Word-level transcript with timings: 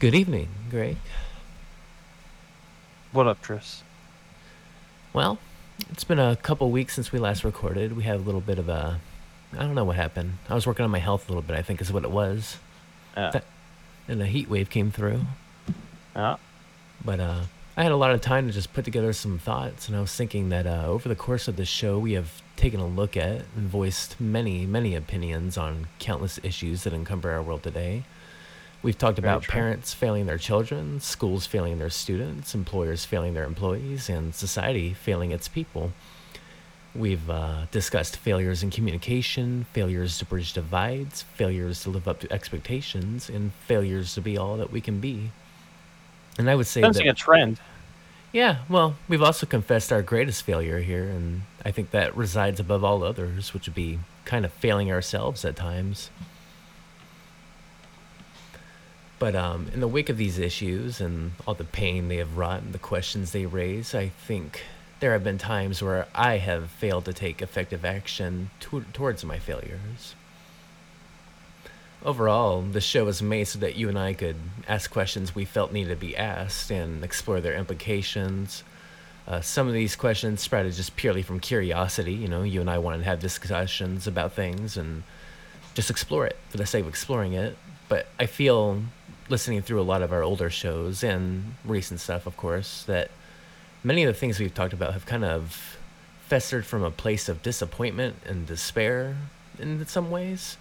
Good 0.00 0.14
evening, 0.14 0.48
Greg. 0.70 0.96
What 3.12 3.26
up, 3.26 3.42
Tris? 3.42 3.82
Well, 5.12 5.38
it's 5.90 6.04
been 6.04 6.18
a 6.18 6.36
couple 6.36 6.70
weeks 6.70 6.94
since 6.94 7.10
we 7.10 7.18
last 7.18 7.42
recorded. 7.42 7.96
We 7.96 8.04
had 8.04 8.16
a 8.16 8.22
little 8.22 8.40
bit 8.40 8.58
of 8.58 8.68
a. 8.68 9.00
I 9.52 9.58
don't 9.62 9.74
know 9.74 9.84
what 9.84 9.96
happened. 9.96 10.34
I 10.48 10.54
was 10.54 10.66
working 10.66 10.84
on 10.84 10.90
my 10.90 10.98
health 10.98 11.28
a 11.28 11.32
little 11.32 11.42
bit, 11.42 11.56
I 11.56 11.62
think 11.62 11.80
is 11.80 11.92
what 11.92 12.04
it 12.04 12.10
was. 12.10 12.58
Yeah. 13.16 13.30
That- 13.30 13.44
And 14.06 14.22
a 14.22 14.26
heat 14.26 14.48
wave 14.48 14.70
came 14.70 14.90
through. 14.90 15.20
Yeah. 16.14 16.36
But 17.04 17.20
uh, 17.20 17.40
I 17.76 17.82
had 17.82 17.92
a 17.92 17.96
lot 17.96 18.10
of 18.12 18.20
time 18.20 18.46
to 18.46 18.52
just 18.52 18.72
put 18.72 18.84
together 18.84 19.12
some 19.12 19.38
thoughts, 19.38 19.86
and 19.88 19.96
I 19.96 20.00
was 20.00 20.14
thinking 20.14 20.48
that 20.50 20.66
uh, 20.66 20.84
over 20.86 21.08
the 21.08 21.14
course 21.16 21.46
of 21.48 21.56
this 21.56 21.68
show, 21.68 21.98
we 21.98 22.12
have 22.12 22.40
taken 22.56 22.80
a 22.80 22.86
look 22.86 23.16
at 23.16 23.42
and 23.56 23.68
voiced 23.68 24.20
many, 24.20 24.64
many 24.66 24.94
opinions 24.94 25.56
on 25.58 25.88
countless 25.98 26.38
issues 26.42 26.84
that 26.84 26.92
encumber 26.92 27.30
our 27.32 27.42
world 27.42 27.62
today. 27.62 28.04
We've 28.82 28.96
talked 28.96 29.18
Very 29.18 29.28
about 29.32 29.42
true. 29.42 29.52
parents 29.52 29.92
failing 29.92 30.26
their 30.26 30.38
children, 30.38 31.00
schools 31.00 31.46
failing 31.46 31.78
their 31.78 31.90
students, 31.90 32.54
employers 32.54 33.04
failing 33.04 33.34
their 33.34 33.44
employees, 33.44 34.08
and 34.08 34.34
society 34.34 34.94
failing 34.94 35.32
its 35.32 35.48
people. 35.48 35.92
We've 36.94 37.28
uh, 37.28 37.66
discussed 37.70 38.16
failures 38.16 38.62
in 38.62 38.70
communication, 38.70 39.66
failures 39.72 40.18
to 40.18 40.24
bridge 40.24 40.52
divides, 40.52 41.22
failures 41.22 41.82
to 41.82 41.90
live 41.90 42.08
up 42.08 42.20
to 42.20 42.32
expectations, 42.32 43.28
and 43.28 43.52
failures 43.66 44.14
to 44.14 44.20
be 44.20 44.38
all 44.38 44.56
that 44.56 44.70
we 44.72 44.80
can 44.80 45.00
be. 45.00 45.30
And 46.38 46.48
I 46.48 46.54
would 46.54 46.66
say 46.66 46.80
Sensing 46.80 47.06
that 47.06 47.12
a 47.12 47.14
trend. 47.14 47.60
yeah, 48.32 48.58
well, 48.68 48.96
we've 49.08 49.22
also 49.22 49.44
confessed 49.46 49.92
our 49.92 50.02
greatest 50.02 50.42
failure 50.44 50.78
here, 50.80 51.04
and 51.08 51.42
I 51.64 51.72
think 51.72 51.90
that 51.90 52.16
resides 52.16 52.60
above 52.60 52.84
all 52.84 53.02
others, 53.02 53.52
which 53.52 53.66
would 53.66 53.74
be 53.74 53.98
kind 54.24 54.44
of 54.44 54.52
failing 54.52 54.90
ourselves 54.92 55.44
at 55.44 55.56
times. 55.56 56.10
But 59.18 59.34
um, 59.34 59.68
in 59.74 59.80
the 59.80 59.88
wake 59.88 60.08
of 60.08 60.16
these 60.16 60.38
issues 60.38 61.00
and 61.00 61.32
all 61.46 61.54
the 61.54 61.64
pain 61.64 62.08
they 62.08 62.16
have 62.18 62.36
wrought 62.36 62.62
and 62.62 62.72
the 62.72 62.78
questions 62.78 63.32
they 63.32 63.46
raise, 63.46 63.94
I 63.94 64.08
think 64.08 64.62
there 65.00 65.12
have 65.12 65.24
been 65.24 65.38
times 65.38 65.82
where 65.82 66.06
I 66.14 66.38
have 66.38 66.70
failed 66.70 67.04
to 67.06 67.12
take 67.12 67.42
effective 67.42 67.84
action 67.84 68.50
to- 68.60 68.84
towards 68.92 69.24
my 69.24 69.38
failures. 69.38 70.14
Overall, 72.04 72.62
the 72.62 72.80
show 72.80 73.04
was 73.06 73.20
made 73.20 73.48
so 73.48 73.58
that 73.58 73.74
you 73.74 73.88
and 73.88 73.98
I 73.98 74.12
could 74.12 74.36
ask 74.68 74.88
questions 74.90 75.34
we 75.34 75.44
felt 75.44 75.72
needed 75.72 75.90
to 75.90 75.96
be 75.96 76.16
asked 76.16 76.70
and 76.70 77.02
explore 77.02 77.40
their 77.40 77.54
implications. 77.54 78.62
Uh, 79.26 79.40
some 79.40 79.66
of 79.66 79.74
these 79.74 79.96
questions 79.96 80.40
sprouted 80.40 80.74
just 80.74 80.94
purely 80.94 81.22
from 81.22 81.40
curiosity. 81.40 82.14
You 82.14 82.28
know, 82.28 82.42
you 82.44 82.60
and 82.60 82.70
I 82.70 82.78
wanted 82.78 82.98
to 82.98 83.04
have 83.04 83.18
discussions 83.18 84.06
about 84.06 84.32
things 84.32 84.76
and 84.76 85.02
just 85.74 85.90
explore 85.90 86.24
it 86.24 86.36
for 86.50 86.56
the 86.56 86.66
sake 86.66 86.82
of 86.82 86.88
exploring 86.88 87.32
it. 87.32 87.56
But 87.88 88.06
I 88.18 88.26
feel, 88.26 88.82
listening 89.28 89.62
through 89.62 89.80
a 89.80 89.82
lot 89.82 90.02
of 90.02 90.12
our 90.12 90.22
older 90.22 90.50
shows 90.50 91.02
and 91.02 91.54
recent 91.64 92.00
stuff, 92.00 92.26
of 92.26 92.36
course, 92.36 92.84
that 92.84 93.10
many 93.84 94.02
of 94.02 94.12
the 94.12 94.18
things 94.18 94.38
we've 94.38 94.54
talked 94.54 94.72
about 94.72 94.92
have 94.92 95.06
kind 95.06 95.24
of 95.24 95.78
festered 96.26 96.66
from 96.66 96.82
a 96.82 96.90
place 96.90 97.28
of 97.28 97.42
disappointment 97.42 98.16
and 98.26 98.46
despair 98.46 99.16
in 99.58 99.86
some 99.86 100.10
ways 100.10 100.56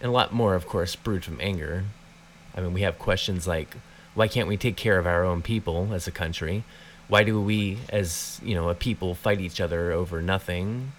and 0.00 0.08
a 0.08 0.12
lot 0.12 0.32
more, 0.32 0.54
of 0.54 0.66
course, 0.66 0.94
brewed 0.94 1.24
from 1.24 1.38
anger. 1.40 1.84
I 2.54 2.60
mean, 2.60 2.72
we 2.72 2.82
have 2.82 2.98
questions 2.98 3.46
like, 3.46 3.76
why 4.14 4.28
can't 4.28 4.48
we 4.48 4.56
take 4.56 4.76
care 4.76 4.98
of 4.98 5.06
our 5.06 5.24
own 5.24 5.42
people 5.42 5.90
as 5.92 6.06
a 6.06 6.12
country? 6.12 6.64
Why 7.08 7.24
do 7.24 7.40
we, 7.40 7.78
as 7.88 8.40
you 8.42 8.54
know, 8.54 8.68
a 8.68 8.74
people, 8.74 9.14
fight 9.14 9.40
each 9.40 9.60
other 9.60 9.92
over 9.92 10.20
nothing? 10.22 10.92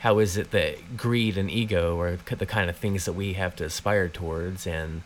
How 0.00 0.18
is 0.18 0.36
it 0.36 0.50
that 0.52 0.96
greed 0.96 1.36
and 1.36 1.50
ego 1.50 2.00
are 2.00 2.16
the 2.16 2.46
kind 2.46 2.70
of 2.70 2.76
things 2.76 3.04
that 3.04 3.12
we 3.12 3.34
have 3.34 3.56
to 3.56 3.64
aspire 3.64 4.08
towards? 4.08 4.66
And 4.66 5.02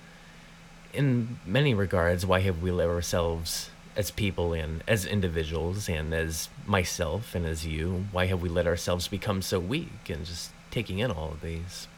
in 0.94 1.38
many 1.44 1.74
regards, 1.74 2.24
why 2.24 2.40
have 2.40 2.62
we 2.62 2.70
let 2.70 2.88
ourselves, 2.88 3.70
as 3.96 4.10
people 4.10 4.52
and 4.52 4.82
as 4.86 5.04
individuals, 5.04 5.88
and 5.88 6.14
as 6.14 6.48
myself 6.66 7.34
and 7.34 7.46
as 7.46 7.66
you, 7.66 8.06
why 8.12 8.26
have 8.26 8.40
we 8.42 8.48
let 8.48 8.66
ourselves 8.66 9.08
become 9.08 9.42
so 9.42 9.58
weak 9.58 10.08
and 10.08 10.24
just 10.24 10.50
taking 10.70 10.98
in 10.98 11.10
all 11.10 11.32
of 11.32 11.40
these? 11.40 11.88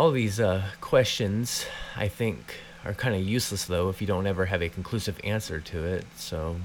all 0.00 0.10
these 0.10 0.40
uh, 0.40 0.62
questions, 0.80 1.66
I 1.96 2.08
think, 2.08 2.56
are 2.84 2.94
kind 2.94 3.14
of 3.14 3.22
useless 3.22 3.66
though 3.66 3.90
if 3.90 4.00
you 4.00 4.06
don't 4.06 4.26
ever 4.26 4.46
have 4.46 4.62
a 4.62 4.68
conclusive 4.68 5.20
answer 5.24 5.60
to 5.60 5.84
it. 5.84 6.06
So, 6.16 6.56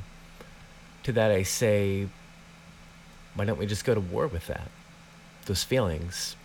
to 1.03 1.11
that 1.11 1.31
I 1.31 1.43
say, 1.43 2.07
why 3.33 3.45
don't 3.45 3.59
we 3.59 3.65
just 3.65 3.83
go 3.83 3.93
to 3.93 3.99
war 3.99 4.27
with 4.27 4.47
that? 4.47 4.69
Those 5.45 5.63
feelings, 5.63 6.35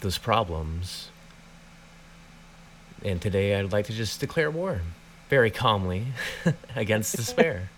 those 0.00 0.18
problems. 0.18 1.10
And 3.04 3.20
today 3.20 3.54
I'd 3.54 3.72
like 3.72 3.86
to 3.86 3.92
just 3.92 4.20
declare 4.20 4.50
war 4.50 4.80
very 5.28 5.50
calmly 5.50 6.06
against 6.76 7.16
despair. 7.16 7.70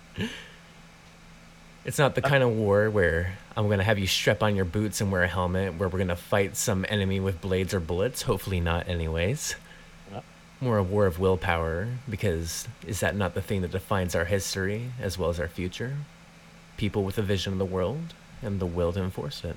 It's 1.85 1.99
not 1.99 2.15
the 2.15 2.25
uh, 2.25 2.29
kind 2.29 2.43
of 2.43 2.51
war 2.51 2.91
where 2.91 3.37
I'm 3.57 3.67
going 3.67 3.79
to 3.79 3.85
have 3.85 3.99
you 3.99 4.07
strap 4.07 4.43
on 4.43 4.55
your 4.55 4.65
boots 4.65 5.01
and 5.01 5.11
wear 5.11 5.23
a 5.23 5.29
helmet, 5.29 5.75
where 5.75 5.89
we're 5.89 5.99
going 5.99 6.09
to 6.09 6.17
fight 6.17 6.57
some 6.57 6.85
enemy 6.89 7.21
with 7.21 7.41
blades 7.41 7.75
or 7.75 7.81
bullets. 7.81 8.23
Hopefully, 8.23 8.61
not, 8.61 8.89
anyways. 8.89 9.57
Uh. 10.15 10.21
More 10.61 10.79
a 10.79 10.83
war 10.83 11.07
of 11.07 11.19
willpower, 11.19 11.89
because 12.09 12.69
is 12.87 13.01
that 13.01 13.17
not 13.17 13.35
the 13.35 13.43
thing 13.43 13.63
that 13.63 13.73
defines 13.73 14.15
our 14.15 14.27
history 14.27 14.93
as 15.01 15.19
well 15.19 15.31
as 15.31 15.41
our 15.41 15.49
future? 15.49 15.97
People 16.77 17.03
with 17.03 17.19
a 17.19 17.23
vision 17.23 17.55
of 17.55 17.59
the 17.59 17.65
world 17.65 18.15
and 18.43 18.61
the 18.61 18.67
will 18.67 18.93
to 18.93 19.03
enforce 19.03 19.45
it. 19.45 19.57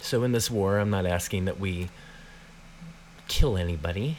So, 0.00 0.24
in 0.24 0.32
this 0.32 0.50
war, 0.50 0.78
I'm 0.78 0.90
not 0.90 1.06
asking 1.06 1.46
that 1.46 1.58
we 1.58 1.88
kill 3.28 3.56
anybody, 3.56 4.16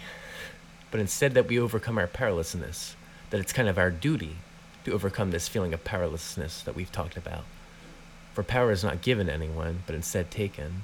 but 0.91 1.00
instead 1.00 1.34
that 1.34 1.47
we 1.47 1.59
overcome 1.59 1.97
our 1.97 2.07
powerlessness, 2.07 2.95
that 3.29 3.40
it's 3.40 3.53
kind 3.53 3.68
of 3.68 3.78
our 3.78 3.91
duty 3.91 4.38
to 4.85 4.94
overcome 4.94 5.31
this 5.31 5.47
feeling 5.47 5.73
of 5.73 5.84
powerlessness 5.84 6.62
that 6.63 6.75
we've 6.75 6.91
talked 6.91 7.17
about. 7.17 7.44
For 8.34 8.44
power 8.44 8.72
is 8.72 8.84
not 8.84 9.01
given 9.01 9.28
to 9.28 9.34
anyone, 9.34 9.84
but 9.85 9.96
instead 9.96 10.31
taken. 10.31 10.84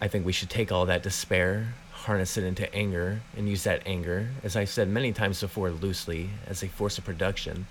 I 0.00 0.08
think 0.08 0.26
we 0.26 0.32
should 0.32 0.50
take 0.50 0.72
all 0.72 0.86
that 0.86 1.02
despair, 1.02 1.74
harness 1.92 2.36
it 2.36 2.44
into 2.44 2.72
anger, 2.74 3.20
and 3.36 3.48
use 3.48 3.64
that 3.64 3.82
anger, 3.86 4.30
as 4.42 4.56
I've 4.56 4.68
said 4.68 4.88
many 4.88 5.12
times 5.12 5.40
before 5.40 5.70
loosely, 5.70 6.30
as 6.46 6.62
a 6.62 6.68
force 6.68 6.98
of 6.98 7.04
production. 7.04 7.66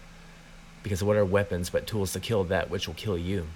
Because 0.84 1.04
what 1.04 1.18
are 1.18 1.26
weapons 1.26 1.70
but 1.70 1.88
tools 1.88 2.14
to 2.14 2.20
kill 2.20 2.44
that 2.46 2.70
which 2.70 2.88
will 2.88 2.96
kill 2.96 3.18
you? 3.18 3.48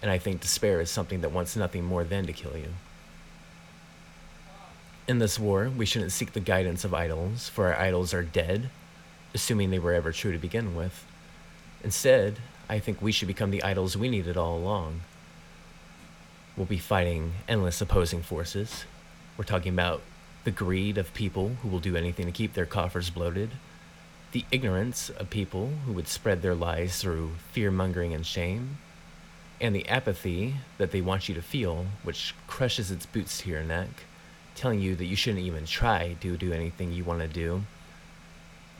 And 0.00 0.10
I 0.10 0.18
think 0.18 0.40
despair 0.40 0.80
is 0.80 0.90
something 0.90 1.20
that 1.20 1.32
wants 1.32 1.56
nothing 1.56 1.84
more 1.84 2.02
than 2.02 2.26
to 2.26 2.32
kill 2.32 2.56
you. 2.56 2.68
In 5.08 5.18
this 5.18 5.36
war, 5.36 5.68
we 5.68 5.84
shouldn't 5.84 6.12
seek 6.12 6.32
the 6.32 6.40
guidance 6.40 6.84
of 6.84 6.94
idols, 6.94 7.48
for 7.48 7.66
our 7.66 7.80
idols 7.80 8.14
are 8.14 8.22
dead, 8.22 8.70
assuming 9.34 9.70
they 9.70 9.80
were 9.80 9.92
ever 9.92 10.12
true 10.12 10.30
to 10.30 10.38
begin 10.38 10.76
with. 10.76 11.04
Instead, 11.82 12.38
I 12.68 12.78
think 12.78 13.02
we 13.02 13.10
should 13.10 13.26
become 13.26 13.50
the 13.50 13.64
idols 13.64 13.96
we 13.96 14.08
needed 14.08 14.36
all 14.36 14.56
along. 14.56 15.00
We'll 16.56 16.66
be 16.66 16.78
fighting 16.78 17.32
endless 17.48 17.80
opposing 17.80 18.22
forces. 18.22 18.84
We're 19.36 19.44
talking 19.44 19.72
about 19.72 20.02
the 20.44 20.52
greed 20.52 20.98
of 20.98 21.14
people 21.14 21.56
who 21.62 21.68
will 21.68 21.80
do 21.80 21.96
anything 21.96 22.26
to 22.26 22.32
keep 22.32 22.54
their 22.54 22.66
coffers 22.66 23.10
bloated, 23.10 23.50
the 24.30 24.44
ignorance 24.52 25.10
of 25.10 25.30
people 25.30 25.70
who 25.84 25.92
would 25.92 26.08
spread 26.08 26.42
their 26.42 26.54
lies 26.54 27.00
through 27.00 27.32
fear 27.50 27.72
mongering 27.72 28.14
and 28.14 28.24
shame, 28.24 28.78
and 29.60 29.74
the 29.74 29.88
apathy 29.88 30.56
that 30.78 30.92
they 30.92 31.00
want 31.00 31.28
you 31.28 31.34
to 31.34 31.42
feel, 31.42 31.86
which 32.04 32.34
crushes 32.46 32.92
its 32.92 33.06
boots 33.06 33.38
to 33.38 33.50
your 33.50 33.64
neck, 33.64 33.88
telling 34.54 34.80
you 34.80 34.94
that 34.96 35.04
you 35.04 35.16
shouldn't 35.16 35.44
even 35.44 35.66
try 35.66 36.16
to 36.20 36.36
do 36.36 36.52
anything 36.52 36.92
you 36.92 37.04
want 37.04 37.20
to 37.20 37.28
do. 37.28 37.62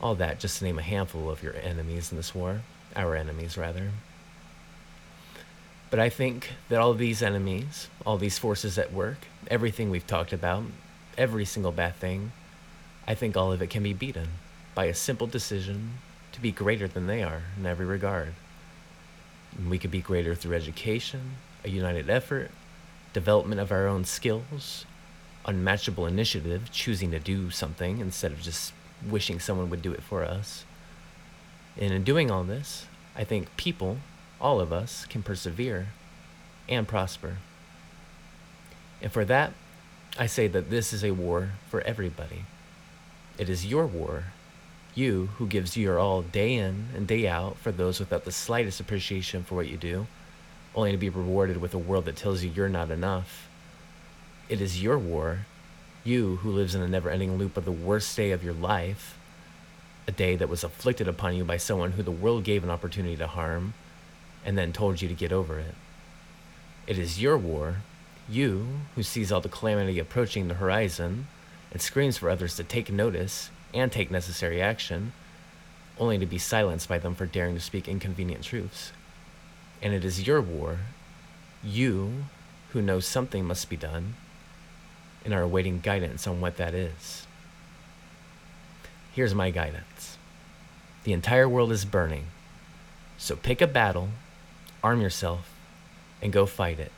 All 0.00 0.15
that 0.16 0.41
just 0.41 0.59
to 0.59 0.65
name 0.65 0.78
a 0.78 0.83
handful 0.83 1.31
of 1.31 1.43
your 1.43 1.55
enemies 1.56 2.10
in 2.10 2.16
this 2.16 2.34
war. 2.34 2.62
Our 2.94 3.16
enemies, 3.16 3.56
rather. 3.56 3.91
But 5.91 6.00
I 6.00 6.09
think 6.09 6.50
that 6.69 6.81
all 6.81 6.94
these 6.94 7.22
enemies, 7.22 7.88
all 8.06 8.16
these 8.19 8.38
forces 8.38 8.78
at 8.78 8.93
work, 8.93 9.19
everything 9.49 9.91
we've 9.91 10.06
talked 10.06 10.33
about, 10.33 10.65
every 11.19 11.45
single 11.45 11.72
bad 11.72 11.97
thing, 11.97 12.33
I 13.07 13.15
think 13.15 13.36
all 13.36 13.53
of 13.53 13.60
it 13.60 13.71
can 13.71 13.83
be 13.83 13.92
beaten 13.92 14.28
by 14.75 14.86
a 14.86 14.95
simple 14.95 15.27
decision 15.27 15.98
to 16.33 16.41
be 16.41 16.51
greater 16.51 16.89
than 16.89 17.07
they 17.07 17.22
are 17.22 17.42
in 17.59 17.66
every 17.66 17.86
regard. 17.86 18.34
And 19.57 19.68
we 19.68 19.78
could 19.78 19.91
be 19.91 20.01
greater 20.01 20.34
through 20.34 20.57
education, 20.57 21.33
a 21.65 21.68
united 21.68 22.09
effort, 22.09 22.51
development 23.13 23.60
of 23.60 23.71
our 23.71 23.86
own 23.86 24.04
skills, 24.04 24.86
unmatchable 25.44 26.06
initiative, 26.06 26.71
choosing 26.72 27.10
to 27.10 27.18
do 27.18 27.50
something 27.50 27.98
instead 27.98 28.33
of 28.33 28.41
just 28.41 28.72
wishing 29.09 29.41
someone 29.41 29.71
would 29.71 29.83
do 29.83 29.92
it 29.92 30.03
for 30.03 30.24
us. 30.24 30.65
And 31.77 31.92
in 31.92 32.04
doing 32.04 32.30
all 32.30 32.44
this, 32.44 32.86
I 33.16 33.24
think 33.24 33.56
people, 33.56 33.98
all 34.41 34.60
of 34.60 34.72
us, 34.72 35.06
can 35.06 35.22
persevere 35.22 35.89
and 36.68 36.86
prosper. 36.86 37.39
And 39.00 39.10
for 39.10 39.24
that, 39.24 39.53
I 40.18 40.27
say 40.27 40.47
that 40.48 40.71
this 40.71 40.92
is 40.92 41.03
a 41.03 41.10
war 41.12 41.53
for 41.68 41.80
everybody. 41.83 42.44
It 43.39 43.48
is 43.48 43.66
your 43.66 43.86
war. 43.86 44.24
You 44.94 45.30
who 45.39 45.47
gives 45.47 45.77
your 45.77 45.98
all 45.98 46.21
day 46.21 46.54
in 46.54 46.89
and 46.94 47.06
day 47.06 47.27
out 47.27 47.56
for 47.56 47.72
those 47.72 47.98
without 47.98 48.24
the 48.24 48.33
slightest 48.33 48.78
appreciation 48.78 49.42
for 49.42 49.54
what 49.54 49.68
you 49.68 49.78
do, 49.78 50.06
only 50.74 50.92
to 50.92 50.98
be 50.98 51.09
rewarded 51.09 51.56
with 51.56 51.72
a 51.72 51.78
world 51.78 52.04
that 52.04 52.16
tells 52.16 52.44
you 52.44 52.50
you're 52.50 52.68
not 52.68 52.91
enough. 52.91 53.48
It 54.48 54.60
is 54.60 54.83
your 54.83 54.98
war, 54.98 55.47
You 56.04 56.36
who 56.36 56.50
lives 56.50 56.74
in 56.74 56.83
a 56.83 56.89
never 56.89 57.10
ending 57.10 57.39
loop 57.39 57.56
of 57.56 57.65
the 57.65 57.72
worst 57.72 58.16
day 58.16 58.33
of 58.33 58.42
your 58.42 58.53
life, 58.53 59.16
a 60.09 60.12
day 60.12 60.34
that 60.34 60.48
was 60.48 60.65
afflicted 60.65 61.06
upon 61.06 61.36
you 61.36 61.44
by 61.44 61.56
someone 61.56 61.92
who 61.92 62.03
the 62.03 62.10
world 62.10 62.42
gave 62.42 62.65
an 62.65 62.71
opportunity 62.71 63.16
to 63.16 63.28
harm 63.28 63.74
and 64.44 64.59
then 64.59 64.72
told 64.72 65.00
you 65.00 65.09
to 65.09 65.15
get 65.15 65.33
over 65.33 65.60
it. 65.60 65.74
It 66.89 66.98
is 66.98 67.22
your 67.22 67.39
war, 67.39 67.77
you 68.28 68.80
who 68.97 69.04
sees 69.04 69.30
all 69.30 69.41
the 69.41 69.48
calamity 69.48 70.00
approaching 70.00 70.48
the 70.48 70.54
horizon 70.54 71.28
and 71.71 71.80
screams 71.80 72.18
for 72.18 72.28
others 72.28 72.56
to 72.56 72.65
take 72.65 72.91
notice 72.91 73.50
and 73.72 73.92
take 73.92 74.10
necessary 74.10 74.60
action, 74.60 75.12
only 75.98 76.18
to 76.18 76.27
be 76.27 76.39
silenced 76.39 76.89
by 76.89 76.98
them 76.98 77.15
for 77.15 77.27
daring 77.27 77.54
to 77.54 77.60
speak 77.60 77.86
inconvenient 77.86 78.42
truths. 78.42 78.92
And 79.80 79.94
it 79.94 80.04
is 80.04 80.27
your 80.27 80.41
war, 80.41 80.78
you 81.62 82.24
who 82.71 82.83
know 82.83 82.98
something 82.98 83.44
must 83.44 83.71
be 83.71 83.77
done 83.77 84.15
and 85.24 85.34
are 85.34 85.42
awaiting 85.42 85.80
guidance 85.80 86.27
on 86.27 86.41
what 86.41 86.57
that 86.57 86.74
is. 86.74 87.27
Here's 89.13 89.34
my 89.34 89.51
guidance 89.51 90.16
the 91.04 91.13
entire 91.13 91.48
world 91.48 91.72
is 91.72 91.84
burning, 91.84 92.27
so 93.19 93.34
pick 93.34 93.60
a 93.60 93.66
battle, 93.66 94.09
arm 94.83 95.01
yourself, 95.01 95.53
and 96.21 96.33
go 96.33 96.47
fight 96.47 96.78
it. 96.78 96.92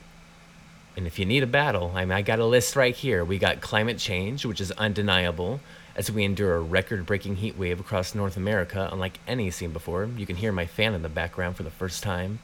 And 0.96 1.06
if 1.06 1.18
you 1.18 1.24
need 1.24 1.42
a 1.42 1.48
battle, 1.48 1.92
I 1.94 2.04
mean, 2.04 2.12
I 2.12 2.22
got 2.22 2.38
a 2.38 2.44
list 2.44 2.76
right 2.76 2.94
here. 2.94 3.24
We 3.24 3.38
got 3.38 3.60
climate 3.60 3.98
change, 3.98 4.46
which 4.46 4.60
is 4.60 4.70
undeniable, 4.72 5.60
as 5.96 6.10
we 6.10 6.24
endure 6.24 6.54
a 6.54 6.60
record 6.60 7.06
breaking 7.06 7.36
heat 7.36 7.56
wave 7.56 7.80
across 7.80 8.14
North 8.14 8.36
America, 8.36 8.88
unlike 8.92 9.18
any 9.26 9.50
seen 9.50 9.72
before. 9.72 10.08
You 10.16 10.26
can 10.26 10.36
hear 10.36 10.52
my 10.52 10.66
fan 10.66 10.94
in 10.94 11.02
the 11.02 11.08
background 11.08 11.56
for 11.56 11.62
the 11.62 11.70
first 11.70 12.02
time. 12.02 12.38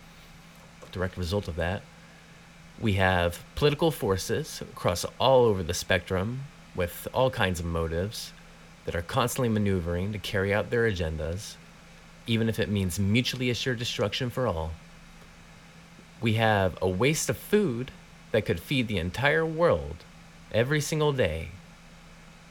Direct 0.91 1.17
result 1.17 1.47
of 1.47 1.55
that. 1.57 1.83
We 2.81 2.95
have 2.95 3.45
political 3.57 3.91
forces 3.91 4.63
across 4.63 5.05
all 5.19 5.45
over 5.45 5.63
the 5.63 5.75
spectrum 5.75 6.45
with 6.75 7.07
all 7.13 7.31
kinds 7.31 7.61
of 7.61 7.67
motives 7.67 8.33
that 8.87 8.95
are 8.95 9.03
constantly 9.03 9.51
maneuvering 9.51 10.13
to 10.13 10.19
carry 10.19 10.55
out 10.55 10.71
their 10.71 10.91
agendas, 10.91 11.57
even 12.27 12.49
if 12.49 12.59
it 12.59 12.71
means 12.71 12.99
mutually 12.99 13.51
assured 13.51 13.79
destruction 13.79 14.31
for 14.31 14.47
all. 14.47 14.71
We 16.23 16.35
have 16.35 16.79
a 16.81 16.89
waste 16.89 17.29
of 17.29 17.37
food 17.37 17.91
that 18.33 18.47
could 18.47 18.61
feed 18.61 18.89
the 18.89 18.99
entire 18.99 19.45
world 19.45 19.97
every 20.51 20.81
single 20.81 21.13
day, 21.13 21.51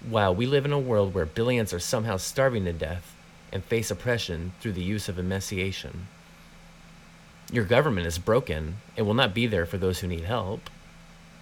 while 0.08 0.34
we 0.36 0.46
live 0.46 0.64
in 0.64 0.72
a 0.72 0.80
world 0.80 1.16
where 1.16 1.26
billions 1.26 1.74
are 1.74 1.80
somehow 1.80 2.18
starving 2.18 2.66
to 2.66 2.74
death 2.74 3.16
and 3.52 3.64
face 3.64 3.90
oppression 3.90 4.54
through 4.60 4.74
the 4.74 4.84
use 4.84 5.10
of 5.10 5.18
emaciation. 5.18 6.08
Your 7.52 7.66
government 7.66 8.06
is 8.06 8.20
broken 8.20 8.78
and 8.96 9.08
will 9.08 9.16
not 9.16 9.34
be 9.34 9.48
there 9.48 9.66
for 9.66 9.78
those 9.78 10.00
who 10.00 10.08
need 10.08 10.26
help. 10.26 10.70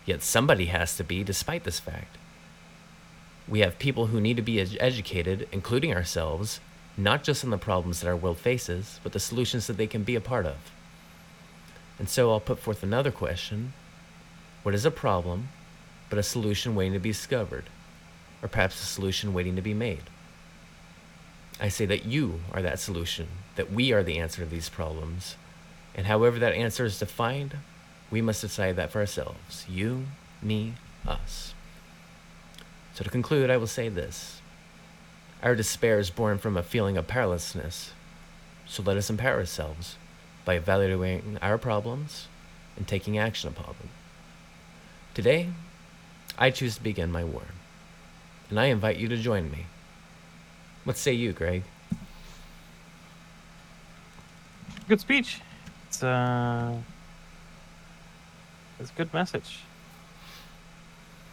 Yet 0.06 0.24
somebody 0.24 0.68
has 0.68 0.96
to 0.98 1.04
be, 1.04 1.24
despite 1.24 1.66
this 1.66 1.82
fact. 1.82 2.18
We 3.48 3.60
have 3.60 3.80
people 3.80 4.08
who 4.08 4.22
need 4.22 4.38
to 4.38 4.42
be 4.42 4.60
ed- 4.60 4.78
educated, 4.80 5.50
including 5.52 5.94
ourselves, 5.94 6.62
not 6.96 7.24
just 7.24 7.44
on 7.44 7.50
the 7.50 7.58
problems 7.58 8.00
that 8.00 8.08
our 8.08 8.16
world 8.16 8.38
faces, 8.38 9.00
but 9.04 9.12
the 9.12 9.20
solutions 9.20 9.68
that 9.68 9.78
they 9.78 9.88
can 9.88 10.04
be 10.04 10.16
a 10.16 10.22
part 10.22 10.46
of. 10.46 10.72
And 12.00 12.10
so 12.10 12.32
I'll 12.32 12.40
put 12.40 12.60
forth 12.60 12.84
another 12.84 13.12
question 13.12 13.74
What 14.64 14.76
is 14.76 14.86
a 14.86 14.92
problem, 14.92 15.50
but 16.10 16.20
a 16.20 16.24
solution 16.24 16.74
waiting 16.74 16.94
to 16.94 17.00
be 17.00 17.12
discovered? 17.12 17.66
Or 18.42 18.48
perhaps 18.48 18.82
a 18.82 18.86
solution 18.86 19.34
waiting 19.34 19.56
to 19.56 19.62
be 19.62 19.74
made? 19.74 20.04
I 21.60 21.70
say 21.70 21.86
that 21.86 22.06
you 22.06 22.42
are 22.54 22.62
that 22.62 22.80
solution, 22.80 23.28
that 23.56 23.72
we 23.72 23.92
are 23.92 24.04
the 24.04 24.20
answer 24.20 24.44
to 24.44 24.50
these 24.50 24.70
problems. 24.70 25.36
And 25.98 26.06
however 26.06 26.38
that 26.40 26.54
answer 26.54 26.86
is 26.86 27.00
defined, 27.00 27.58
we 28.12 28.22
must 28.22 28.42
decide 28.42 28.76
that 28.76 28.92
for 28.92 29.00
ourselves 29.00 29.66
you, 29.68 30.06
me, 30.42 30.76
us. 31.06 31.56
So 32.94 33.04
to 33.04 33.10
conclude, 33.10 33.50
I 33.50 33.58
will 33.58 33.68
say 33.68 33.90
this 33.90 34.40
Our 35.42 35.56
despair 35.56 36.00
is 36.00 36.12
born 36.12 36.38
from 36.38 36.56
a 36.56 36.64
feeling 36.64 36.98
of 36.98 37.08
powerlessness. 37.08 37.92
So 38.68 38.84
let 38.84 38.98
us 38.98 39.10
empower 39.10 39.40
ourselves 39.40 39.98
by 40.46 40.56
evaluating 40.56 41.38
our 41.42 41.58
problems 41.58 42.28
and 42.76 42.88
taking 42.88 43.18
action 43.18 43.50
upon 43.50 43.76
them. 43.80 43.90
Today, 45.14 45.50
I 46.38 46.52
choose 46.52 46.76
to 46.76 46.84
begin 46.84 47.12
my 47.12 47.24
war, 47.24 47.44
and 48.50 48.60
I 48.60 48.66
invite 48.66 48.98
you 48.98 49.08
to 49.08 49.18
join 49.18 49.50
me. 49.50 49.66
What 50.84 50.98
say 50.98 51.14
you, 51.14 51.34
Greg? 51.34 51.64
Good 54.88 55.02
speech. 55.02 55.42
It's 55.88 56.04
uh, 56.04 56.76
it's 58.80 58.90
a 58.92 58.94
good 58.94 59.14
message. 59.14 59.60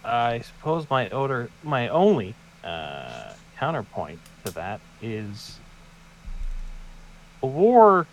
I 0.04 0.40
suppose 0.40 0.88
my 0.90 1.08
odor, 1.10 1.50
my 1.62 1.88
only 1.88 2.34
uh, 2.62 3.32
counterpoint 3.58 4.20
to 4.44 4.52
that 4.52 4.80
is 5.02 5.58
a 7.42 7.46
war 7.46 8.06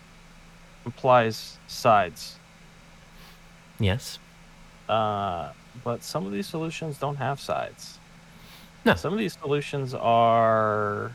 implies 0.84 1.58
sides, 1.68 2.36
Yes? 3.78 4.18
uh, 4.88 5.52
but 5.84 6.02
some 6.02 6.26
of 6.26 6.32
these 6.32 6.46
solutions 6.46 6.98
don't 6.98 7.16
have 7.16 7.40
sides. 7.40 7.98
No. 8.84 8.94
Some 8.94 9.12
of 9.12 9.18
these 9.18 9.34
solutions 9.40 9.94
are 9.94 11.12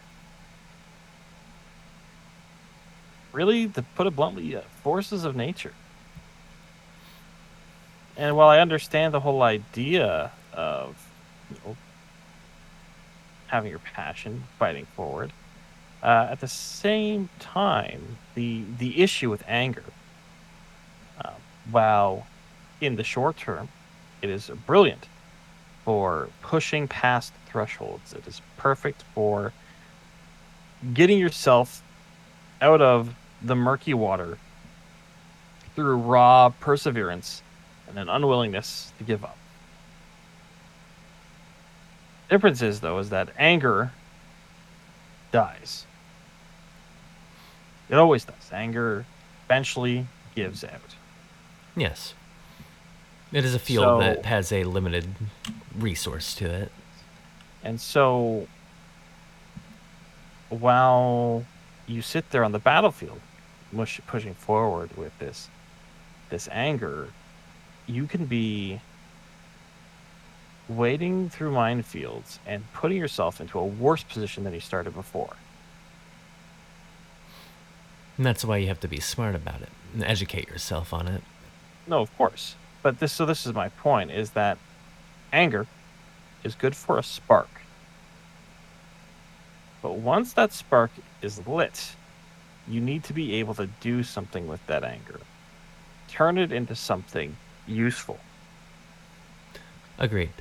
really, 3.31 3.67
to 3.67 3.81
put 3.95 4.07
it 4.07 4.15
bluntly, 4.15 4.55
uh, 4.55 4.61
forces 4.83 5.25
of 5.25 5.35
nature. 5.35 5.73
And 8.15 8.35
while 8.35 8.47
I 8.47 8.59
understand 8.59 9.13
the 9.13 9.19
whole 9.19 9.43
idea 9.43 10.31
of 10.53 11.11
you 11.51 11.57
know, 11.63 11.77
having 13.47 13.69
your 13.69 13.79
passion, 13.79 14.43
fighting 14.57 14.85
forward, 14.95 15.31
uh, 16.01 16.27
at 16.31 16.39
the 16.39 16.47
same 16.47 17.29
time, 17.39 18.17
the 18.35 18.63
the 18.77 19.01
issue 19.01 19.29
with 19.29 19.43
anger, 19.47 19.83
uh, 21.23 21.31
while 21.71 22.27
in 22.81 22.95
the 22.95 23.03
short 23.03 23.37
term, 23.37 23.69
it 24.21 24.29
is 24.29 24.49
brilliant 24.65 25.07
for 25.83 26.29
pushing 26.41 26.87
past 26.87 27.33
thresholds. 27.47 28.13
It 28.13 28.27
is 28.27 28.41
perfect 28.57 29.03
for 29.15 29.53
getting 30.93 31.17
yourself 31.17 31.81
out 32.61 32.81
of 32.81 33.13
the 33.41 33.55
murky 33.55 33.93
water 33.93 34.37
through 35.75 35.97
raw 35.97 36.49
perseverance 36.59 37.41
and 37.87 37.97
an 37.99 38.09
unwillingness 38.09 38.91
to 38.97 39.03
give 39.03 39.23
up. 39.23 39.37
Difference 42.29 42.61
is 42.61 42.79
though 42.81 42.97
is 42.99 43.09
that 43.09 43.29
anger 43.37 43.91
dies. 45.31 45.85
It 47.89 47.95
always 47.95 48.25
does. 48.25 48.51
Anger 48.51 49.05
eventually 49.45 50.07
gives 50.35 50.63
out. 50.63 50.95
Yes. 51.75 52.13
It 53.31 53.45
is 53.45 53.55
a 53.55 53.59
field 53.59 53.83
So- 53.83 53.99
that 53.99 54.25
has 54.25 54.51
a 54.51 54.63
limited 54.63 55.15
resource 55.75 56.33
to 56.35 56.45
it. 56.49 56.71
And 57.63 57.79
so 57.79 58.47
while 60.49 61.45
you 61.87 62.01
sit 62.01 62.29
there 62.31 62.43
on 62.43 62.51
the 62.51 62.59
battlefield 62.59 63.21
mush, 63.71 63.99
pushing 64.07 64.33
forward 64.33 64.95
with 64.95 65.17
this 65.19 65.49
this 66.29 66.49
anger, 66.51 67.09
you 67.85 68.05
can 68.05 68.25
be 68.25 68.81
wading 70.67 71.29
through 71.29 71.51
minefields 71.51 72.39
and 72.45 72.71
putting 72.73 72.97
yourself 72.97 73.39
into 73.39 73.57
a 73.57 73.65
worse 73.65 74.03
position 74.03 74.43
than 74.43 74.53
you 74.53 74.59
started 74.59 74.93
before. 74.93 75.37
And 78.17 78.25
that's 78.25 78.43
why 78.43 78.57
you 78.57 78.67
have 78.67 78.81
to 78.81 78.89
be 78.89 78.99
smart 78.99 79.35
about 79.35 79.61
it 79.61 79.69
and 79.93 80.03
educate 80.03 80.49
yourself 80.49 80.91
on 80.91 81.07
it. 81.07 81.21
No, 81.87 82.01
of 82.01 82.15
course. 82.17 82.55
But 82.83 82.99
this 82.99 83.13
so 83.13 83.25
this 83.25 83.45
is 83.45 83.53
my 83.53 83.69
point 83.69 84.11
is 84.11 84.31
that 84.31 84.57
anger 85.31 85.65
is 86.43 86.55
good 86.55 86.75
for 86.75 86.97
a 86.97 87.03
spark. 87.03 87.61
But 89.81 89.93
once 89.93 90.33
that 90.33 90.51
spark 90.51 90.91
is 91.21 91.45
lit, 91.47 91.95
you 92.67 92.81
need 92.81 93.03
to 93.05 93.13
be 93.13 93.35
able 93.35 93.53
to 93.55 93.67
do 93.81 94.03
something 94.03 94.47
with 94.47 94.65
that 94.67 94.83
anger. 94.83 95.19
Turn 96.07 96.37
it 96.37 96.51
into 96.51 96.75
something 96.75 97.35
useful. 97.65 98.19
Agreed. 99.97 100.33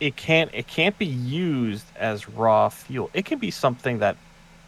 It 0.00 0.16
can't 0.16 0.50
it 0.52 0.66
can't 0.66 0.98
be 0.98 1.06
used 1.06 1.86
as 1.96 2.28
raw 2.28 2.68
fuel. 2.68 3.10
It 3.14 3.24
can 3.24 3.38
be 3.38 3.50
something 3.50 4.00
that 4.00 4.16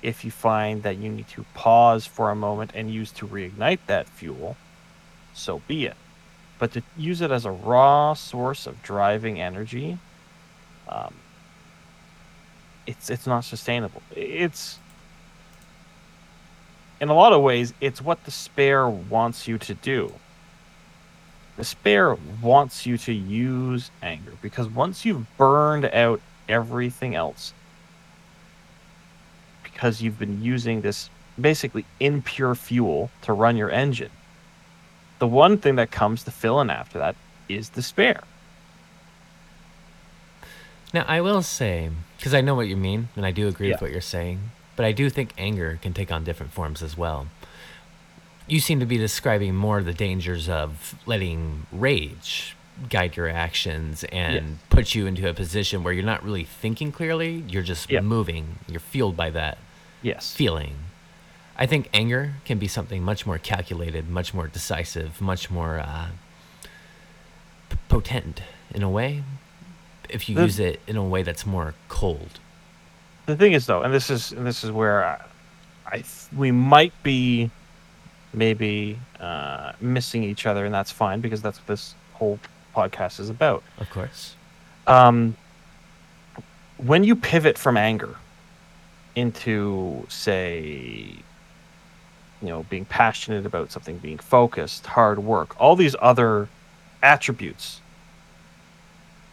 if 0.03 0.25
you 0.25 0.31
find 0.31 0.83
that 0.83 0.99
you 0.99 1.11
need 1.11 1.29
to 1.29 1.45
pause 1.55 2.07
for 2.07 2.31
a 2.31 2.37
moment 2.37 2.73
and 2.75 2.91
use 2.91 3.11
to 3.13 3.27
reignite 3.27 3.81
that 3.87 4.07
fuel, 4.09 4.57
so 5.33 5.63
be 5.67 5.87
it. 5.87 5.97
But 6.59 6.73
to 6.73 6.83
use 6.97 7.21
it 7.21 7.31
as 7.31 7.47
a 7.47 7.51
raw 7.51 8.15
source 8.15 8.67
of 8.67 8.81
driving 8.83 9.41
energy, 9.41 9.99
um, 10.89 11.15
it's 12.87 13.11
it's 13.11 13.27
not 13.27 13.45
sustainable. 13.45 14.03
It's 14.15 14.79
in 17.05 17.11
a 17.11 17.15
lot 17.15 17.35
of 17.35 17.43
ways, 17.43 17.75
it's 17.83 18.01
what 18.01 18.25
despair 18.25 18.89
wants 18.89 19.47
you 19.47 19.59
to 19.59 19.75
do. 19.75 20.11
despair 21.59 22.17
wants 22.43 22.85
you 22.87 22.97
to 22.99 23.13
use 23.13 23.91
anger 24.03 24.33
because 24.43 24.67
once 24.69 25.05
you've 25.05 25.25
burned 25.37 25.85
out 25.85 26.19
everything 26.49 27.15
else, 27.15 27.53
because 29.63 30.01
you've 30.03 30.19
been 30.19 30.43
using 30.43 30.81
this 30.81 31.11
basically 31.39 31.85
impure 32.01 32.55
fuel 32.55 33.11
to 33.21 33.33
run 33.35 33.55
your 33.57 33.71
engine, 33.71 34.11
the 35.19 35.27
one 35.29 35.59
thing 35.59 35.77
that 35.77 35.91
comes 35.91 36.25
to 36.25 36.31
fill 36.31 36.59
in 36.63 36.71
after 36.71 36.99
that 36.99 37.15
is 37.51 37.69
despair. 37.69 38.25
Now, 40.95 41.05
I 41.07 41.21
will 41.21 41.43
say, 41.43 41.91
because 42.17 42.33
I 42.33 42.41
know 42.41 42.55
what 42.55 42.67
you 42.67 42.77
mean, 42.79 43.11
and 43.15 43.27
I 43.27 43.31
do 43.31 43.47
agree 43.47 43.69
Yeah. 43.69 43.75
with 43.75 43.83
what 43.83 43.91
you're 43.91 44.01
saying, 44.01 44.51
but 44.77 44.85
I 44.85 44.93
do 44.93 45.09
think 45.11 45.33
anger 45.39 45.79
can 45.83 45.93
take 45.93 46.11
on 46.13 46.25
different 46.25 46.53
forms 46.53 46.83
as 46.83 46.97
well. 46.97 47.27
You 48.47 48.61
seem 48.61 48.81
to 48.81 48.87
be 48.87 48.99
describing 48.99 49.55
more 49.55 49.83
the 49.83 49.95
dangers 49.95 50.49
of 50.49 50.95
letting 51.07 51.67
rage 51.73 52.57
guide 52.91 53.17
your 53.17 53.29
actions 53.29 54.03
and 54.11 54.35
Yes. 54.35 54.45
put 54.69 54.95
you 54.97 55.07
into 55.07 55.29
a 55.29 55.33
position 55.33 55.85
where 55.85 55.93
you're 55.93 56.05
not 56.05 56.25
really 56.25 56.43
thinking 56.45 56.91
clearly, 56.91 57.45
you're 57.49 57.63
just 57.63 57.89
Yeah. 57.89 58.01
moving, 58.01 58.59
you're 58.69 58.81
fueled 58.81 59.17
by 59.17 59.31
that 59.31 59.59
Yes. 60.03 60.35
feeling. 60.35 60.75
I 61.57 61.67
think 61.67 61.89
anger 61.95 62.35
can 62.45 62.59
be 62.59 62.67
something 62.67 63.01
much 63.05 63.27
more 63.27 63.39
calculated, 63.39 64.09
much 64.09 64.35
more 64.35 64.49
decisive, 64.49 65.21
much 65.21 65.51
more 65.53 65.79
uh, 65.79 66.09
p- 67.71 67.77
potent 67.89 68.43
in 68.75 68.83
a 68.83 68.91
way. 68.91 69.23
If 70.09 70.29
you 70.29 70.39
use 70.41 70.59
it 70.59 70.81
in 70.89 70.97
a 70.97 71.05
way 71.05 71.23
that's 71.23 71.47
more 71.47 71.75
cold. 71.89 72.41
The 73.27 73.37
thing 73.37 73.53
is 73.53 73.67
though 73.67 73.83
and 73.83 73.93
this 73.93 74.11
is 74.11 74.33
and 74.33 74.47
this 74.47 74.65
is 74.65 74.71
where 74.71 75.05
i, 75.05 75.25
I 75.87 75.97
th- 75.97 76.27
we 76.37 76.51
might 76.51 76.93
be 77.03 77.51
maybe 78.33 78.99
uh, 79.21 79.73
missing 79.81 80.25
each 80.25 80.45
other 80.47 80.65
and 80.65 80.75
that's 80.75 80.91
fine 80.91 81.21
because 81.21 81.41
that's 81.41 81.59
what 81.59 81.67
this 81.69 81.95
whole 82.15 82.39
podcast 82.75 83.21
is 83.21 83.31
about 83.31 83.63
Of 83.79 83.89
course. 83.91 84.35
um, 84.87 85.37
when 86.79 87.05
you 87.05 87.15
pivot 87.15 87.57
from 87.57 87.77
anger 87.77 88.17
into 89.15 90.05
say 90.09 91.15
you 92.43 92.49
know 92.49 92.65
being 92.65 92.85
passionate 92.85 93.47
about 93.47 93.71
something 93.71 93.99
being 93.99 94.19
focused 94.19 94.85
hard 94.87 95.21
work 95.21 95.55
all 95.61 95.77
these 95.77 95.95
other 96.03 96.49
attributes 97.03 97.81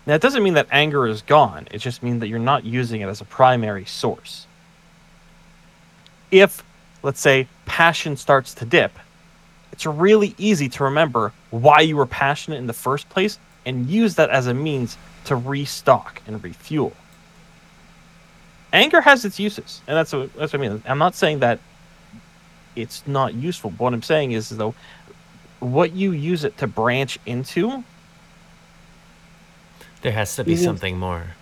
now 0.05 0.13
it 0.15 0.21
doesn't 0.21 0.43
mean 0.43 0.53
that 0.53 0.67
anger 0.71 1.07
is 1.07 1.21
gone 1.21 1.67
it 1.71 1.79
just 1.79 2.03
means 2.03 2.19
that 2.19 2.27
you're 2.27 2.39
not 2.39 2.63
using 2.63 3.01
it 3.01 3.07
as 3.07 3.21
a 3.21 3.25
primary 3.25 3.85
source 3.85 4.47
if 6.31 6.63
let's 7.03 7.19
say 7.19 7.47
passion 7.65 8.15
starts 8.15 8.53
to 8.53 8.65
dip 8.65 8.91
it's 9.71 9.85
really 9.85 10.35
easy 10.37 10.69
to 10.69 10.83
remember 10.83 11.33
why 11.49 11.79
you 11.79 11.95
were 11.95 12.05
passionate 12.05 12.57
in 12.57 12.67
the 12.67 12.73
first 12.73 13.09
place 13.09 13.39
and 13.65 13.89
use 13.89 14.15
that 14.15 14.29
as 14.29 14.47
a 14.47 14.53
means 14.53 14.97
to 15.25 15.35
restock 15.35 16.21
and 16.27 16.43
refuel. 16.43 16.93
Anger 18.73 19.01
has 19.01 19.25
its 19.25 19.39
uses, 19.39 19.81
and 19.87 19.97
that's 19.97 20.13
what, 20.13 20.33
that's 20.33 20.53
what 20.53 20.61
I 20.61 20.69
mean. 20.69 20.83
I'm 20.85 20.97
not 20.97 21.15
saying 21.15 21.39
that 21.39 21.59
it's 22.75 23.05
not 23.05 23.33
useful. 23.33 23.69
But 23.71 23.79
what 23.79 23.93
I'm 23.93 24.01
saying 24.01 24.31
is, 24.31 24.49
though, 24.49 24.73
what 25.59 25.91
you 25.93 26.11
use 26.11 26.43
it 26.43 26.57
to 26.59 26.67
branch 26.67 27.19
into, 27.25 27.83
There 30.01 30.11
has 30.11 30.35
to 30.35 30.43
be 30.43 30.53
Even- 30.53 30.63
something 30.63 30.97
more. 30.97 31.35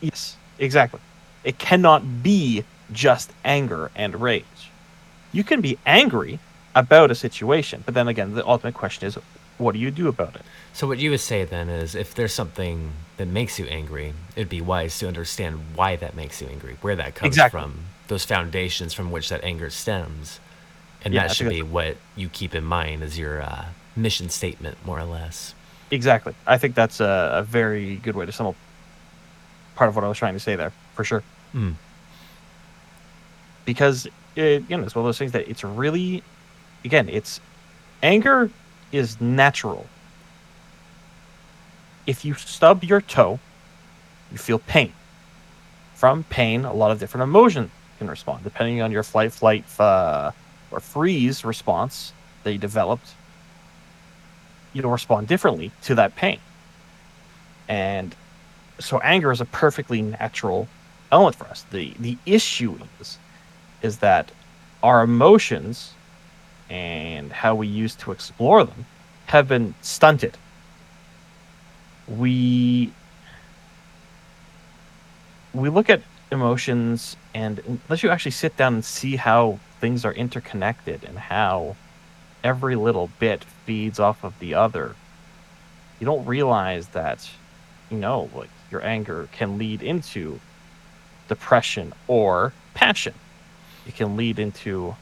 yes, 0.00 0.36
exactly. 0.58 1.00
It 1.44 1.58
cannot 1.58 2.22
be 2.22 2.64
just 2.92 3.30
anger 3.44 3.90
and 3.94 4.20
rage. 4.20 4.44
You 5.32 5.44
can 5.44 5.60
be 5.60 5.78
angry 5.86 6.38
about 6.74 7.10
a 7.10 7.14
situation, 7.14 7.82
but 7.84 7.94
then 7.94 8.08
again, 8.08 8.34
the 8.34 8.46
ultimate 8.46 8.74
question 8.74 9.06
is, 9.06 9.18
what 9.58 9.72
do 9.72 9.78
you 9.78 9.90
do 9.90 10.08
about 10.08 10.34
it? 10.34 10.42
So 10.72 10.86
what 10.88 10.98
you 10.98 11.10
would 11.10 11.20
say 11.20 11.44
then 11.44 11.68
is 11.68 11.94
if 11.94 12.14
there's 12.14 12.32
something 12.34 12.92
that 13.16 13.28
makes 13.28 13.58
you 13.58 13.66
angry, 13.66 14.12
it'd 14.34 14.48
be 14.48 14.60
wise 14.60 14.98
to 14.98 15.06
understand 15.06 15.60
why 15.76 15.94
that 15.96 16.16
makes 16.16 16.40
you 16.42 16.48
angry, 16.48 16.76
where 16.80 16.96
that 16.96 17.14
comes 17.14 17.28
Exactly. 17.28 17.60
from, 17.60 17.84
those 18.08 18.24
foundations 18.24 18.92
from 18.92 19.10
which 19.12 19.28
that 19.28 19.44
anger 19.44 19.70
stems. 19.70 20.40
And 21.04 21.14
Yeah, 21.14 21.28
that 21.28 21.36
should 21.36 21.48
be 21.50 21.62
what 21.62 21.96
you 22.16 22.28
keep 22.28 22.54
in 22.54 22.64
mind 22.64 23.02
as 23.04 23.18
your 23.18 23.42
uh, 23.42 23.66
mission 23.94 24.28
statement, 24.30 24.78
more 24.84 24.98
or 24.98 25.04
less. 25.04 25.54
Exactly. 25.90 26.34
I 26.46 26.58
think 26.58 26.74
that's 26.74 27.00
a, 27.00 27.30
a 27.34 27.42
very 27.42 27.96
good 27.96 28.16
way 28.16 28.26
to 28.26 28.32
sum 28.32 28.48
up 28.48 28.56
part 29.76 29.88
of 29.88 29.96
what 29.96 30.04
I 30.04 30.08
was 30.08 30.18
trying 30.18 30.34
to 30.34 30.40
say 30.40 30.56
there, 30.56 30.72
for 30.94 31.04
sure. 31.04 31.22
Mm. 31.54 31.74
Because 33.64 34.06
it, 34.36 34.64
you 34.68 34.76
know, 34.76 34.84
it's 34.84 34.94
one 34.94 35.04
of 35.04 35.08
those 35.08 35.18
things 35.18 35.32
that 35.32 35.48
it's 35.48 35.64
really, 35.64 36.22
again, 36.84 37.08
it's 37.08 37.40
anger 38.02 38.50
is 38.92 39.20
natural. 39.20 39.86
If 42.06 42.24
you 42.24 42.34
stub 42.34 42.84
your 42.84 43.00
toe, 43.00 43.40
you 44.30 44.38
feel 44.38 44.58
pain. 44.58 44.92
From 45.94 46.24
pain, 46.24 46.64
a 46.64 46.72
lot 46.72 46.90
of 46.90 46.98
different 46.98 47.22
emotions 47.22 47.70
can 47.98 48.08
respond, 48.08 48.44
depending 48.44 48.82
on 48.82 48.92
your 48.92 49.02
flight, 49.02 49.32
flight, 49.32 49.64
uh, 49.80 50.32
or 50.70 50.80
freeze 50.80 51.44
response 51.44 52.12
that 52.42 52.52
you 52.52 52.58
developed 52.58 53.14
you'll 54.74 54.90
respond 54.90 55.28
differently 55.28 55.70
to 55.82 55.94
that 55.94 56.14
pain. 56.16 56.38
And 57.68 58.14
so 58.78 58.98
anger 58.98 59.32
is 59.32 59.40
a 59.40 59.46
perfectly 59.46 60.02
natural 60.02 60.68
element 61.10 61.36
for 61.36 61.46
us. 61.46 61.64
The 61.70 61.94
the 61.98 62.18
issue 62.26 62.78
is 63.00 63.18
is 63.80 63.98
that 63.98 64.30
our 64.82 65.02
emotions 65.02 65.94
and 66.68 67.32
how 67.32 67.54
we 67.54 67.66
used 67.66 68.00
to 68.00 68.12
explore 68.12 68.64
them 68.64 68.84
have 69.26 69.48
been 69.48 69.74
stunted. 69.80 70.36
We 72.08 72.92
we 75.54 75.68
look 75.70 75.88
at 75.88 76.02
emotions 76.32 77.16
and 77.34 77.60
unless 77.86 78.02
you 78.02 78.10
actually 78.10 78.32
sit 78.32 78.56
down 78.56 78.74
and 78.74 78.84
see 78.84 79.16
how 79.16 79.60
things 79.80 80.04
are 80.04 80.12
interconnected 80.12 81.04
and 81.04 81.18
how 81.18 81.76
every 82.44 82.76
little 82.76 83.10
bit 83.18 83.42
feeds 83.64 83.98
off 83.98 84.22
of 84.22 84.38
the 84.38 84.54
other. 84.54 84.94
You 85.98 86.04
don't 86.04 86.24
realize 86.26 86.88
that 86.88 87.28
you 87.90 87.96
know 87.96 88.30
like 88.34 88.50
your 88.70 88.84
anger 88.84 89.28
can 89.32 89.58
lead 89.58 89.82
into 89.82 90.38
depression 91.28 91.92
or 92.06 92.52
passion. 92.74 93.14
It 93.86 93.96
can 93.96 94.16
lead 94.16 94.38
into 94.38 94.94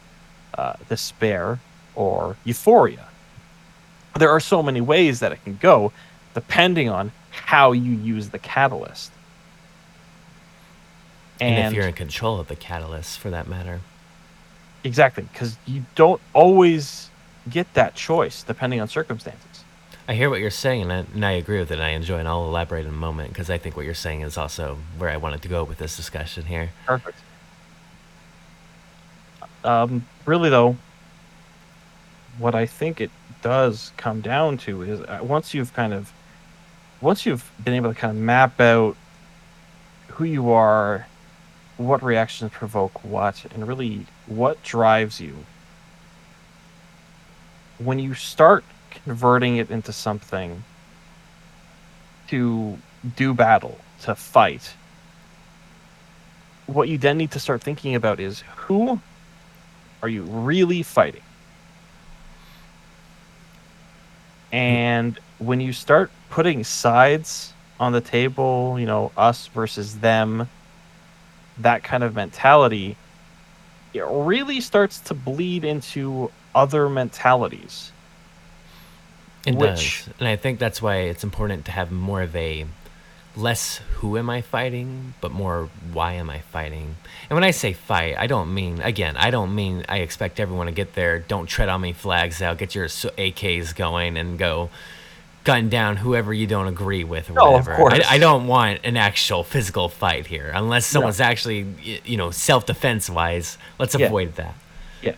uh, 0.54 0.74
despair 0.88 1.58
or 1.94 2.36
euphoria. 2.44 3.06
There 4.18 4.30
are 4.30 4.40
so 4.40 4.62
many 4.62 4.80
ways 4.80 5.20
that 5.20 5.32
it 5.32 5.42
can 5.44 5.56
go 5.60 5.92
depending 6.34 6.88
on 6.88 7.12
how 7.30 7.72
you 7.72 7.92
use 7.92 8.30
the 8.30 8.38
catalyst. 8.38 9.10
And, 11.40 11.68
if 11.68 11.74
you're 11.74 11.88
in 11.88 11.94
control 11.94 12.38
of 12.38 12.48
the 12.48 12.56
catalyst, 12.56 13.18
for 13.18 13.30
that 13.30 13.48
matter. 13.48 13.80
exactly 14.84 15.24
because 15.32 15.56
you 15.66 15.84
don't 15.94 16.20
always 16.34 17.10
get 17.50 17.72
that 17.74 17.94
choice 17.94 18.42
depending 18.42 18.80
on 18.80 18.88
circumstances 18.88 19.64
I 20.08 20.14
hear 20.14 20.28
what 20.28 20.40
you're 20.40 20.50
saying, 20.50 20.82
and 20.82 20.92
I, 20.92 20.96
and 21.14 21.24
I 21.24 21.32
agree 21.32 21.58
with 21.58 21.70
it. 21.70 21.74
And 21.74 21.82
I 21.82 21.90
enjoy, 21.90 22.18
and 22.18 22.26
I'll 22.26 22.44
elaborate 22.44 22.86
in 22.86 22.90
a 22.90 22.94
moment 22.94 23.30
because 23.30 23.48
I 23.50 23.58
think 23.58 23.76
what 23.76 23.84
you're 23.84 23.94
saying 23.94 24.22
is 24.22 24.36
also 24.36 24.78
where 24.98 25.08
I 25.08 25.16
wanted 25.16 25.42
to 25.42 25.48
go 25.48 25.62
with 25.62 25.78
this 25.78 25.96
discussion 25.96 26.44
here. 26.44 26.70
Perfect. 26.86 27.18
Um, 29.64 30.06
really 30.26 30.50
though, 30.50 30.76
what 32.36 32.54
I 32.56 32.66
think 32.66 33.00
it 33.00 33.10
does 33.42 33.92
come 33.96 34.20
down 34.20 34.58
to 34.58 34.82
is 34.82 35.00
uh, 35.02 35.20
once 35.22 35.54
you've 35.54 35.72
kind 35.72 35.94
of, 35.94 36.12
once 37.00 37.24
you've 37.24 37.50
been 37.62 37.74
able 37.74 37.94
to 37.94 37.98
kind 37.98 38.16
of 38.16 38.22
map 38.22 38.60
out 38.60 38.96
who 40.08 40.24
you 40.24 40.50
are, 40.50 41.06
what 41.76 42.02
reactions 42.02 42.50
provoke 42.50 43.04
what, 43.04 43.44
and 43.54 43.68
really 43.68 44.06
what 44.26 44.60
drives 44.64 45.20
you. 45.20 45.46
When 47.78 47.98
you 47.98 48.14
start 48.14 48.64
converting 48.90 49.56
it 49.56 49.70
into 49.70 49.92
something 49.92 50.64
to 52.28 52.78
do 53.16 53.34
battle, 53.34 53.78
to 54.02 54.14
fight, 54.14 54.74
what 56.66 56.88
you 56.88 56.98
then 56.98 57.18
need 57.18 57.32
to 57.32 57.40
start 57.40 57.62
thinking 57.62 57.94
about 57.94 58.20
is 58.20 58.40
who 58.56 59.00
are 60.02 60.08
you 60.08 60.22
really 60.22 60.82
fighting? 60.82 61.22
And 64.52 65.18
when 65.38 65.60
you 65.60 65.72
start 65.72 66.10
putting 66.30 66.62
sides 66.64 67.52
on 67.80 67.92
the 67.92 68.00
table, 68.00 68.76
you 68.78 68.86
know, 68.86 69.12
us 69.16 69.46
versus 69.48 69.98
them, 69.98 70.48
that 71.58 71.82
kind 71.82 72.04
of 72.04 72.14
mentality, 72.14 72.96
it 73.94 74.04
really 74.08 74.60
starts 74.60 75.00
to 75.00 75.14
bleed 75.14 75.64
into 75.64 76.30
other 76.54 76.88
mentalities. 76.88 77.92
It 79.46 79.54
Which- 79.56 80.04
does. 80.04 80.08
And 80.20 80.28
I 80.28 80.36
think 80.36 80.58
that's 80.58 80.80
why 80.80 80.96
it's 80.96 81.24
important 81.24 81.64
to 81.66 81.72
have 81.72 81.90
more 81.90 82.22
of 82.22 82.34
a 82.36 82.66
less 83.34 83.78
who 83.96 84.18
am 84.18 84.28
I 84.28 84.42
fighting, 84.42 85.14
but 85.22 85.32
more 85.32 85.70
why 85.92 86.12
am 86.12 86.28
I 86.28 86.40
fighting. 86.40 86.96
And 87.30 87.36
when 87.36 87.44
I 87.44 87.50
say 87.50 87.72
fight, 87.72 88.14
I 88.18 88.26
don't 88.26 88.52
mean, 88.52 88.80
again, 88.82 89.16
I 89.16 89.30
don't 89.30 89.54
mean 89.54 89.84
I 89.88 89.98
expect 89.98 90.38
everyone 90.38 90.66
to 90.66 90.72
get 90.72 90.94
there, 90.94 91.18
don't 91.18 91.46
tread 91.46 91.70
on 91.70 91.80
me 91.80 91.92
flags 91.94 92.42
out, 92.42 92.58
get 92.58 92.74
your 92.74 92.86
AKs 92.86 93.74
going 93.74 94.18
and 94.18 94.38
go 94.38 94.68
gun 95.44 95.68
down 95.70 95.96
whoever 95.96 96.32
you 96.32 96.46
don't 96.46 96.68
agree 96.68 97.02
with 97.04 97.30
or 97.30 97.32
No, 97.32 97.56
of 97.56 97.66
course. 97.68 97.94
I, 98.06 98.14
I 98.16 98.18
don't 98.18 98.46
want 98.46 98.80
an 98.84 98.96
actual 98.98 99.42
physical 99.42 99.88
fight 99.88 100.26
here, 100.26 100.52
unless 100.54 100.92
No. 100.92 100.98
someone's 100.98 101.20
actually, 101.20 101.66
you 102.04 102.16
know, 102.18 102.30
self 102.30 102.66
defense 102.66 103.08
wise. 103.10 103.56
Let's 103.78 103.96
Yeah. 103.98 104.06
avoid 104.06 104.36
that. 104.36 104.54
Yeah. 105.00 105.14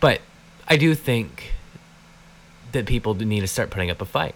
But 0.00 0.20
I 0.68 0.76
do 0.76 0.94
think 0.94 1.52
that 2.72 2.86
people 2.86 3.14
do 3.14 3.24
need 3.24 3.40
to 3.40 3.46
start 3.46 3.70
putting 3.70 3.90
up 3.90 4.00
a 4.02 4.04
fight, 4.04 4.34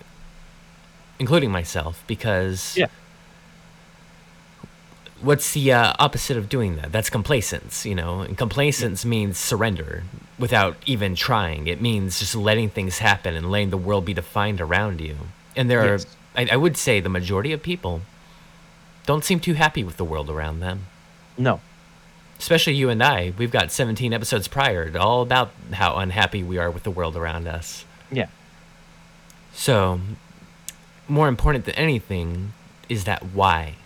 including 1.18 1.50
myself, 1.50 2.02
because 2.06 2.76
Yeah. 2.76 2.86
what's 5.20 5.52
the 5.52 5.72
uh, 5.72 5.92
opposite 5.98 6.36
of 6.36 6.48
doing 6.48 6.76
that? 6.76 6.90
That's 6.92 7.10
complacence, 7.10 7.84
you 7.86 7.94
know. 7.94 8.20
And 8.20 8.36
complacence 8.36 9.04
means 9.04 9.38
surrender 9.38 10.04
without 10.38 10.76
even 10.86 11.14
trying. 11.14 11.66
It 11.66 11.80
means 11.80 12.18
just 12.18 12.34
letting 12.34 12.70
things 12.70 12.98
happen 12.98 13.36
and 13.36 13.50
letting 13.50 13.70
the 13.70 13.76
world 13.76 14.04
be 14.04 14.14
defined 14.14 14.60
around 14.60 15.00
you. 15.00 15.16
And 15.54 15.68
there 15.70 15.84
Yes. 15.84 16.06
are, 16.34 16.40
I, 16.40 16.48
I 16.52 16.56
would 16.56 16.76
say, 16.76 17.00
the 17.00 17.08
majority 17.10 17.52
of 17.52 17.62
people 17.62 18.00
don't 19.04 19.24
seem 19.24 19.38
too 19.40 19.54
happy 19.54 19.84
with 19.84 19.96
the 19.98 20.04
world 20.04 20.30
around 20.30 20.60
them. 20.60 20.86
No. 21.36 21.60
Especially 22.42 22.74
you 22.74 22.90
and 22.90 23.00
I. 23.00 23.32
We've 23.38 23.52
got 23.52 23.70
17 23.70 24.12
episodes 24.12 24.48
prior 24.48 24.90
all 24.98 25.22
about 25.22 25.52
how 25.74 25.98
unhappy 25.98 26.42
we 26.42 26.58
are 26.58 26.72
with 26.72 26.82
the 26.82 26.90
world 26.90 27.14
around 27.14 27.46
us. 27.46 27.84
Yeah. 28.10 28.26
So, 29.54 30.00
more 31.06 31.28
important 31.28 31.66
than 31.66 31.76
anything 31.76 32.52
is 32.88 33.04
that 33.04 33.22
why. 33.26 33.76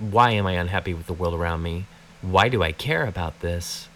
Why 0.00 0.32
am 0.32 0.44
I 0.44 0.54
unhappy 0.54 0.92
with 0.92 1.06
the 1.06 1.12
world 1.12 1.34
around 1.34 1.62
me? 1.62 1.86
Why 2.20 2.48
do 2.48 2.64
I 2.64 2.72
care 2.72 3.06
about 3.06 3.38
this? 3.38 3.88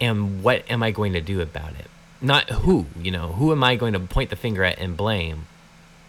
And 0.00 0.42
what 0.42 0.68
am 0.68 0.82
I 0.82 0.90
going 0.90 1.12
to 1.12 1.20
do 1.20 1.40
about 1.40 1.76
it? 1.78 1.86
Not 2.20 2.50
who, 2.50 2.86
you 3.00 3.12
know, 3.12 3.28
who 3.28 3.52
am 3.52 3.62
I 3.62 3.76
going 3.76 3.92
to 3.92 4.00
point 4.00 4.30
the 4.30 4.36
finger 4.36 4.64
at 4.64 4.80
and 4.80 4.96
blame? 4.96 5.46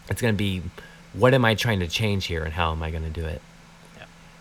It's 0.09 0.23
going 0.23 0.33
to 0.33 0.37
be 0.37 0.63
what 1.13 1.35
am 1.35 1.45
I 1.45 1.53
trying 1.53 1.81
to 1.81 1.87
change 1.87 2.25
here 2.25 2.43
and 2.43 2.53
how 2.53 2.71
am 2.71 2.81
I 2.81 2.89
going 2.89 3.03
to 3.03 3.11
do 3.11 3.27
it? 3.27 3.43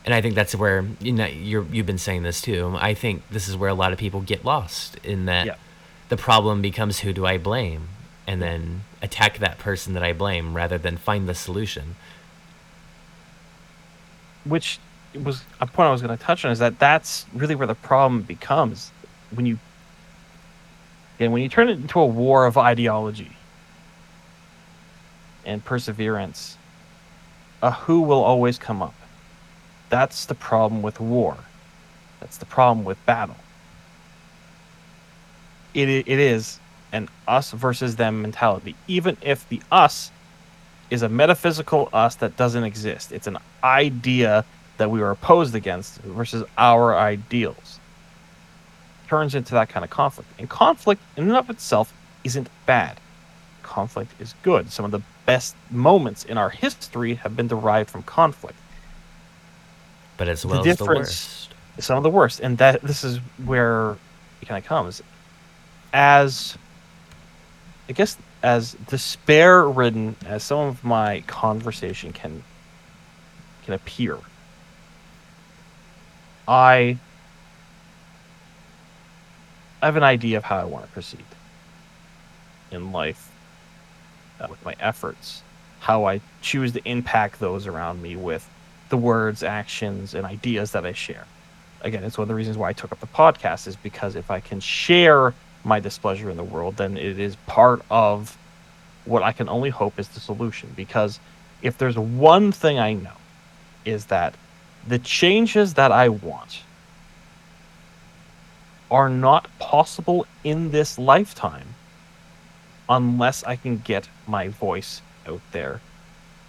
And 0.04 0.12
I 0.12 0.20
think 0.20 0.34
that's 0.34 0.54
where 0.54 0.84
you 1.00 1.12
know 1.12 1.26
you're, 1.26 1.64
you've 1.73 1.87
been 1.87 1.99
saying 1.99 2.23
this 2.25 2.40
too. 2.42 2.76
I 2.78 2.92
think 2.94 3.23
this 3.30 3.49
is 3.49 3.56
where 3.56 3.70
a 3.70 3.75
lot 3.75 3.92
of 3.92 3.99
people 3.99 4.20
get 4.20 4.44
lost 4.44 4.96
in 5.04 5.25
that 5.26 5.46
Yeah. 5.46 5.54
the 6.11 6.16
problem 6.16 6.61
becomes 6.61 7.00
who 7.00 7.12
do 7.14 7.25
I 7.25 7.38
blame, 7.38 7.88
and 8.26 8.42
then 8.42 8.82
attack 9.00 9.38
that 9.38 9.58
person 9.58 9.94
that 9.94 10.02
I 10.02 10.12
blame 10.12 10.54
rather 10.54 10.76
than 10.78 10.96
find 10.99 11.28
the 11.28 11.34
solution. 11.34 11.96
which 14.44 14.78
was 15.14 15.42
a 15.61 15.66
point 15.66 15.88
I 15.88 15.92
was 15.92 16.02
going 16.02 16.16
to 16.16 16.23
touch 16.23 16.44
on 16.44 16.50
is 16.52 16.58
that 16.58 16.78
that's 16.78 17.25
really 17.32 17.54
where 17.54 17.66
the 17.66 17.75
problem 17.75 18.20
becomes 18.23 18.90
when 19.30 19.46
you 19.46 19.58
and 21.18 21.32
when 21.32 21.40
you 21.40 21.49
turn 21.49 21.68
it 21.70 21.78
into 21.78 21.99
a 22.00 22.04
war 22.06 22.44
of 22.44 22.58
ideology 22.58 23.30
and 25.46 25.64
perseverance 25.64 26.58
a 27.62 27.70
who 27.70 28.00
will 28.02 28.23
always 28.23 28.58
come 28.58 28.82
up 28.82 28.94
that's 29.94 30.26
the 30.26 30.34
problem 30.34 30.82
with 30.82 30.98
war 30.98 31.36
that's 32.20 32.38
the 32.38 32.46
problem 32.46 32.84
with 32.84 32.98
battle 33.06 33.36
it, 35.72 35.88
it 35.88 36.18
is 36.32 36.58
an 36.92 37.08
us 37.28 37.52
versus 37.52 37.96
them 37.96 38.22
mentality 38.22 38.74
even 38.88 39.16
if 39.22 39.48
the 39.48 39.60
us 39.70 40.10
is 40.90 41.02
a 41.02 41.08
metaphysical 41.08 41.88
us 41.92 42.14
that 42.16 42.36
doesn't 42.36 42.64
exist. 42.64 43.12
It's 43.12 43.26
an 43.26 43.38
idea 43.62 44.44
that 44.76 44.90
we 44.90 45.02
are 45.02 45.10
opposed 45.10 45.54
against 45.54 45.96
versus 46.00 46.44
our 46.58 46.96
ideals. 46.96 47.80
Turns 49.08 49.34
into 49.34 49.54
that 49.54 49.68
kind 49.68 49.84
of 49.84 49.90
conflict. 49.90 50.30
And 50.38 50.48
conflict, 50.48 51.02
in 51.16 51.24
and 51.24 51.36
of 51.36 51.50
itself, 51.50 51.92
isn't 52.24 52.48
bad. 52.66 52.98
Conflict 53.62 54.12
is 54.20 54.34
good. 54.42 54.70
Some 54.70 54.84
of 54.84 54.90
the 54.90 55.02
best 55.26 55.56
moments 55.70 56.24
in 56.24 56.38
our 56.38 56.50
history 56.50 57.14
have 57.14 57.36
been 57.36 57.48
derived 57.48 57.90
from 57.90 58.02
conflict. 58.02 58.58
But 60.16 60.28
as 60.28 60.42
The 60.42 60.49
well 60.49 60.66
as 60.66 60.76
the 60.76 60.85
worst. 60.85 61.54
Some 61.78 61.97
of 61.97 62.02
the 62.04 62.11
worst, 62.11 62.40
and 62.40 62.59
that 62.59 62.83
this 62.83 63.03
is 63.03 63.18
where 63.44 63.96
it 64.40 64.46
kind 64.46 64.62
of 64.62 64.68
comes. 64.68 65.03
As 65.92 66.57
I 67.88 67.92
guess 67.92 68.16
as 68.42 68.74
despair 68.88 69.68
ridden 69.68 70.16
as 70.27 70.44
some 70.44 70.61
of 70.61 70.85
my 70.85 71.22
conversation 71.27 72.12
can 72.12 72.44
can 73.64 73.74
appear. 73.74 74.18
I 76.46 76.98
I 79.83 79.87
have 79.87 79.96
an 79.96 80.03
idea 80.03 80.38
of 80.38 80.44
how 80.44 80.59
I 80.59 80.64
want 80.64 80.87
to 80.87 80.92
proceed 80.92 81.24
in 82.70 82.92
life 82.92 83.31
uh, 84.40 84.46
with 84.48 84.64
my 84.64 84.74
efforts, 84.81 85.42
how 85.81 86.07
I 86.07 86.20
choose 86.40 86.72
to 86.72 86.88
impact 86.88 87.40
those 87.40 87.66
around 87.66 88.03
me 88.03 88.16
with 88.16 88.48
the 88.88 88.97
words, 88.97 89.42
actions, 89.42 90.14
and 90.14 90.27
ideas 90.27 90.73
that 90.73 90.85
I 90.85 90.92
share. 90.92 91.27
Again, 91.81 92.05
it's 92.05 92.16
one 92.16 92.25
of 92.25 92.29
the 92.29 92.35
reasons 92.35 92.57
why 92.57 92.70
I 92.70 92.73
took 92.73 92.92
up 92.92 93.01
the 93.01 93.07
podcast 93.07 93.66
is 93.66 93.77
because 93.77 94.16
if 94.16 94.31
I 94.31 94.40
can 94.40 94.61
share 94.61 95.35
my 95.64 95.81
displeasure 95.81 96.31
in 96.31 96.37
the 96.37 96.44
world, 96.44 96.77
then 96.77 96.97
it 96.97 97.18
is 97.18 97.37
part 97.47 97.83
of 97.90 98.37
what 99.05 99.23
I 99.23 99.33
can 99.33 99.49
only 99.49 99.70
hope 99.70 99.99
is 99.99 100.09
the 100.09 100.20
solution. 100.20 100.73
Because 100.77 101.20
if 101.62 101.77
there's 101.79 101.99
one 101.99 102.53
thing 102.53 102.79
I 102.79 102.94
know, 102.94 103.16
is 103.85 104.07
that 104.07 104.35
the 104.87 104.99
changes 104.99 105.75
that 105.75 105.92
I 105.92 106.09
want 106.09 106.62
are 108.90 109.09
not 109.09 109.49
possible 109.59 110.27
in 110.42 110.70
this 110.70 110.99
lifetime 110.99 111.75
unless 112.88 113.42
I 113.44 113.57
can 113.57 113.79
get 113.79 114.09
my 114.27 114.49
voice 114.49 115.01
out 115.27 115.40
there 115.53 115.81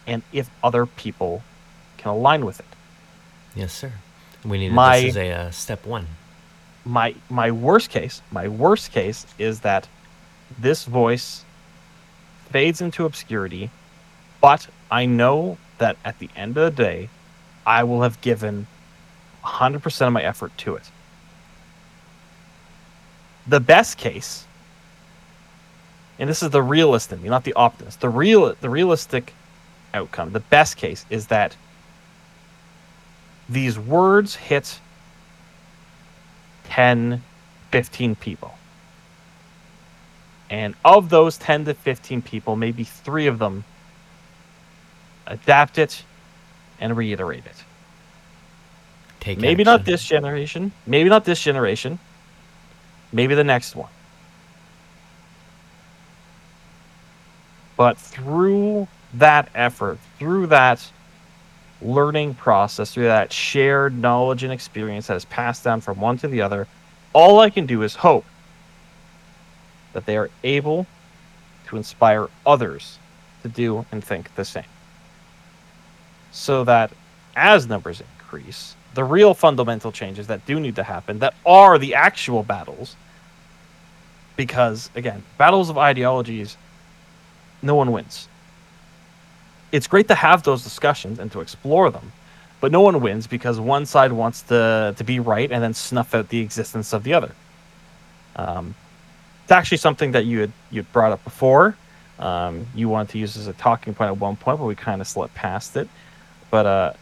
and 0.05 0.21
if 0.31 0.49
other 0.63 0.85
people 0.85 1.43
can 2.05 2.13
align 2.13 2.45
with 2.45 2.59
it. 2.59 2.65
Yes, 3.55 3.73
sir. 3.73 3.91
We 4.45 4.59
need 4.59 4.71
My- 4.71 5.01
this 5.01 5.09
as 5.11 5.17
a 5.17 5.31
uh, 5.31 5.51
step 5.51 5.85
one. 5.85 6.05
my 6.85 7.15
my 7.31 7.49
worst 7.49 7.89
case 7.89 8.21
my 8.31 8.47
worst 8.47 8.91
case 8.91 9.25
is 9.39 9.61
that 9.61 9.87
this 10.65 10.85
voice 10.85 11.43
fades 12.51 12.79
into 12.79 13.05
obscurity 13.05 13.71
but 14.39 14.67
i 14.91 15.03
know 15.19 15.57
that 15.79 15.95
at 16.05 16.19
the 16.19 16.29
end 16.35 16.55
of 16.57 16.63
the 16.69 16.83
day 16.83 17.09
i 17.65 17.83
will 17.83 18.01
have 18.03 18.17
given 18.21 18.67
100% 19.43 20.07
of 20.07 20.13
my 20.13 20.21
effort 20.21 20.51
to 20.63 20.75
it 20.75 20.91
the 23.47 23.59
best 23.59 23.97
case 23.97 24.45
and 26.19 26.29
this 26.29 26.43
is 26.43 26.51
the 26.51 26.61
realist 26.75 27.11
in 27.11 27.19
me 27.23 27.29
not 27.29 27.43
the 27.45 27.53
optimist 27.67 27.99
the 27.99 28.09
real 28.09 28.53
the 28.61 28.69
realistic 28.69 29.33
outcome 29.95 30.31
the 30.33 30.45
best 30.57 30.77
case 30.77 31.03
is 31.09 31.25
that 31.35 31.57
these 33.49 33.77
words 33.77 34.35
hit 34.35 34.79
10, 36.65 37.23
15 37.71 38.15
people. 38.15 38.55
And 40.49 40.75
of 40.83 41.09
those 41.09 41.37
10 41.37 41.65
to 41.65 41.73
15 41.73 42.21
people, 42.21 42.55
maybe 42.55 42.83
three 42.83 43.27
of 43.27 43.39
them 43.39 43.63
adapt 45.27 45.77
it 45.77 46.03
and 46.79 46.95
reiterate 46.95 47.45
it. 47.45 47.63
Take 49.19 49.39
Maybe 49.39 49.63
not 49.63 49.85
this 49.85 50.03
generation, 50.03 50.71
maybe 50.85 51.09
not 51.09 51.25
this 51.25 51.41
generation, 51.41 51.97
maybe 53.11 53.33
the 53.33 53.43
next 53.43 53.75
one. 53.75 53.89
But 57.75 57.97
through 57.97 58.87
that 59.15 59.49
effort, 59.55 59.97
through 60.19 60.47
that 60.47 60.91
learning 61.85 62.33
process, 62.33 62.93
through 62.93 63.03
that 63.03 63.31
shared 63.31 63.97
knowledge 63.97 64.43
and 64.43 64.51
experience 64.51 65.07
that 65.07 65.17
is 65.17 65.25
passed 65.25 65.63
down 65.63 65.81
from 65.81 65.99
one 65.99 66.17
to 66.17 66.27
the 66.27 66.41
other, 66.41 66.67
all 67.13 67.39
I 67.39 67.49
can 67.49 67.65
do 67.65 67.83
is 67.83 67.95
hope 67.95 68.25
that 69.93 70.05
they 70.05 70.17
are 70.17 70.29
able 70.43 70.87
to 71.67 71.77
inspire 71.77 72.27
others 72.45 72.99
to 73.43 73.49
do 73.49 73.85
and 73.91 74.03
think 74.03 74.33
the 74.35 74.45
same. 74.45 74.65
So 76.31 76.63
that 76.65 76.91
as 77.35 77.67
numbers 77.67 78.01
increase, 78.01 78.75
the 78.93 79.03
real 79.03 79.33
fundamental 79.33 79.91
changes 79.91 80.27
that 80.27 80.45
do 80.45 80.59
need 80.59 80.75
to 80.75 80.83
happen, 80.83 81.19
that 81.19 81.35
are 81.45 81.77
the 81.77 81.95
actual 81.95 82.43
battles, 82.43 82.95
because 84.35 84.89
again, 84.95 85.23
battles 85.37 85.69
of 85.69 85.77
ideologies, 85.77 86.57
no 87.61 87.75
one 87.75 87.91
wins 87.91 88.27
it's 89.75 89.87
great 89.87 90.07
to 90.07 90.15
have 90.15 90.43
those 90.43 90.63
discussions 90.63 91.19
and 91.19 91.31
to 91.33 91.41
explore 91.41 91.89
them, 91.91 92.11
but 92.61 92.71
no 92.71 92.81
one 92.81 93.01
wins 93.01 93.27
because 93.27 93.59
one 93.59 93.85
side 93.85 94.11
wants 94.11 94.41
to 94.43 94.95
to 94.97 95.03
be 95.03 95.19
right 95.19 95.51
and 95.51 95.61
then 95.61 95.73
snuff 95.73 96.15
out 96.15 96.29
the 96.29 96.39
existence 96.39 96.93
of 96.93 97.03
the 97.03 97.13
other. 97.13 97.31
Um, 98.37 98.75
it's 99.43 99.51
actually 99.51 99.77
something 99.77 100.13
that 100.13 100.25
you 100.25 100.39
had 100.39 100.51
you 100.71 100.81
had 100.81 100.91
brought 100.93 101.11
up 101.11 101.23
before. 101.23 101.75
Um, 102.17 102.65
you 102.73 102.87
wanted 102.87 103.09
to 103.11 103.17
use 103.17 103.35
as 103.35 103.47
a 103.47 103.53
talking 103.53 103.93
point 103.93 104.07
at 104.07 104.17
one 104.17 104.37
point, 104.37 104.59
but 104.59 104.65
we 104.65 104.75
kind 104.75 105.01
of 105.01 105.07
slipped 105.07 105.35
past 105.35 105.75
it. 105.75 105.89
But 106.49 106.65
uh, 106.65 106.93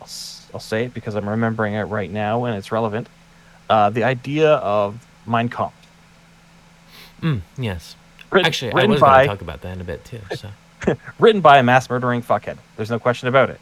I'll, 0.00 0.08
I'll 0.54 0.60
say 0.60 0.86
it 0.86 0.94
because 0.94 1.14
I'm 1.14 1.28
remembering 1.28 1.74
it 1.74 1.84
right 1.84 2.10
now 2.10 2.44
and 2.44 2.56
it's 2.56 2.72
relevant. 2.72 3.08
Uh, 3.70 3.90
the 3.90 4.02
idea 4.02 4.54
of 4.54 5.06
Mein 5.26 5.48
Kampf. 5.48 5.74
Mm, 7.22 7.42
yes. 7.56 7.94
Written, 8.30 8.46
Actually, 8.46 8.72
I 8.72 8.76
written 8.76 8.90
was 8.90 9.00
going 9.00 9.20
to 9.20 9.26
talk 9.26 9.42
about 9.42 9.60
that 9.62 9.72
in 9.72 9.80
a 9.80 9.84
bit 9.84 10.04
too. 10.04 10.20
So 10.34 10.48
written 11.18 11.40
by 11.40 11.58
a 11.58 11.62
mass 11.62 11.88
murdering 11.88 12.22
fuckhead. 12.22 12.58
There's 12.76 12.90
no 12.90 12.98
question 12.98 13.28
about 13.28 13.50
it. 13.50 13.60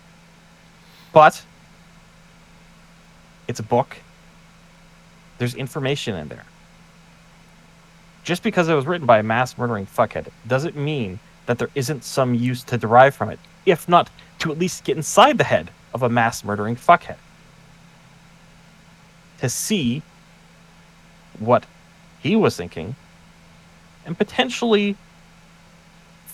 But 1.13 1.43
it's 3.49 3.61
a 3.61 3.65
book. 3.65 3.97
There's 5.39 5.55
information 5.55 6.17
in 6.17 6.29
there. 6.29 6.45
Just 8.23 8.43
because 8.43 8.69
it 8.69 8.75
was 8.75 8.87
written 8.87 9.07
by 9.07 9.19
a 9.19 9.23
mass 9.23 9.59
murdering 9.59 9.87
fuckhead 9.87 10.29
doesn't 10.47 10.77
mean 10.77 11.19
that 11.47 11.59
there 11.59 11.71
isn't 11.75 12.05
some 12.05 12.35
use 12.35 12.63
to 12.65 12.79
derive 12.79 13.15
from 13.15 13.29
it, 13.29 13.39
if 13.67 13.89
not 13.89 14.09
to 14.39 14.51
at 14.51 14.59
least 14.59 14.85
get 14.85 14.97
inside 14.97 15.37
the 15.37 15.45
head 15.45 15.71
of 15.93 16.03
a 16.03 16.09
mass 16.09 16.43
murdering 16.43 16.75
fuckhead. 16.75 17.17
To 19.41 19.49
see 19.49 20.03
what 21.39 21.67
he 22.21 22.35
was 22.35 22.57
thinking 22.57 22.97
and 24.07 24.17
potentially 24.17 24.97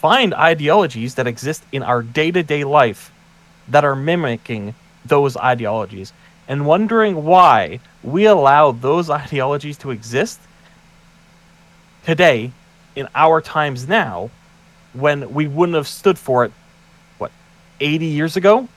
find 0.01 0.33
ideologies 0.33 1.17
that 1.17 1.27
exist 1.27 1.63
in 1.73 1.83
our 1.83 2.03
day 2.03 2.31
to 2.31 2.43
day 2.43 2.65
life 2.65 3.13
that 3.69 3.85
are 3.85 3.95
mimicking 3.95 4.75
those 5.05 5.37
ideologies 5.37 6.15
and 6.49 6.65
wondering 6.65 7.23
why 7.25 7.81
we 8.03 8.25
allow 8.25 8.73
those 8.73 9.11
ideologies 9.23 9.77
to 9.77 9.91
exist 9.91 10.41
today 12.03 12.51
in 12.97 13.07
our 13.15 13.43
times 13.43 13.87
now 13.87 14.31
when 14.95 15.35
we 15.35 15.47
wouldn't 15.47 15.77
have 15.77 15.87
stood 15.87 16.19
for 16.19 16.47
it, 16.47 16.53
what, 17.19 17.31
80 17.79 18.07
years 18.07 18.37
ago? 18.37 18.69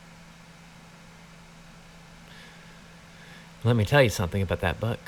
let 3.64 3.78
me 3.78 3.86
tell 3.86 4.04
you 4.04 4.10
something 4.10 4.42
about 4.42 4.60
that 4.60 4.78
book. 4.82 5.00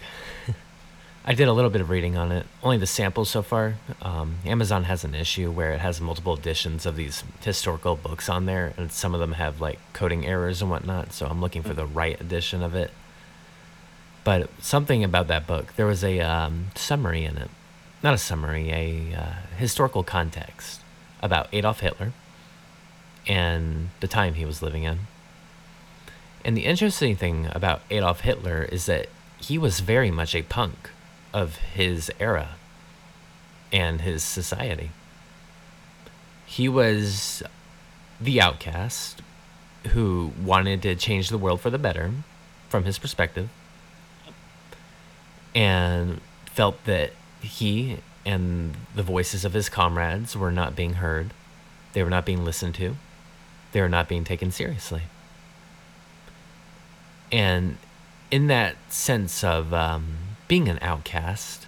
I 1.28 1.34
did 1.34 1.48
a 1.48 1.54
little 1.54 1.72
bit 1.72 1.82
of 1.82 1.90
reading 1.90 2.16
on 2.16 2.32
it, 2.32 2.46
only 2.62 2.78
the 2.78 2.86
samples 2.86 3.32
so 3.32 3.42
far. 3.42 3.78
Um, 4.00 4.38
Amazon 4.46 4.84
has 4.84 5.04
an 5.04 5.16
issue 5.16 5.50
where 5.50 5.72
it 5.72 5.80
has 5.80 6.00
multiple 6.00 6.36
editions 6.36 6.86
of 6.86 6.96
these 6.96 7.24
historical 7.42 7.96
books 7.96 8.30
on 8.30 8.46
there, 8.46 8.76
and 8.78 8.92
some 8.92 9.16
of 9.16 9.20
them 9.20 9.32
have 9.32 9.60
like 9.60 9.80
coding 9.92 10.24
errors 10.24 10.62
and 10.62 10.70
whatnot. 10.70 11.14
So 11.14 11.26
I'm 11.26 11.42
looking 11.42 11.64
for 11.64 11.74
the 11.74 11.88
right 11.88 12.20
edition 12.22 12.62
of 12.62 12.76
it. 12.76 12.92
But 14.24 14.52
something 14.64 15.04
about 15.04 15.28
that 15.30 15.48
book, 15.48 15.74
there 15.76 15.88
was 15.88 16.04
a 16.04 16.20
um, 16.20 16.68
summary 16.76 17.26
in 17.26 17.38
it, 17.38 17.50
not 18.04 18.14
a 18.14 18.20
summary, 18.20 18.70
a 18.70 19.16
uh, 19.16 19.34
historical 19.58 20.04
context 20.04 20.82
about 21.24 21.48
Adolf 21.52 21.80
Hitler 21.80 22.14
and 23.26 23.90
the 24.00 24.08
time 24.08 24.36
he 24.36 24.46
was 24.46 24.62
living 24.62 24.84
in. 24.84 25.00
And 26.44 26.56
the 26.56 26.66
interesting 26.66 27.16
thing 27.16 27.48
about 27.52 27.82
Adolf 27.90 28.20
Hitler 28.20 28.62
is 28.72 28.86
that 28.86 29.08
he 29.40 29.58
was 29.58 29.80
very 29.80 30.12
much 30.12 30.36
a 30.36 30.44
punk 30.44 30.92
of 31.36 31.58
his 31.58 32.10
era 32.18 32.52
and 33.74 34.00
his 34.00 34.24
society. 34.24 34.90
He 36.46 36.70
was 36.70 37.44
the 38.22 38.40
outcast 38.40 39.22
who 39.88 40.32
wanted 40.42 40.82
to 40.84 40.96
change 40.96 41.28
the 41.28 41.38
world 41.38 41.60
for 41.60 41.70
the 41.70 41.78
better 41.78 42.12
from 42.70 42.86
his 42.86 42.98
perspective 42.98 43.50
and 45.54 46.22
felt 46.46 46.82
that 46.86 47.12
he 47.42 47.98
and 48.26 48.74
the 48.96 49.04
voices 49.04 49.44
of 49.44 49.52
his 49.52 49.68
comrades 49.68 50.38
were 50.38 50.54
not 50.54 50.74
being 50.74 50.94
heard, 50.94 51.34
they 51.92 52.02
were 52.02 52.10
not 52.10 52.26
being 52.26 52.46
listened 52.46 52.76
to, 52.76 52.96
they 53.74 53.82
were 53.82 53.90
not 53.90 54.08
being 54.08 54.24
taken 54.24 54.52
seriously. 54.52 55.04
And 57.30 57.78
in 58.32 58.48
that 58.48 58.78
sense 58.90 59.44
of 59.44 59.74
um, 59.74 60.25
being 60.48 60.68
an 60.68 60.80
outcast, 60.82 61.68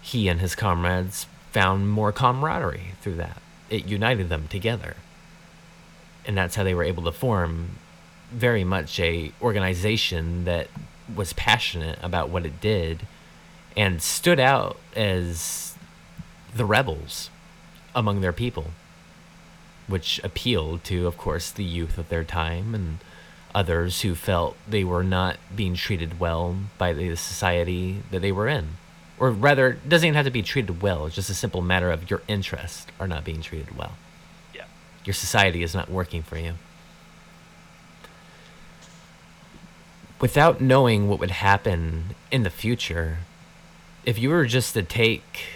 he 0.00 0.28
and 0.28 0.40
his 0.40 0.54
comrades 0.54 1.26
found 1.52 1.88
more 1.88 2.12
camaraderie 2.12 2.92
through 3.00 3.16
that. 3.16 3.40
It 3.70 3.86
united 3.86 4.28
them 4.28 4.48
together. 4.48 4.96
And 6.26 6.36
that's 6.36 6.56
how 6.56 6.64
they 6.64 6.74
were 6.74 6.84
able 6.84 7.04
to 7.04 7.12
form 7.12 7.78
very 8.30 8.64
much 8.64 8.98
a 8.98 9.32
organization 9.40 10.44
that 10.44 10.68
was 11.14 11.32
passionate 11.34 11.98
about 12.02 12.30
what 12.30 12.46
it 12.46 12.60
did 12.60 13.06
and 13.76 14.00
stood 14.02 14.40
out 14.40 14.78
as 14.96 15.76
the 16.54 16.64
rebels 16.64 17.30
among 17.94 18.20
their 18.20 18.32
people, 18.32 18.68
which 19.86 20.20
appealed 20.24 20.82
to, 20.84 21.06
of 21.06 21.16
course, 21.16 21.50
the 21.50 21.64
youth 21.64 21.98
of 21.98 22.08
their 22.08 22.24
time 22.24 22.74
and 22.74 22.98
others 23.54 24.00
who 24.00 24.14
felt 24.14 24.56
they 24.68 24.84
were 24.84 25.04
not 25.04 25.36
being 25.54 25.74
treated 25.74 26.18
well 26.18 26.56
by 26.76 26.92
the 26.92 27.14
society 27.16 28.02
that 28.10 28.20
they 28.20 28.32
were 28.32 28.48
in. 28.48 28.70
Or 29.18 29.30
rather, 29.30 29.68
it 29.68 29.88
doesn't 29.88 30.06
even 30.06 30.16
have 30.16 30.24
to 30.24 30.30
be 30.30 30.42
treated 30.42 30.82
well, 30.82 31.06
it's 31.06 31.14
just 31.14 31.30
a 31.30 31.34
simple 31.34 31.62
matter 31.62 31.90
of 31.90 32.10
your 32.10 32.22
interests 32.26 32.86
are 32.98 33.06
not 33.06 33.24
being 33.24 33.40
treated 33.40 33.76
well. 33.76 33.92
Yeah. 34.54 34.64
Your 35.04 35.14
society 35.14 35.62
is 35.62 35.74
not 35.74 35.88
working 35.88 36.22
for 36.22 36.36
you. 36.36 36.54
Without 40.20 40.60
knowing 40.60 41.08
what 41.08 41.20
would 41.20 41.30
happen 41.30 42.14
in 42.32 42.42
the 42.42 42.50
future, 42.50 43.18
if 44.04 44.18
you 44.18 44.30
were 44.30 44.46
just 44.46 44.74
to 44.74 44.82
take 44.82 45.46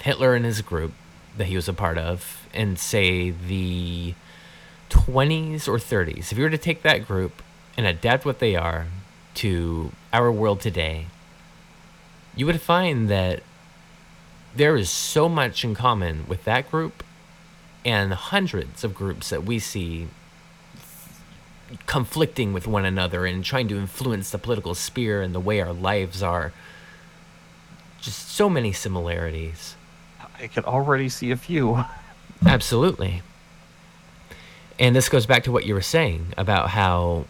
Hitler 0.00 0.34
and 0.34 0.44
his 0.44 0.60
group 0.60 0.92
that 1.36 1.46
he 1.46 1.56
was 1.56 1.68
a 1.68 1.72
part 1.72 1.98
of 1.98 2.46
and 2.52 2.78
say 2.78 3.30
the 3.30 4.14
20s 4.94 5.68
or 5.68 5.76
30s, 5.76 6.30
if 6.30 6.38
you 6.38 6.44
were 6.44 6.50
to 6.50 6.58
take 6.58 6.82
that 6.82 7.06
group 7.06 7.42
and 7.76 7.86
adapt 7.86 8.24
what 8.24 8.38
they 8.38 8.54
are 8.54 8.86
to 9.34 9.90
our 10.12 10.30
world 10.30 10.60
today, 10.60 11.06
you 12.36 12.46
would 12.46 12.60
find 12.60 13.08
that 13.10 13.42
there 14.54 14.76
is 14.76 14.88
so 14.88 15.28
much 15.28 15.64
in 15.64 15.74
common 15.74 16.24
with 16.28 16.44
that 16.44 16.70
group 16.70 17.02
and 17.84 18.14
hundreds 18.14 18.84
of 18.84 18.94
groups 18.94 19.30
that 19.30 19.44
we 19.44 19.58
see 19.58 20.06
conflicting 21.86 22.52
with 22.52 22.66
one 22.66 22.84
another 22.84 23.26
and 23.26 23.44
trying 23.44 23.66
to 23.68 23.76
influence 23.76 24.30
the 24.30 24.38
political 24.38 24.74
sphere 24.74 25.22
and 25.22 25.34
the 25.34 25.40
way 25.40 25.60
our 25.60 25.72
lives 25.72 26.22
are. 26.22 26.52
Just 28.00 28.28
so 28.28 28.48
many 28.48 28.72
similarities. 28.72 29.74
I 30.38 30.46
could 30.46 30.64
already 30.64 31.08
see 31.08 31.30
a 31.30 31.36
few. 31.36 31.84
Absolutely. 32.46 33.22
And 34.78 34.94
this 34.94 35.08
goes 35.08 35.26
back 35.26 35.44
to 35.44 35.52
what 35.52 35.66
you 35.66 35.74
were 35.74 35.80
saying 35.80 36.34
about 36.36 36.70
how, 36.70 37.26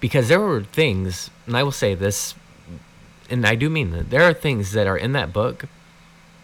because 0.00 0.28
there 0.28 0.40
were 0.40 0.62
things, 0.62 1.30
and 1.46 1.56
I 1.56 1.62
will 1.62 1.72
say 1.72 1.94
this, 1.94 2.34
and 3.30 3.46
I 3.46 3.54
do 3.54 3.70
mean 3.70 3.90
that, 3.92 4.10
there 4.10 4.22
are 4.22 4.34
things 4.34 4.72
that 4.72 4.86
are 4.86 4.96
in 4.96 5.12
that 5.12 5.32
book 5.32 5.64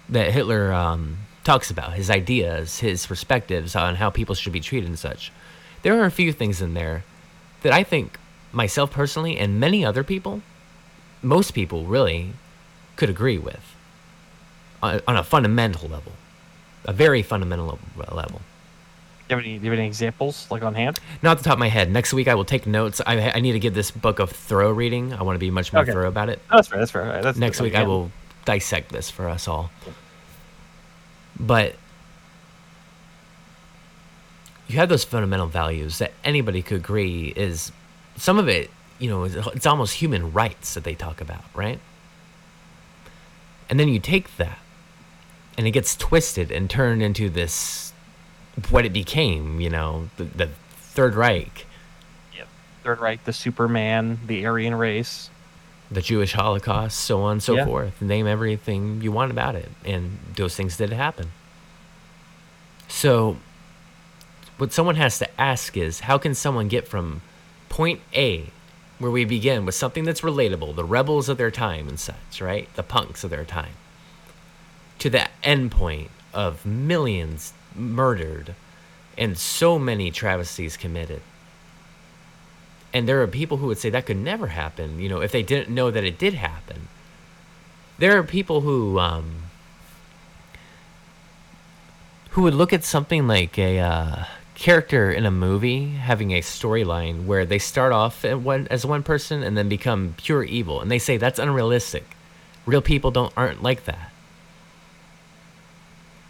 that 0.08 0.32
Hitler 0.32 0.72
um, 0.72 1.18
talks 1.44 1.70
about, 1.70 1.94
his 1.94 2.10
ideas, 2.10 2.78
his 2.78 3.06
perspectives 3.06 3.76
on 3.76 3.96
how 3.96 4.08
people 4.08 4.34
should 4.34 4.52
be 4.52 4.60
treated 4.60 4.88
and 4.88 4.98
such. 4.98 5.32
There 5.82 6.00
are 6.00 6.06
a 6.06 6.10
few 6.10 6.32
things 6.32 6.62
in 6.62 6.74
there 6.74 7.04
that 7.62 7.72
I 7.72 7.82
think 7.82 8.18
myself 8.52 8.90
personally 8.90 9.38
and 9.38 9.60
many 9.60 9.84
other 9.84 10.02
people, 10.02 10.42
most 11.22 11.52
people 11.52 11.84
really, 11.84 12.32
could 12.96 13.10
agree 13.10 13.38
with 13.38 13.74
on, 14.82 15.00
on 15.06 15.16
a 15.16 15.24
fundamental 15.24 15.88
level, 15.88 16.12
a 16.84 16.92
very 16.92 17.22
fundamental 17.22 17.78
level. 17.98 18.40
Do 19.28 19.34
you, 19.34 19.38
have 19.38 19.44
any, 19.44 19.58
do 19.58 19.64
you 19.64 19.70
have 19.72 19.78
any 19.80 19.88
examples 19.88 20.46
like 20.52 20.62
on 20.62 20.74
hand? 20.74 21.00
Not 21.20 21.38
the 21.38 21.44
top 21.44 21.54
of 21.54 21.58
my 21.58 21.68
head. 21.68 21.90
Next 21.90 22.12
week 22.12 22.28
I 22.28 22.34
will 22.36 22.44
take 22.44 22.64
notes. 22.66 23.00
I, 23.04 23.30
I 23.32 23.40
need 23.40 23.52
to 23.52 23.58
give 23.58 23.74
this 23.74 23.90
book 23.90 24.20
a 24.20 24.26
thorough 24.26 24.72
reading. 24.72 25.12
I 25.12 25.22
want 25.24 25.34
to 25.34 25.40
be 25.40 25.50
much 25.50 25.72
more 25.72 25.82
Okay. 25.82 25.90
thorough 25.90 26.08
about 26.08 26.28
it. 26.28 26.40
That's 26.50 26.68
fair. 26.68 26.78
That's 26.78 26.90
fair. 26.92 27.02
Right, 27.02 27.22
that's 27.22 27.36
Next 27.36 27.60
week 27.60 27.74
I 27.74 27.82
will 27.82 28.12
dissect 28.44 28.92
this 28.92 29.10
for 29.10 29.28
us 29.28 29.48
all. 29.48 29.72
But 31.38 31.74
you 34.68 34.76
have 34.76 34.88
those 34.88 35.04
fundamental 35.04 35.46
values 35.46 35.98
that 35.98 36.12
anybody 36.24 36.62
could 36.62 36.78
agree 36.78 37.32
is 37.36 37.72
some 38.16 38.38
of 38.38 38.48
it, 38.48 38.70
you 38.98 39.08
know, 39.10 39.24
it's 39.24 39.66
almost 39.66 39.94
human 39.94 40.32
rights 40.32 40.74
that 40.74 40.84
they 40.84 40.94
talk 40.94 41.20
about, 41.20 41.44
right? 41.54 41.80
And 43.68 43.78
then 43.78 43.88
you 43.88 43.98
take 43.98 44.36
that 44.36 44.58
and 45.58 45.66
it 45.66 45.72
gets 45.72 45.96
twisted 45.96 46.50
and 46.50 46.68
turned 46.70 47.02
into 47.02 47.28
this 47.28 47.85
what 48.70 48.84
it 48.86 48.92
became, 48.92 49.60
you 49.60 49.70
know, 49.70 50.08
the, 50.16 50.24
the 50.24 50.46
Third 50.78 51.14
Reich, 51.14 51.66
Yep. 52.36 52.48
Third 52.84 53.00
Reich, 53.00 53.24
the 53.24 53.32
Superman, 53.32 54.18
the 54.26 54.46
Aryan 54.46 54.74
race. 54.74 55.28
the 55.90 56.00
Jewish 56.02 56.32
Holocaust, 56.32 56.98
so 56.98 57.22
on 57.22 57.32
and 57.32 57.42
so 57.42 57.54
Yeah. 57.54 57.64
forth. 57.64 58.00
Name 58.02 58.26
everything 58.26 59.02
you 59.02 59.12
want 59.12 59.30
about 59.30 59.54
it. 59.54 59.70
And 59.84 60.18
those 60.34 60.56
things 60.56 60.76
did 60.76 60.92
happen. 60.92 61.30
So, 62.88 63.36
what 64.58 64.72
someone 64.72 64.96
has 64.96 65.18
to 65.18 65.40
ask 65.40 65.76
is 65.76 66.00
how 66.00 66.18
can 66.18 66.34
someone 66.34 66.68
get 66.68 66.88
from 66.88 67.20
point 67.68 68.00
A, 68.14 68.46
where 68.98 69.10
we 69.10 69.24
begin 69.24 69.66
with 69.66 69.74
something 69.74 70.04
that's 70.04 70.22
relatable, 70.22 70.74
the 70.76 70.84
rebels 70.84 71.28
of 71.28 71.36
their 71.36 71.50
time 71.50 71.88
and 71.88 72.00
such, 72.00 72.40
right? 72.40 72.68
The 72.74 72.82
punks 72.82 73.22
of 73.22 73.30
their 73.30 73.44
time, 73.44 73.74
to 75.00 75.10
the 75.10 75.28
end 75.42 75.70
point 75.72 76.10
of 76.32 76.64
millions 76.64 77.52
murdered 77.76 78.54
and 79.18 79.36
so 79.38 79.78
many 79.78 80.10
travesties 80.10 80.76
committed? 80.76 81.22
And 82.92 83.08
there 83.08 83.20
are 83.22 83.26
people 83.26 83.58
who 83.58 83.66
would 83.66 83.78
say 83.78 83.90
that 83.90 84.06
could 84.06 84.16
never 84.16 84.48
happen, 84.48 84.98
you 85.00 85.08
know, 85.08 85.20
if 85.20 85.30
they 85.32 85.42
didn't 85.42 85.74
know 85.74 85.90
that 85.90 86.04
it 86.04 86.18
did 86.18 86.34
happen. 86.34 86.88
there 87.98 88.18
are 88.18 88.22
people 88.22 88.60
who 88.62 88.98
um, 88.98 89.42
who 92.30 92.42
would 92.42 92.54
look 92.54 92.72
at 92.72 92.84
something 92.84 93.26
like 93.26 93.58
a 93.58 93.78
uh, 93.78 94.24
character 94.54 95.10
in 95.10 95.24
a 95.26 95.30
movie 95.30 95.90
having 95.92 96.32
a 96.32 96.40
storyline 96.40 97.24
where 97.26 97.44
they 97.46 97.58
start 97.58 97.92
off 97.92 98.24
one, 98.24 98.66
as 98.70 98.84
one 98.84 99.02
person 99.02 99.42
and 99.42 99.56
then 99.56 99.68
become 99.68 100.14
pure 100.16 100.44
evil, 100.44 100.80
and 100.80 100.90
they 100.90 100.98
say 100.98 101.16
that's 101.16 101.38
unrealistic. 101.38 102.04
Real 102.66 102.82
people 102.82 103.10
don't 103.10 103.32
aren't 103.36 103.62
like 103.62 103.84
that. 103.84 104.12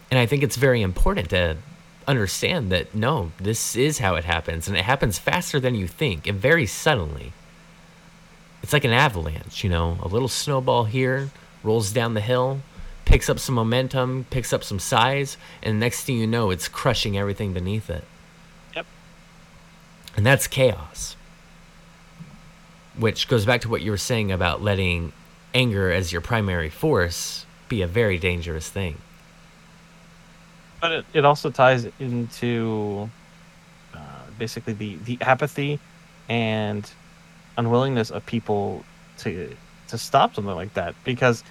And 0.09 0.19
I 0.19 0.25
think 0.25 0.43
it's 0.43 0.55
very 0.55 0.81
important 0.81 1.29
to 1.31 1.57
understand 2.07 2.71
that 2.71 2.95
no, 2.95 3.31
this 3.37 3.75
is 3.75 3.99
how 3.99 4.15
it 4.15 4.23
happens, 4.23 4.67
and 4.67 4.77
it 4.77 4.83
happens 4.83 5.19
faster 5.19 5.59
than 5.59 5.75
you 5.75 5.87
think, 5.87 6.25
and 6.27 6.39
very 6.39 6.65
suddenly. 6.65 7.33
It's 8.63 8.73
like 8.73 8.85
an 8.85 8.93
avalanche, 8.93 9.63
you 9.63 9.69
know, 9.69 9.97
a 10.01 10.07
little 10.07 10.27
snowball 10.27 10.85
here 10.85 11.29
rolls 11.63 11.91
down 11.91 12.13
the 12.13 12.21
hill, 12.21 12.61
picks 13.05 13.29
up 13.29 13.39
some 13.39 13.55
momentum, 13.55 14.25
picks 14.29 14.53
up 14.53 14.63
some 14.63 14.79
size, 14.79 15.37
and 15.61 15.79
next 15.79 16.03
thing 16.03 16.17
you 16.17 16.27
know, 16.27 16.49
it's 16.49 16.67
crushing 16.67 17.17
everything 17.17 17.53
beneath 17.53 17.89
it. 17.89 18.03
Yep. 18.75 18.85
And 20.15 20.25
that's 20.25 20.47
chaos. 20.47 21.15
Which 22.97 23.27
goes 23.27 23.45
back 23.45 23.61
to 23.61 23.69
what 23.69 23.81
you 23.81 23.91
were 23.91 23.97
saying 23.97 24.31
about 24.31 24.61
letting 24.61 25.13
anger 25.53 25.91
as 25.91 26.11
your 26.11 26.21
primary 26.21 26.69
force 26.69 27.45
be 27.69 27.81
a 27.81 27.87
very 27.87 28.17
dangerous 28.17 28.69
thing. 28.69 28.97
But 30.79 30.91
it, 30.91 31.05
it 31.13 31.25
also 31.25 31.49
ties 31.49 31.87
into 31.99 33.09
uh, 33.93 33.99
basically 34.37 34.73
the, 34.73 34.95
the 34.97 35.17
apathy 35.21 35.79
and 36.29 36.89
unwillingness 37.57 38.11
of 38.11 38.25
people 38.25 38.83
to 39.19 39.55
to 39.87 39.97
stop 39.97 40.35
something 40.35 40.53
like 40.53 40.73
that 40.73 40.93
because 41.03 41.43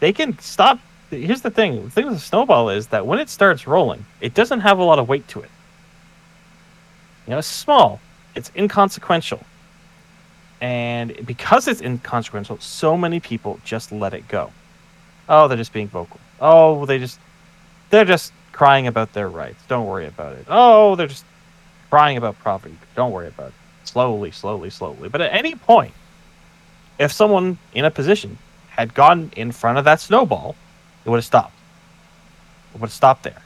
they 0.00 0.12
can 0.12 0.38
stop. 0.38 0.78
Here's 1.10 1.42
the 1.42 1.50
thing: 1.50 1.84
the 1.84 1.90
thing 1.90 2.06
with 2.06 2.16
a 2.16 2.20
snowball 2.20 2.70
is 2.70 2.88
that 2.88 3.06
when 3.06 3.18
it 3.18 3.28
starts 3.28 3.66
rolling, 3.66 4.04
it 4.20 4.34
doesn't 4.34 4.60
have 4.60 4.78
a 4.78 4.84
lot 4.84 4.98
of 4.98 5.08
weight 5.08 5.26
to 5.28 5.40
it. 5.40 5.50
You 7.26 7.32
know, 7.32 7.38
it's 7.38 7.46
small, 7.46 8.00
it's 8.34 8.50
inconsequential, 8.56 9.44
and 10.60 11.26
because 11.26 11.68
it's 11.68 11.80
inconsequential, 11.80 12.58
so 12.58 12.96
many 12.96 13.20
people 13.20 13.60
just 13.64 13.92
let 13.92 14.14
it 14.14 14.26
go. 14.28 14.52
Oh, 15.28 15.46
they're 15.46 15.58
just 15.58 15.72
being 15.72 15.88
vocal. 15.88 16.20
Oh, 16.40 16.86
they 16.86 16.98
just 16.98 17.20
they're 17.90 18.04
just 18.04 18.32
crying 18.52 18.86
about 18.86 19.12
their 19.12 19.28
rights. 19.28 19.62
Don't 19.68 19.86
worry 19.86 20.06
about 20.06 20.34
it. 20.34 20.46
Oh, 20.48 20.96
they're 20.96 21.06
just 21.06 21.24
crying 21.90 22.16
about 22.16 22.38
poverty. 22.40 22.76
Don't 22.96 23.12
worry 23.12 23.28
about 23.28 23.48
it. 23.48 23.54
Slowly, 23.84 24.30
slowly, 24.30 24.70
slowly. 24.70 25.08
But 25.08 25.20
at 25.20 25.32
any 25.32 25.54
point, 25.54 25.94
if 26.98 27.12
someone 27.12 27.58
in 27.72 27.84
a 27.84 27.90
position 27.90 28.38
had 28.70 28.94
gone 28.94 29.30
in 29.36 29.52
front 29.52 29.78
of 29.78 29.84
that 29.84 30.00
snowball, 30.00 30.56
it 31.04 31.10
would 31.10 31.16
have 31.18 31.24
stopped. 31.24 31.54
It 32.74 32.80
would 32.80 32.88
have 32.88 32.92
stopped 32.92 33.22
there. 33.22 33.42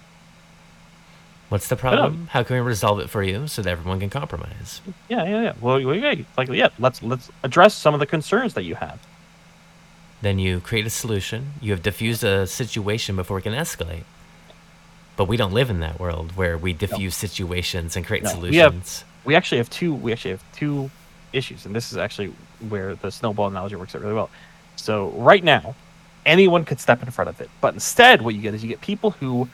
What's 1.48 1.68
the 1.68 1.76
problem? 1.76 2.28
How 2.30 2.42
can 2.42 2.56
we 2.56 2.62
resolve 2.62 2.98
it 3.00 3.10
for 3.10 3.22
you 3.22 3.46
so 3.46 3.60
that 3.60 3.70
everyone 3.70 4.00
can 4.00 4.08
compromise? 4.08 4.80
Yeah, 5.10 5.24
yeah, 5.24 5.42
yeah. 5.42 5.52
Well, 5.60 5.78
yeah, 5.78 6.14
like 6.38 6.48
yeah, 6.48 6.70
let's 6.78 7.02
let's 7.02 7.30
address 7.42 7.74
some 7.74 7.92
of 7.92 8.00
the 8.00 8.06
concerns 8.06 8.54
that 8.54 8.62
you 8.62 8.74
have. 8.76 8.98
Then 10.22 10.38
you 10.38 10.60
create 10.60 10.86
a 10.86 10.90
solution. 10.90 11.52
You 11.60 11.72
have 11.72 11.82
diffused 11.82 12.24
a 12.24 12.46
situation 12.46 13.16
before 13.16 13.38
it 13.38 13.42
can 13.42 13.52
escalate. 13.52 14.04
But 15.16 15.26
we 15.26 15.36
don't 15.36 15.52
live 15.52 15.70
in 15.70 15.80
that 15.80 16.00
world 16.00 16.32
where 16.36 16.56
we 16.56 16.72
diffuse 16.72 17.22
no. 17.22 17.28
situations 17.28 17.96
and 17.96 18.06
create 18.06 18.22
no. 18.22 18.30
solutions. 18.30 18.52
We, 18.52 18.58
have, 18.58 19.04
we 19.26 19.34
actually 19.34 19.58
have 19.58 19.70
two. 19.70 19.94
We 19.94 20.12
actually 20.12 20.32
have 20.32 20.52
two 20.52 20.90
issues, 21.32 21.66
and 21.66 21.74
this 21.74 21.92
is 21.92 21.98
actually 21.98 22.32
where 22.68 22.94
the 22.94 23.10
snowball 23.10 23.48
analogy 23.48 23.76
works 23.76 23.94
out 23.94 24.02
really 24.02 24.14
well. 24.14 24.30
So 24.76 25.10
right 25.10 25.44
now, 25.44 25.74
anyone 26.24 26.64
could 26.64 26.80
step 26.80 27.02
in 27.02 27.10
front 27.10 27.28
of 27.28 27.40
it. 27.40 27.50
But 27.60 27.74
instead, 27.74 28.22
what 28.22 28.34
you 28.34 28.40
get 28.40 28.54
is 28.54 28.62
you 28.62 28.68
get 28.68 28.80
people 28.80 29.12
who 29.12 29.48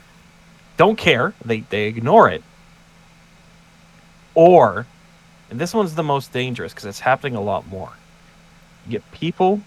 don't 0.77 0.97
care, 0.97 1.35
they, 1.44 1.61
they 1.61 1.87
ignore 1.87 2.31
it. 2.31 2.42
Or, 4.35 4.87
and 5.51 5.59
this 5.59 5.75
one's 5.75 5.94
the 5.94 6.03
most 6.03 6.33
dangerous 6.33 6.73
because 6.73 6.85
it's 6.85 7.01
happening 7.01 7.35
a 7.35 7.40
lot 7.40 7.66
more. 7.66 7.92
You 8.87 8.92
get 8.92 9.11
people 9.12 9.61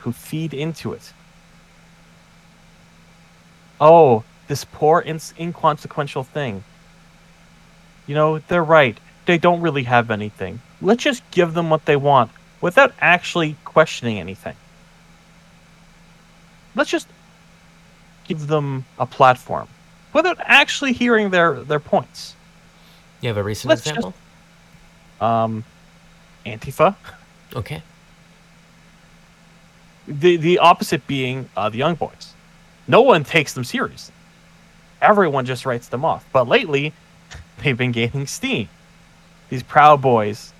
who 0.00 0.12
feed 0.12 0.54
into 0.54 0.92
it. 0.92 1.12
Oh, 3.80 4.22
this 4.54 4.64
poor, 4.64 5.00
ins- 5.00 5.34
inconsequential 5.38 6.24
thing. 6.24 6.64
You 8.06 8.14
know, 8.14 8.38
they're 8.38 8.64
right. 8.64 8.98
They 9.26 9.38
don't 9.38 9.60
really 9.60 9.84
have 9.84 10.10
anything. 10.10 10.60
Let's 10.80 11.02
just 11.02 11.28
give 11.30 11.54
them 11.54 11.70
what 11.70 11.84
they 11.86 11.96
want 11.96 12.30
without 12.60 12.92
actually 13.00 13.56
questioning 13.64 14.18
anything 14.18 14.56
let's 16.74 16.90
just 16.90 17.08
give 18.24 18.46
them 18.46 18.84
a 18.98 19.06
platform 19.06 19.68
without 20.12 20.38
actually 20.40 20.92
hearing 20.92 21.30
their 21.30 21.60
their 21.62 21.80
points. 21.80 22.34
You 23.20 23.28
have 23.28 23.36
a 23.36 23.42
recent 23.42 23.70
let's 23.70 23.82
example? 23.82 24.12
Just, 25.18 25.22
um, 25.22 25.64
Antifa. 26.44 26.96
Okay. 27.54 27.82
The 30.06 30.36
the 30.36 30.58
opposite 30.58 31.06
being 31.06 31.48
uh, 31.56 31.68
the 31.68 31.78
Young 31.78 31.94
Boys. 31.94 32.32
No 32.86 33.00
one 33.00 33.24
takes 33.24 33.54
them 33.54 33.64
seriously. 33.64 34.13
Everyone 35.04 35.44
just 35.44 35.66
writes 35.66 35.88
them 35.88 36.04
off. 36.04 36.24
But 36.32 36.48
lately, 36.48 36.92
they've 37.62 37.76
been 37.76 37.92
gaining 37.92 38.26
steam. 38.26 38.68
These 39.50 39.62
Proud 39.62 40.00
Boys, 40.00 40.52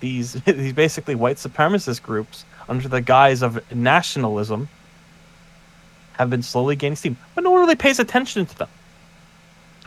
these 0.00 0.32
these 0.44 0.72
basically 0.72 1.14
white 1.14 1.36
supremacist 1.36 2.02
groups, 2.02 2.44
under 2.68 2.88
the 2.88 3.00
guise 3.00 3.42
of 3.42 3.60
nationalism, 3.72 4.68
have 6.14 6.30
been 6.30 6.42
slowly 6.42 6.76
gaining 6.76 6.96
steam, 6.96 7.16
but 7.34 7.44
no 7.44 7.50
one 7.50 7.60
really 7.60 7.76
pays 7.76 7.98
attention 7.98 8.46
to 8.46 8.58
them. 8.58 8.68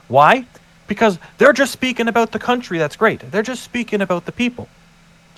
Why? 0.07 0.45
Because 0.87 1.19
they're 1.37 1.53
just 1.53 1.73
speaking 1.73 2.07
about 2.07 2.31
the 2.31 2.39
country, 2.39 2.77
that's 2.77 2.95
great. 2.95 3.19
They're 3.31 3.43
just 3.43 3.63
speaking 3.63 4.01
about 4.01 4.25
the 4.25 4.31
people. 4.31 4.69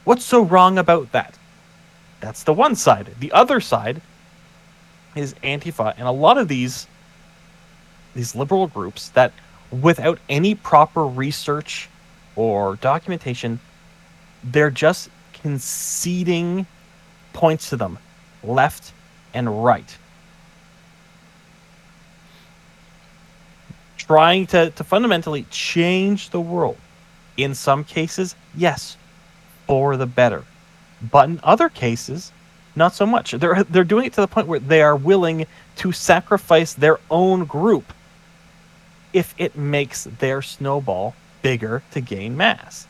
What's 0.04 0.24
so 0.24 0.44
wrong 0.44 0.78
about 0.78 1.12
that? 1.12 1.38
That's 2.20 2.44
the 2.44 2.54
one 2.54 2.76
side. 2.76 3.10
The 3.20 3.32
other 3.32 3.60
side 3.60 4.02
is 5.16 5.34
Antifa, 5.44 5.94
and 5.98 6.08
a 6.08 6.12
lot 6.12 6.38
of 6.38 6.48
these 6.48 6.88
these 8.16 8.36
liberal 8.36 8.68
groups 8.68 9.10
that 9.10 9.34
without 9.72 10.20
any 10.30 10.56
proper 10.56 11.06
research 11.06 11.90
or 12.36 12.76
documentation, 12.78 13.60
they're 14.44 14.72
just 14.72 15.10
conceding 15.34 16.66
points 17.34 17.70
to 17.70 17.78
them 17.78 17.98
left 18.44 18.94
and 19.34 19.64
right. 19.64 19.98
trying 24.10 24.48
to, 24.48 24.72
to 24.72 24.84
fundamentally 24.84 25.46
change 25.52 26.32
the 26.32 26.42
world. 26.42 26.78
In 27.38 27.54
some 27.54 27.84
cases, 27.84 28.36
yes, 28.56 28.98
for 29.68 29.98
the 29.98 30.08
better. 30.08 30.44
But 31.00 31.30
in 31.30 31.40
other 31.44 31.70
cases, 31.70 32.32
not 32.76 32.96
so 32.96 33.06
much. 33.06 33.32
They're 33.32 33.64
they're 33.64 33.84
doing 33.84 34.06
it 34.06 34.14
to 34.14 34.22
the 34.22 34.28
point 34.28 34.48
where 34.48 34.60
they 34.60 34.82
are 34.82 34.96
willing 34.96 35.46
to 35.78 35.92
sacrifice 35.92 36.74
their 36.74 37.00
own 37.12 37.46
group 37.46 37.94
if 39.14 39.34
it 39.38 39.56
makes 39.56 40.04
their 40.04 40.42
snowball 40.42 41.16
bigger 41.42 41.84
to 41.92 42.02
gain 42.02 42.38
mass. 42.38 42.88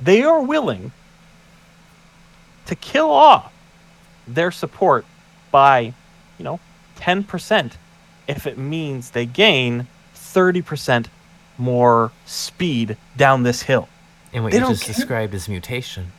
They 0.00 0.22
are 0.22 0.42
willing 0.42 0.92
to 2.66 2.74
kill 2.74 3.10
off 3.10 3.52
their 4.26 4.50
support 4.50 5.04
by, 5.50 5.94
you 6.38 6.44
know, 6.44 6.60
10% 6.96 7.72
if 8.26 8.46
it 8.46 8.58
means 8.58 9.10
they 9.10 9.26
gain 9.26 9.86
30% 10.14 11.06
more 11.58 12.10
speed 12.26 12.96
down 13.16 13.42
this 13.42 13.62
hill. 13.62 13.88
And 14.32 14.42
what 14.42 14.52
they 14.52 14.58
you 14.58 14.66
just 14.66 14.82
care. 14.82 14.94
described 14.94 15.34
as 15.34 15.48
mutation. 15.48 16.12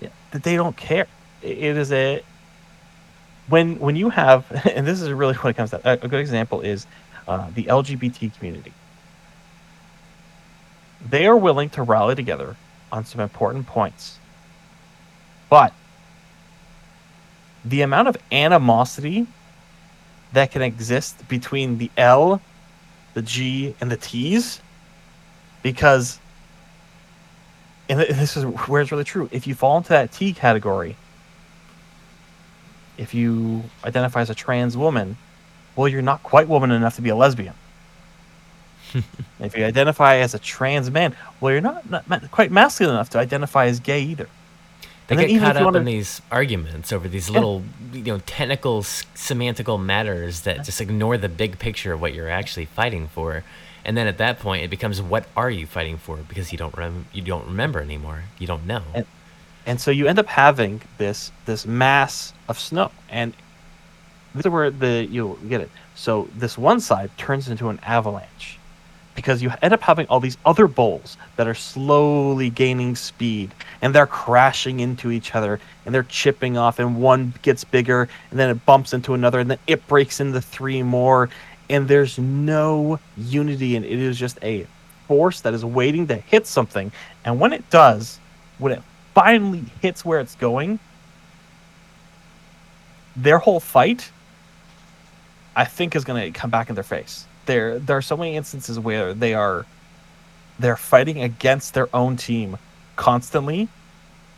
Yeah, 0.00 0.10
that 0.30 0.44
they 0.44 0.54
don't 0.54 0.76
care. 0.76 1.06
It 1.42 1.76
is 1.76 1.90
a 1.90 2.22
when 3.48 3.78
when 3.80 3.96
you 3.96 4.10
have, 4.10 4.46
and 4.74 4.86
this 4.86 5.00
is 5.00 5.10
really 5.10 5.34
what 5.34 5.50
it 5.50 5.56
comes 5.56 5.70
to. 5.70 5.80
A 5.84 6.08
good 6.08 6.20
example 6.20 6.60
is 6.60 6.86
uh, 7.26 7.50
the 7.54 7.64
LGBT 7.64 8.36
community. 8.36 8.72
They 11.06 11.26
are 11.26 11.36
willing 11.36 11.70
to 11.70 11.82
rally 11.82 12.14
together 12.14 12.56
on 12.90 13.04
some 13.04 13.20
important 13.20 13.66
points, 13.66 14.18
but 15.50 15.72
the 17.64 17.82
amount 17.82 18.08
of 18.08 18.16
animosity 18.32 19.26
that 20.32 20.50
can 20.50 20.62
exist 20.62 21.28
between 21.28 21.78
the 21.78 21.90
L 21.96 22.40
the 23.14 23.22
G, 23.22 23.74
and 23.80 23.90
the 23.90 23.96
T's 23.96 24.60
because, 25.62 26.18
and 27.88 28.00
this 28.00 28.36
is 28.36 28.44
where 28.44 28.82
it's 28.82 28.92
really 28.92 29.04
true. 29.04 29.28
If 29.32 29.46
you 29.46 29.54
fall 29.54 29.78
into 29.78 29.90
that 29.90 30.12
T 30.12 30.32
category, 30.32 30.96
if 32.98 33.14
you 33.14 33.64
identify 33.84 34.20
as 34.20 34.30
a 34.30 34.34
trans 34.34 34.76
woman, 34.76 35.16
well, 35.76 35.88
you're 35.88 36.02
not 36.02 36.22
quite 36.22 36.48
woman 36.48 36.70
enough 36.70 36.96
to 36.96 37.02
be 37.02 37.08
a 37.10 37.16
lesbian. 37.16 37.54
if 39.40 39.56
you 39.56 39.64
identify 39.64 40.16
as 40.16 40.34
a 40.34 40.38
trans 40.38 40.90
man, 40.90 41.14
well, 41.40 41.52
you're 41.52 41.60
not, 41.60 41.88
not, 41.90 42.30
quite 42.30 42.50
masculine 42.50 42.94
enough 42.94 43.10
to 43.10 43.18
identify 43.18 43.66
as 43.66 43.80
gay 43.80 44.02
either. 44.02 44.28
They 45.08 45.16
And 45.16 45.28
get 45.28 45.40
caught 45.40 45.56
up 45.56 45.60
in 45.60 45.64
wanna- 45.64 45.80
these 45.84 46.22
arguments 46.30 46.92
over 46.92 47.08
these 47.08 47.28
little, 47.28 47.62
you 47.92 48.02
know, 48.04 48.18
technical, 48.20 48.78
s- 48.78 49.04
semantical 49.14 49.82
matters 49.82 50.42
that 50.42 50.64
just 50.64 50.80
ignore 50.80 51.18
the 51.18 51.28
big 51.28 51.58
picture 51.58 51.92
of 51.92 52.00
what 52.00 52.14
you're 52.14 52.30
actually 52.30 52.64
fighting 52.64 53.08
for. 53.08 53.44
And 53.84 53.98
then 53.98 54.06
at 54.06 54.16
that 54.18 54.38
point, 54.38 54.64
it 54.64 54.70
becomes, 54.70 55.02
what 55.02 55.26
are 55.36 55.50
you 55.50 55.66
fighting 55.66 55.98
for? 55.98 56.16
Because 56.16 56.52
you 56.52 56.58
don't 56.58 56.74
rem- 56.74 57.06
you 57.12 57.20
don't 57.20 57.46
remember 57.46 57.80
anymore. 57.80 58.24
You 58.38 58.46
don't 58.46 58.66
know. 58.66 58.82
And- 58.94 59.06
and 59.66 59.80
so 59.80 59.90
you 59.90 60.06
end 60.06 60.18
up 60.18 60.26
having 60.26 60.82
this 60.98 61.32
this 61.46 61.64
mass 61.66 62.34
of 62.48 62.58
snow 62.60 62.90
and 63.08 63.32
this 64.34 64.46
is 64.46 64.50
where 64.50 64.70
the 64.70 65.06
you 65.10 65.38
get 65.48 65.60
it. 65.60 65.70
So 65.94 66.28
this 66.36 66.58
one 66.58 66.80
side 66.80 67.10
turns 67.16 67.48
into 67.48 67.68
an 67.68 67.78
avalanche 67.82 68.58
because 69.14 69.42
you 69.42 69.52
end 69.62 69.72
up 69.72 69.80
having 69.80 70.06
all 70.08 70.18
these 70.18 70.36
other 70.44 70.66
bowls 70.66 71.16
that 71.36 71.46
are 71.46 71.54
slowly 71.54 72.50
gaining 72.50 72.96
speed 72.96 73.54
and 73.80 73.94
they're 73.94 74.06
crashing 74.06 74.80
into 74.80 75.12
each 75.12 75.34
other 75.36 75.60
and 75.86 75.94
they're 75.94 76.02
chipping 76.02 76.56
off 76.58 76.80
and 76.80 77.00
one 77.00 77.32
gets 77.42 77.62
bigger 77.62 78.08
and 78.30 78.38
then 78.38 78.50
it 78.50 78.66
bumps 78.66 78.92
into 78.92 79.14
another 79.14 79.38
and 79.38 79.50
then 79.50 79.58
it 79.68 79.86
breaks 79.86 80.18
into 80.18 80.40
three 80.40 80.82
more 80.82 81.30
and 81.70 81.86
there's 81.86 82.18
no 82.18 82.98
unity 83.16 83.76
and 83.76 83.84
it 83.84 83.98
is 83.98 84.18
just 84.18 84.36
a 84.42 84.66
force 85.06 85.42
that 85.42 85.54
is 85.54 85.64
waiting 85.64 86.08
to 86.08 86.16
hit 86.16 86.46
something. 86.46 86.90
And 87.24 87.38
when 87.38 87.52
it 87.52 87.70
does 87.70 88.18
when 88.58 88.72
it 88.72 88.82
finally 89.14 89.64
hits 89.80 90.04
where 90.04 90.18
it's 90.18 90.34
going 90.34 90.78
their 93.16 93.38
whole 93.38 93.60
fight 93.60 94.10
i 95.56 95.64
think 95.64 95.94
is 95.96 96.04
going 96.04 96.32
to 96.32 96.38
come 96.38 96.50
back 96.50 96.68
in 96.68 96.74
their 96.74 96.84
face. 96.84 97.26
There 97.46 97.78
there 97.78 97.96
are 97.96 98.02
so 98.02 98.16
many 98.16 98.36
instances 98.36 98.78
where 98.78 99.12
they 99.14 99.34
are 99.34 99.66
they're 100.58 100.76
fighting 100.76 101.22
against 101.22 101.74
their 101.74 101.94
own 101.94 102.16
team 102.16 102.56
constantly 102.96 103.68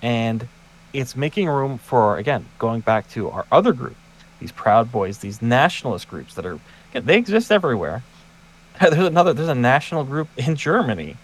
and 0.03 0.49
it's 0.93 1.15
making 1.15 1.47
room 1.49 1.79
for 1.79 2.17
again 2.17 2.47
going 2.59 2.81
back 2.81 3.09
to 3.11 3.31
our 3.31 3.47
other 3.53 3.73
group 3.73 3.97
these 4.41 4.53
proud 4.53 4.91
boys 4.91 5.19
these 5.19 5.41
nationalist 5.41 6.09
groups 6.09 6.35
that 6.35 6.47
are 6.47 6.59
again, 6.91 7.07
they 7.07 7.17
exist 7.17 7.53
everywhere. 7.53 8.03
There's 8.81 9.07
another 9.07 9.33
there's 9.33 9.49
a 9.49 9.55
national 9.55 10.05
group 10.05 10.29
in 10.37 10.55
germany 10.55 11.17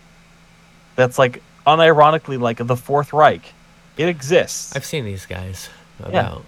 that's 0.97 1.19
like 1.19 1.43
unironically 1.67 2.41
like 2.41 2.59
the 2.59 2.77
fourth 2.77 3.13
reich. 3.13 3.53
It 3.99 4.09
exists. 4.09 4.75
I've 4.75 4.87
seen 4.87 5.05
these 5.05 5.27
guys 5.27 5.69
about. 5.99 6.45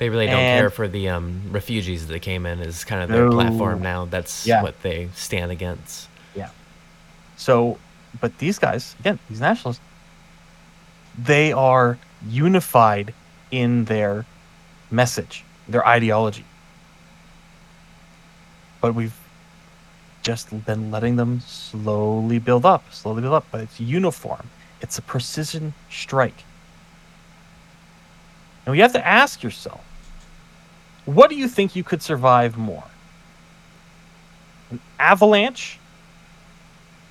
They 0.00 0.08
really 0.08 0.26
don't 0.26 0.36
And- 0.40 0.60
care 0.62 0.70
for 0.70 0.88
the 0.88 1.10
um, 1.10 1.42
refugees 1.50 2.06
that 2.06 2.20
came 2.20 2.46
in. 2.46 2.60
Is 2.60 2.84
kind 2.84 3.02
of 3.02 3.10
their 3.10 3.26
No. 3.26 3.32
platform 3.32 3.82
now. 3.82 4.06
That's 4.06 4.46
Yeah. 4.46 4.62
what 4.62 4.80
they 4.82 5.10
stand 5.14 5.52
against. 5.52 6.08
Yeah. 6.34 6.48
So, 7.36 7.78
but 8.18 8.38
these 8.38 8.58
guys, 8.58 8.96
again, 8.98 9.18
these 9.28 9.40
nationalists, 9.40 9.82
they 11.18 11.52
are 11.52 11.98
unified 12.26 13.12
in 13.50 13.84
their 13.84 14.24
message, 14.90 15.44
their 15.68 15.86
ideology. 15.86 16.46
But 18.80 18.94
we've 18.94 19.12
just 20.22 20.64
been 20.64 20.90
letting 20.90 21.16
them 21.16 21.40
slowly 21.46 22.38
build 22.38 22.64
up, 22.64 22.84
slowly 22.90 23.20
build 23.20 23.34
up. 23.34 23.44
But 23.50 23.60
it's 23.60 23.78
uniform, 23.78 24.48
it's 24.80 24.96
a 24.96 25.02
precision 25.02 25.74
strike. 25.90 26.44
And 28.64 28.74
you 28.74 28.80
have 28.80 28.94
to 28.94 29.06
ask 29.06 29.42
yourself 29.42 29.82
what 31.04 31.30
do 31.30 31.36
you 31.36 31.48
think 31.48 31.74
you 31.76 31.84
could 31.84 32.02
survive 32.02 32.56
more? 32.56 32.84
An 34.70 34.80
avalanche 34.98 35.78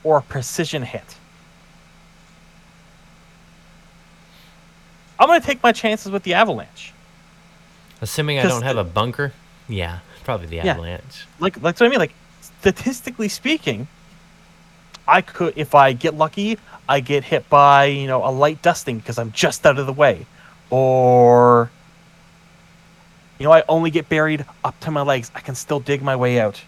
or 0.04 0.18
a 0.18 0.22
precision 0.22 0.84
hit. 0.84 1.18
I'm 5.20 5.28
going 5.28 5.42
to 5.42 5.46
take 5.46 5.62
my 5.62 5.74
chances 5.74 6.12
with 6.12 6.24
the 6.24 6.34
avalanche. 6.34 6.94
Assuming 8.02 8.40
I 8.40 8.44
don't 8.44 8.62
have 8.62 8.78
a 8.78 8.86
bunker, 8.86 9.34
yeah, 9.68 10.00
probably 10.24 10.48
the 10.48 10.58
Yeah. 10.58 10.72
avalanche. 10.72 11.26
Like, 11.40 11.56
like 11.58 11.64
that's 11.64 11.82
what 11.82 11.88
I 11.88 11.90
mean. 11.90 12.00
Like, 12.00 12.14
statistically 12.62 13.28
speaking, 13.28 13.88
I 15.06 15.22
could, 15.22 15.54
if 15.58 15.76
I 15.76 15.92
get 15.92 16.14
lucky, 16.14 16.58
I 16.88 17.02
get 17.02 17.26
hit 17.26 17.50
by 17.50 17.86
you 17.86 18.08
know 18.08 18.26
a 18.26 18.32
light 18.32 18.62
dusting 18.62 19.00
because 19.00 19.18
I'm 19.18 19.32
just 19.34 19.66
out 19.66 19.78
of 19.78 19.86
the 19.86 19.94
way, 19.94 20.26
or 20.70 21.70
you 23.40 23.46
know 23.46 23.52
I 23.52 23.64
only 23.68 23.90
get 23.90 24.10
buried 24.10 24.46
up 24.64 24.80
to 24.82 24.92
my 24.92 25.02
legs. 25.02 25.32
I 25.34 25.40
can 25.40 25.56
still 25.56 25.80
dig 25.80 26.02
my 26.04 26.16
way 26.16 26.40
out. 26.40 26.62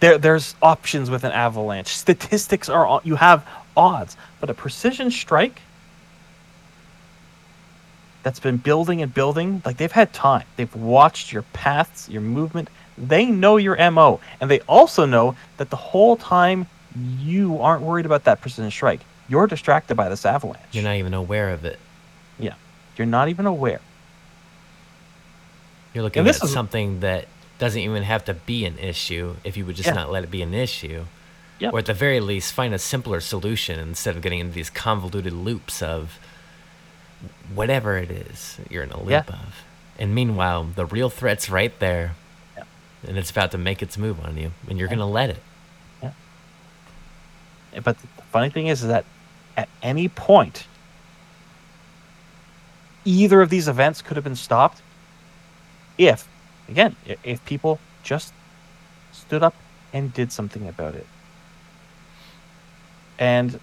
There, 0.00 0.18
there's 0.18 0.54
options 0.62 1.10
with 1.10 1.24
an 1.24 1.32
avalanche. 1.32 1.88
Statistics 1.96 2.68
are 2.68 2.86
on- 2.86 3.00
you 3.04 3.16
have 3.16 3.46
odds, 3.76 4.16
but 4.40 4.50
a 4.50 4.54
precision 4.54 5.10
strike 5.10 5.60
that's 8.22 8.40
been 8.40 8.56
building 8.56 9.00
and 9.02 9.12
building, 9.12 9.62
like 9.64 9.76
they've 9.76 9.90
had 9.92 10.12
time. 10.12 10.44
They've 10.56 10.74
watched 10.74 11.32
your 11.32 11.42
paths, 11.52 12.08
your 12.08 12.20
movement. 12.20 12.68
They 12.96 13.26
know 13.26 13.56
your 13.56 13.76
MO. 13.90 14.20
And 14.40 14.50
they 14.50 14.60
also 14.60 15.06
know 15.06 15.36
that 15.56 15.70
the 15.70 15.76
whole 15.76 16.16
time 16.16 16.66
you 17.20 17.60
aren't 17.60 17.82
worried 17.82 18.06
about 18.06 18.24
that 18.24 18.40
precision 18.40 18.70
strike. 18.70 19.00
You're 19.28 19.46
distracted 19.46 19.94
by 19.94 20.08
this 20.08 20.24
avalanche. 20.26 20.62
You're 20.72 20.84
not 20.84 20.96
even 20.96 21.14
aware 21.14 21.50
of 21.50 21.64
it. 21.64 21.78
yeah. 22.38 22.54
You're 22.96 23.06
not 23.06 23.28
even 23.28 23.46
aware. 23.46 23.80
You're 25.98 26.04
looking 26.04 26.22
this 26.22 26.36
at 26.38 26.44
is- 26.44 26.52
something 26.52 27.00
that 27.00 27.26
doesn't 27.58 27.80
even 27.80 28.04
have 28.04 28.24
to 28.26 28.34
be 28.34 28.64
an 28.66 28.78
issue 28.78 29.34
if 29.42 29.56
you 29.56 29.66
would 29.66 29.74
just 29.74 29.88
Yeah. 29.88 29.94
not 29.94 30.12
let 30.12 30.22
it 30.22 30.30
be 30.30 30.42
an 30.42 30.54
issue. 30.54 31.06
Yep. 31.58 31.72
Or 31.72 31.80
at 31.80 31.86
the 31.86 31.92
very 31.92 32.20
least, 32.20 32.52
find 32.52 32.72
a 32.72 32.78
simpler 32.78 33.20
solution 33.20 33.80
instead 33.80 34.14
of 34.14 34.22
getting 34.22 34.38
into 34.38 34.52
these 34.52 34.70
convoluted 34.70 35.32
loops 35.32 35.82
of 35.82 36.20
whatever 37.52 37.96
it 37.98 38.12
is 38.12 38.58
you're 38.70 38.84
in 38.84 38.92
a 38.92 38.98
loop 38.98 39.10
Yeah. 39.10 39.24
of. 39.26 39.64
And 39.98 40.14
meanwhile, 40.14 40.62
the 40.72 40.86
real 40.86 41.10
threat's 41.10 41.50
right 41.50 41.76
there. 41.80 42.14
Yeah. 42.56 42.62
And 43.08 43.18
it's 43.18 43.32
about 43.32 43.50
to 43.50 43.58
make 43.58 43.82
its 43.82 43.98
move 43.98 44.24
on 44.24 44.36
you, 44.36 44.52
and 44.68 44.78
you're 44.78 44.86
Yeah. 44.86 44.94
going 44.94 44.98
to 45.08 45.12
let 45.12 45.30
it. 45.30 45.42
Yeah. 46.00 46.12
But 47.82 47.98
the 47.98 48.06
funny 48.30 48.50
thing 48.50 48.68
is, 48.68 48.82
is 48.82 48.88
that 48.88 49.04
at 49.56 49.68
any 49.82 50.06
point, 50.06 50.68
either 53.04 53.42
of 53.42 53.50
these 53.50 53.66
events 53.66 54.00
could 54.00 54.16
have 54.16 54.22
been 54.22 54.36
stopped 54.36 54.80
if, 55.98 56.26
again, 56.68 56.96
if 57.24 57.44
people 57.44 57.78
just 58.02 58.32
stood 59.12 59.42
up 59.42 59.54
and 59.92 60.12
did 60.14 60.30
something 60.32 60.68
about 60.68 60.94
it. 60.94 61.06
And 63.18 63.58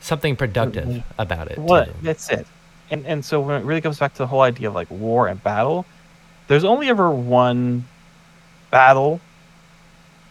Something 0.00 0.36
productive 0.36 0.86
Mhm. 0.86 1.02
about 1.18 1.48
it. 1.50 1.58
what 1.58 1.86
too. 1.86 1.92
that's 2.02 2.28
it. 2.30 2.46
And 2.90 3.04
and 3.06 3.24
so 3.24 3.40
when 3.40 3.60
it 3.60 3.64
really 3.64 3.80
comes 3.80 3.98
back 3.98 4.12
to 4.14 4.18
the 4.18 4.26
whole 4.28 4.42
idea 4.42 4.68
of 4.68 4.74
like 4.74 4.88
war 4.90 5.26
and 5.26 5.42
battle, 5.42 5.84
there's 6.46 6.64
only 6.64 6.88
ever 6.88 7.10
one 7.10 7.86
battle 8.70 9.20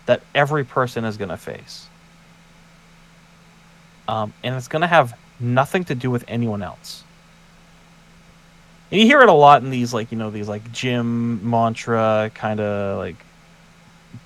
that 0.05 0.21
every 0.33 0.63
person 0.63 1.03
is 1.03 1.17
going 1.17 1.29
to 1.29 1.37
face. 1.37 1.87
Um, 4.07 4.33
and 4.43 4.55
it's 4.55 4.67
going 4.67 4.81
to 4.81 4.87
have 4.87 5.17
nothing 5.39 5.83
to 5.85 5.95
do 5.95 6.11
with 6.11 6.23
anyone 6.27 6.61
else. 6.61 7.03
And 8.95 9.01
you 9.01 9.07
hear 9.07 9.19
it 9.19 9.27
a 9.27 9.33
lot 9.33 9.61
in 9.61 9.71
these 9.71 9.93
like, 9.93 10.09
you 10.13 10.17
know, 10.17 10.31
these 10.31 10.47
like 10.47 10.71
gym 10.71 11.49
mantra 11.49 12.31
kind 12.33 12.61
of 12.61 12.97
like 12.97 13.17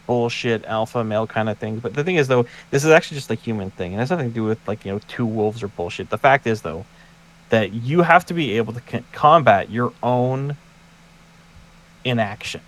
bullshit 0.05 0.63
alpha 0.65 1.03
male 1.03 1.25
kind 1.25 1.49
of 1.49 1.57
things. 1.57 1.81
But 1.81 1.95
the 1.95 2.03
thing 2.03 2.17
is 2.17 2.27
though, 2.27 2.45
this 2.69 2.85
is 2.85 2.91
actually 2.91 3.15
just 3.17 3.31
a 3.31 3.33
human 3.33 3.71
thing. 3.71 3.93
and 3.93 3.95
it 3.95 4.01
has 4.01 4.11
nothing 4.11 4.27
to 4.29 4.33
do 4.35 4.43
with 4.43 4.59
like, 4.67 4.85
you 4.85 4.91
know, 4.91 4.99
two 5.07 5.25
wolves 5.25 5.63
or 5.63 5.69
bullshit. 5.69 6.11
The 6.11 6.19
fact 6.19 6.45
is 6.45 6.61
though, 6.61 6.85
that 7.49 7.73
you 7.73 8.03
have 8.03 8.27
to 8.27 8.35
be 8.35 8.57
able 8.57 8.73
to 8.73 8.81
c- 8.87 9.03
combat 9.11 9.71
your 9.71 9.91
own 10.03 10.55
inaction. 12.05 12.61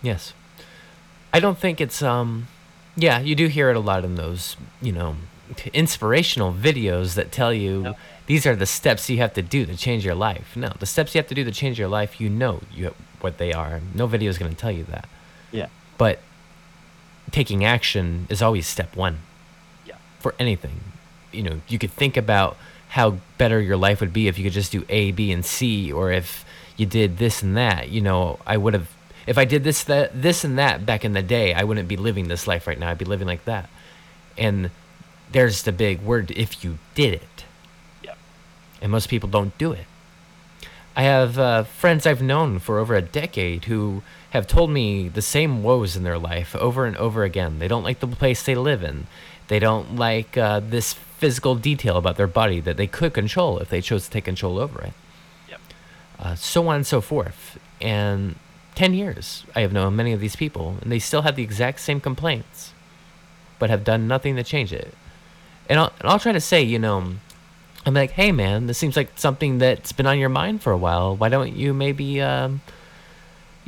Yes. 0.00 0.32
I 1.30 1.40
don't 1.40 1.58
think 1.58 1.78
it's 1.78 2.00
um 2.00 2.48
yeah, 2.96 3.20
you 3.20 3.34
do 3.34 3.48
hear 3.48 3.68
it 3.68 3.76
a 3.76 3.80
lot 3.80 4.02
in 4.02 4.14
those, 4.14 4.56
you 4.80 4.92
know, 4.92 5.16
inspirational 5.74 6.54
videos 6.54 7.16
that 7.16 7.30
tell 7.30 7.52
you 7.52 7.82
Yep. 7.84 7.98
These 8.26 8.46
are 8.46 8.56
the 8.56 8.66
steps 8.66 9.08
you 9.08 9.18
have 9.18 9.34
to 9.34 9.42
do 9.42 9.64
to 9.66 9.76
change 9.76 10.04
your 10.04 10.14
life. 10.14 10.56
No, 10.56 10.72
the 10.78 10.86
steps 10.86 11.14
you 11.14 11.18
have 11.18 11.28
to 11.28 11.34
do 11.34 11.44
to 11.44 11.52
change 11.52 11.78
your 11.78 11.88
life, 11.88 12.20
you 12.20 12.28
know 12.28 12.60
you 12.72 12.94
what 13.20 13.38
they 13.38 13.52
are. 13.52 13.80
No 13.94 14.06
video 14.06 14.28
is 14.30 14.38
going 14.38 14.50
to 14.50 14.56
tell 14.56 14.70
you 14.70 14.84
that. 14.84 15.08
Yeah. 15.50 15.68
But 15.96 16.20
taking 17.30 17.64
action 17.64 18.26
is 18.28 18.42
always 18.42 18.66
step 18.66 18.94
1. 18.96 19.18
Yeah. 19.86 19.96
For 20.20 20.34
anything. 20.38 20.80
You 21.32 21.42
know, 21.42 21.60
you 21.68 21.78
could 21.78 21.92
think 21.92 22.16
about 22.16 22.56
how 22.90 23.18
better 23.38 23.60
your 23.60 23.76
life 23.76 24.00
would 24.00 24.12
be 24.12 24.28
if 24.28 24.38
you 24.38 24.44
could 24.44 24.52
just 24.52 24.72
do 24.72 24.84
A, 24.88 25.12
B, 25.12 25.32
and 25.32 25.44
C, 25.44 25.92
or 25.92 26.12
if 26.12 26.44
you 26.76 26.86
did 26.86 27.18
this 27.18 27.42
and 27.42 27.56
that. 27.56 27.88
You 27.88 28.00
know, 28.00 28.38
I 28.46 28.56
would 28.56 28.74
have, 28.74 28.88
if 29.26 29.38
I 29.38 29.44
did 29.44 29.64
this, 29.64 29.84
that, 29.84 30.22
this 30.22 30.44
and 30.44 30.58
that 30.58 30.86
back 30.86 31.04
in 31.04 31.12
the 31.12 31.22
day, 31.22 31.52
I 31.52 31.64
wouldn't 31.64 31.88
be 31.88 31.96
living 31.96 32.28
this 32.28 32.46
life 32.46 32.66
right 32.66 32.78
now. 32.78 32.90
I'd 32.90 32.98
be 32.98 33.04
living 33.04 33.26
like 33.26 33.44
that. 33.44 33.68
And 34.38 34.70
there's 35.30 35.62
the 35.62 35.72
big 35.72 36.00
word 36.02 36.30
if 36.30 36.62
you 36.64 36.78
did 36.94 37.14
it. 37.14 37.35
And 38.80 38.92
most 38.92 39.08
people 39.08 39.28
don't 39.28 39.56
do 39.58 39.72
it. 39.72 39.86
I 40.96 41.02
have 41.02 41.38
uh, 41.38 41.64
friends 41.64 42.06
I've 42.06 42.22
known 42.22 42.58
for 42.58 42.78
over 42.78 42.94
a 42.94 43.02
decade 43.02 43.66
who 43.66 44.02
have 44.30 44.46
told 44.46 44.70
me 44.70 45.08
the 45.08 45.22
same 45.22 45.62
woes 45.62 45.94
in 45.94 46.04
their 46.04 46.18
life 46.18 46.56
over 46.56 46.86
and 46.86 46.96
over 46.96 47.22
again. 47.22 47.58
They 47.58 47.68
don't 47.68 47.84
like 47.84 48.00
the 48.00 48.06
place 48.06 48.42
they 48.42 48.54
live 48.54 48.82
in. 48.82 49.06
They 49.48 49.58
don't 49.58 49.96
like 49.96 50.36
uh, 50.38 50.60
this 50.60 50.94
physical 50.94 51.54
detail 51.54 51.96
about 51.96 52.16
their 52.16 52.26
body 52.26 52.60
that 52.60 52.76
they 52.76 52.86
could 52.86 53.12
control 53.12 53.58
if 53.58 53.68
they 53.68 53.80
chose 53.80 54.04
to 54.06 54.10
take 54.10 54.24
control 54.24 54.58
over 54.58 54.80
it. 54.82 54.92
Yep. 55.48 55.60
Uh, 56.18 56.34
so 56.34 56.66
on 56.68 56.76
and 56.76 56.86
so 56.86 57.00
forth. 57.00 57.58
And 57.80 58.36
10 58.74 58.94
years, 58.94 59.44
I 59.54 59.60
have 59.60 59.72
known 59.72 59.96
many 59.96 60.12
of 60.12 60.20
these 60.20 60.36
people, 60.36 60.76
and 60.82 60.90
they 60.90 60.98
still 60.98 61.22
have 61.22 61.36
the 61.36 61.42
exact 61.42 61.80
same 61.80 62.00
complaints, 62.00 62.72
but 63.58 63.70
have 63.70 63.84
done 63.84 64.08
nothing 64.08 64.36
to 64.36 64.44
change 64.44 64.72
it. 64.72 64.94
And 65.68 65.80
I'll, 65.80 65.92
and 66.00 66.08
I'll 66.08 66.18
try 66.18 66.32
to 66.32 66.40
say, 66.40 66.62
you 66.62 66.78
know, 66.78 67.14
I'm 67.86 67.94
like, 67.94 68.10
hey 68.10 68.32
man, 68.32 68.66
this 68.66 68.76
seems 68.78 68.96
like 68.96 69.10
something 69.16 69.58
that's 69.58 69.92
been 69.92 70.06
on 70.06 70.18
your 70.18 70.28
mind 70.28 70.60
for 70.60 70.72
a 70.72 70.76
while. 70.76 71.16
Why 71.16 71.28
don't 71.28 71.54
you 71.54 71.72
maybe, 71.72 72.20
um, 72.20 72.60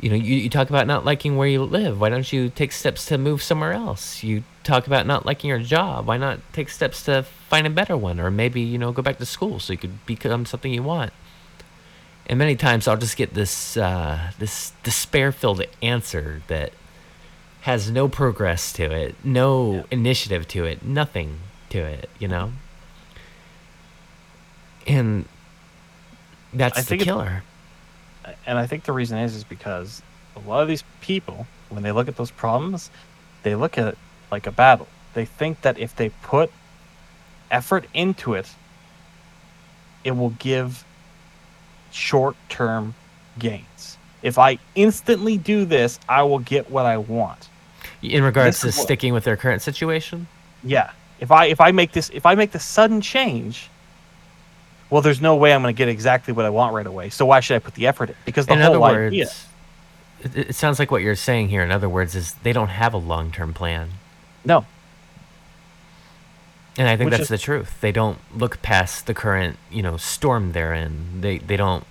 you 0.01 0.09
know, 0.09 0.15
you, 0.17 0.35
you 0.35 0.49
talk 0.49 0.69
about 0.69 0.87
not 0.87 1.05
liking 1.05 1.37
where 1.37 1.47
you 1.47 1.63
live. 1.63 2.01
Why 2.01 2.09
don't 2.09 2.31
you 2.31 2.49
take 2.49 2.73
steps 2.73 3.05
to 3.05 3.17
move 3.17 3.41
somewhere 3.41 3.71
else? 3.71 4.21
You 4.21 4.43
talk 4.65 4.87
about 4.87 5.07
not 5.07 5.25
liking 5.25 5.47
your 5.49 5.59
job. 5.59 6.05
Why 6.05 6.17
not 6.17 6.39
take 6.51 6.67
steps 6.69 7.01
to 7.03 7.23
find 7.23 7.65
a 7.65 7.69
better 7.69 7.95
one? 7.95 8.19
Or 8.19 8.29
maybe, 8.29 8.59
you 8.59 8.77
know, 8.77 8.91
go 8.91 9.01
back 9.01 9.19
to 9.19 9.25
school 9.25 9.57
so 9.59 9.71
you 9.71 9.79
could 9.79 10.05
become 10.05 10.45
something 10.45 10.73
you 10.73 10.83
want. 10.83 11.13
And 12.27 12.37
many 12.37 12.57
times 12.57 12.87
I'll 12.89 12.97
just 12.97 13.15
get 13.17 13.33
this, 13.33 13.77
uh, 13.77 14.31
this 14.37 14.73
despair 14.83 15.31
filled 15.31 15.63
answer 15.81 16.41
that 16.47 16.73
has 17.61 17.89
no 17.89 18.07
progress 18.09 18.71
to 18.73 18.83
it, 18.91 19.15
no 19.23 19.73
Yeah. 19.75 19.83
initiative 19.91 20.47
to 20.49 20.65
it, 20.65 20.83
nothing 20.83 21.39
to 21.69 21.79
it, 21.79 22.09
you 22.19 22.27
know? 22.27 22.51
And 24.89 25.25
that's 26.53 26.79
I 26.79 26.81
the 26.81 26.95
it- 26.95 27.01
killer. 27.03 27.43
and 28.45 28.57
I 28.57 28.65
think 28.67 28.83
the 28.83 28.91
reason 28.91 29.17
is 29.19 29.35
is 29.35 29.43
because 29.43 30.01
a 30.35 30.39
lot 30.47 30.61
of 30.61 30.67
these 30.67 30.83
people, 31.01 31.47
when 31.69 31.83
they 31.83 31.91
look 31.91 32.07
at 32.07 32.15
those 32.17 32.31
problems, 32.31 32.89
they 33.43 33.55
look 33.55 33.77
at 33.77 33.87
it 33.87 33.97
like 34.31 34.47
a 34.47 34.51
battle. 34.51 34.87
They 35.13 35.25
think 35.25 35.61
that 35.61 35.77
if 35.79 35.95
they 35.95 36.09
put 36.23 36.51
effort 37.51 37.85
into 37.93 38.33
it, 38.33 38.49
it 40.03 40.11
will 40.11 40.29
give 40.31 40.83
short-term 41.91 42.93
gains. 43.37 43.97
If 44.21 44.37
I 44.37 44.59
instantly 44.75 45.37
do 45.37 45.65
this, 45.65 45.99
I 46.07 46.23
will 46.23 46.39
get 46.39 46.69
what 46.69 46.85
I 46.85 46.97
want. 46.97 47.47
In 48.01 48.23
regards 48.23 48.59
to 48.61 48.67
This 48.67 48.75
is 48.75 48.79
what- 48.79 48.83
sticking 48.85 49.13
with 49.13 49.23
their 49.23 49.37
current 49.37 49.61
situation? 49.61 50.27
Yeah. 50.63 50.91
If 51.19 51.31
I 51.31 51.45
if 51.45 51.59
I 51.59 51.71
make 51.71 51.91
this 51.91 52.09
if 52.13 52.25
I 52.25 52.35
make 52.35 52.51
the 52.51 52.59
sudden 52.59 53.01
change, 53.01 53.69
well, 54.89 55.01
there's 55.01 55.21
no 55.21 55.35
way 55.35 55.53
I'm 55.53 55.61
going 55.61 55.73
to 55.73 55.77
get 55.77 55.87
exactly 55.89 56.33
what 56.33 56.45
I 56.45 56.49
want 56.49 56.73
right 56.73 56.85
away. 56.87 57.09
So 57.09 57.25
why 57.25 57.39
should 57.41 57.55
I 57.55 57.59
put 57.59 57.75
the 57.75 57.87
effort 57.87 58.09
in? 58.09 58.15
Because 58.25 58.45
the 58.47 58.53
in 58.53 58.59
whole 58.59 58.69
other 58.69 58.79
words, 58.79 59.15
it, 60.23 60.35
it 60.49 60.55
sounds 60.55 60.79
like 60.79 60.89
what 60.91 61.01
you're 61.01 61.15
saying 61.15 61.49
here, 61.49 61.61
in 61.63 61.71
other 61.71 61.87
words, 61.89 62.15
is 62.15 62.33
they 62.43 62.53
don't 62.53 62.69
have 62.69 62.93
a 62.93 62.97
long 62.97 63.31
term 63.31 63.53
plan. 63.53 63.89
No, 64.45 64.65
And 66.77 66.87
I 66.87 66.95
think 66.95 67.07
Which 67.09 67.19
that's 67.19 67.23
is- 67.23 67.27
the 67.29 67.37
truth. 67.37 67.79
They 67.81 67.91
don't 67.91 68.19
look 68.35 68.61
past 68.61 69.05
the 69.05 69.13
current, 69.13 69.57
you 69.69 69.81
know, 69.81 69.97
storm 69.97 70.53
they're 70.53 70.73
in. 70.73 71.21
They 71.21 71.39
they 71.39 71.57
don't. 71.57 71.85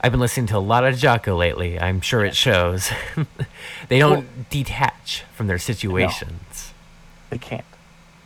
I've 0.00 0.10
been 0.12 0.20
listening 0.20 0.46
to 0.48 0.56
a 0.56 0.58
lot 0.58 0.84
of 0.84 0.98
Jocko 0.98 1.34
lately. 1.36 1.80
I'm 1.80 2.00
sure 2.02 2.24
it 2.24 2.36
shows. 2.36 2.90
they 3.88 3.98
don't 3.98 4.10
Well- 4.18 4.44
detach 4.50 5.22
from 5.34 5.46
their 5.46 5.58
situations. 5.58 6.72
they 7.30 7.38
can't 7.38 7.64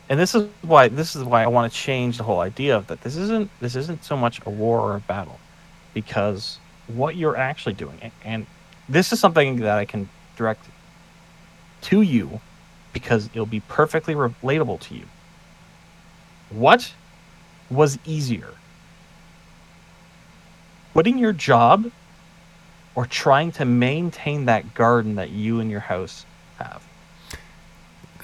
and 0.08 0.18
this 0.18 0.34
is 0.34 0.48
why 0.62 0.88
this 0.88 1.14
is 1.14 1.24
why 1.24 1.42
i 1.42 1.46
want 1.46 1.70
to 1.70 1.78
change 1.78 2.18
the 2.18 2.24
whole 2.24 2.40
idea 2.40 2.76
of 2.76 2.86
that. 2.86 3.00
This 3.02 3.16
isn't 3.16 3.50
this 3.60 3.76
isn't 3.76 4.04
so 4.04 4.16
much 4.16 4.40
a 4.46 4.50
war 4.50 4.80
or 4.80 4.96
a 4.96 5.00
battle 5.00 5.38
because 5.94 6.58
what 6.86 7.16
you're 7.16 7.36
actually 7.36 7.74
doing 7.74 8.12
and- 8.24 8.46
this 8.88 9.12
is 9.12 9.20
something 9.20 9.56
that 9.56 9.76
i 9.76 9.84
can 9.84 10.08
direct 10.36 10.64
to 11.82 12.00
you 12.02 12.40
because 12.92 13.26
it'll 13.26 13.46
be 13.46 13.60
perfectly 13.60 14.14
relatable 14.14 14.80
to 14.80 14.94
you. 14.94 15.04
What 16.50 16.92
was 17.70 17.98
easier? 18.04 18.50
Quitting 20.92 21.18
your 21.18 21.32
job 21.32 21.90
or 22.94 23.06
trying 23.06 23.52
to 23.52 23.64
maintain 23.64 24.46
that 24.46 24.74
garden 24.74 25.16
that 25.16 25.30
you 25.30 25.60
and 25.60 25.70
your 25.70 25.80
house 25.80 26.24
have? 26.58 26.82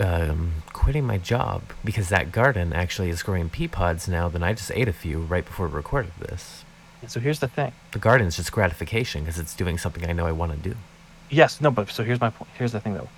Um, 0.01 0.53
quitting 0.75 1.07
my 1.07 1.17
job 1.17 1.63
because 1.83 2.11
that 2.11 2.31
garden 2.33 2.75
actually 2.75 3.09
is 3.09 3.23
growing 3.23 3.49
pea 3.49 3.69
pods 3.69 4.07
now. 4.09 4.29
Then 4.29 4.43
I 4.43 4.53
just 4.53 4.71
ate 4.75 4.89
a 4.89 4.93
few 4.93 5.21
right 5.21 5.45
before 5.45 5.69
we 5.69 5.75
recorded 5.75 6.13
this. 6.19 6.65
so 7.07 7.21
here's 7.21 7.41
the 7.41 7.49
thing 7.49 7.73
The 7.93 7.99
garden's 7.99 8.37
just 8.37 8.53
gratification 8.53 9.23
because 9.23 9.39
it's 9.39 9.55
doing 9.55 9.79
something 9.79 10.05
I 10.09 10.13
know 10.13 10.27
I 10.27 10.33
want 10.33 10.53
to 10.53 10.59
do. 10.71 10.77
Yes, 11.31 11.61
no, 11.61 11.71
but 11.71 11.89
so 11.89 12.05
here's 12.05 12.21
my 12.21 12.29
point. 12.31 12.51
Here's 12.59 12.73
the 12.73 12.81
thing 12.81 12.95
though. 12.95 13.09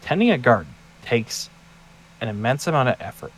Tending 0.00 0.30
a 0.30 0.38
garden 0.38 0.72
takes 1.04 1.50
an 2.22 2.28
immense 2.28 2.66
amount 2.66 2.88
of 2.88 2.96
effort, 3.00 3.32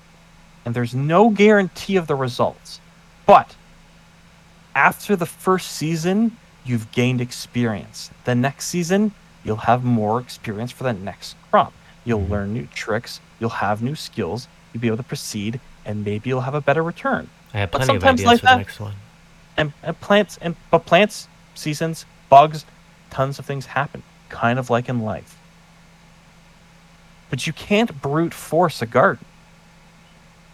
and 0.64 0.74
there's 0.74 0.94
no 0.94 1.30
guarantee 1.30 1.96
of 1.96 2.06
the 2.06 2.14
results. 2.14 2.80
But 3.26 3.54
after 4.74 5.16
the 5.16 5.26
first 5.26 5.72
season, 5.72 6.36
you've 6.64 6.90
gained 6.92 7.20
experience. 7.20 8.10
The 8.24 8.34
next 8.34 8.66
season, 8.66 9.12
you'll 9.44 9.56
have 9.56 9.84
more 9.84 10.20
experience 10.20 10.70
for 10.72 10.84
the 10.84 10.92
next 10.92 11.34
crop. 11.50 11.72
You'll 12.04 12.20
Mhm. 12.20 12.30
learn 12.30 12.54
new 12.54 12.66
tricks, 12.74 13.20
you'll 13.42 13.50
have 13.50 13.82
new 13.82 13.96
skills, 13.96 14.46
you'll 14.72 14.80
be 14.80 14.86
able 14.86 14.96
to 14.98 15.02
proceed, 15.02 15.58
and 15.84 16.04
maybe 16.04 16.30
you'll 16.30 16.40
have 16.42 16.54
a 16.54 16.60
better 16.60 16.82
return. 16.82 17.28
I 17.52 17.58
have 17.58 17.72
plenty 17.72 17.96
of 17.96 18.04
ideas 18.04 18.26
like 18.26 18.38
for 18.40 18.46
that- 18.46 18.52
the 18.52 18.58
next 18.58 18.80
one. 18.80 18.94
and, 19.56 19.72
and 19.82 20.00
plants 20.00 20.38
and 20.40 20.54
but 20.70 20.86
plants 20.86 21.28
seasons 21.54 22.06
bugs 22.30 22.64
tons 23.10 23.38
of 23.38 23.44
things 23.44 23.66
happen 23.66 24.02
kind 24.30 24.58
of 24.58 24.70
like 24.70 24.88
in 24.88 25.00
life 25.02 25.36
but 27.28 27.46
you 27.46 27.52
can't 27.52 28.00
brute 28.00 28.32
force 28.32 28.80
a 28.80 28.86
garden 28.86 29.26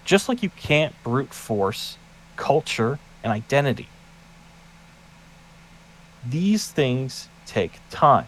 just 0.05 0.29
like 0.29 0.43
you 0.43 0.51
can't 0.51 0.93
brute 1.05 1.33
force 1.33 1.97
culture 2.37 2.99
and 3.23 3.33
identity 3.33 3.89
these 6.29 6.67
things 6.69 7.29
take 7.47 7.73
time 7.91 8.27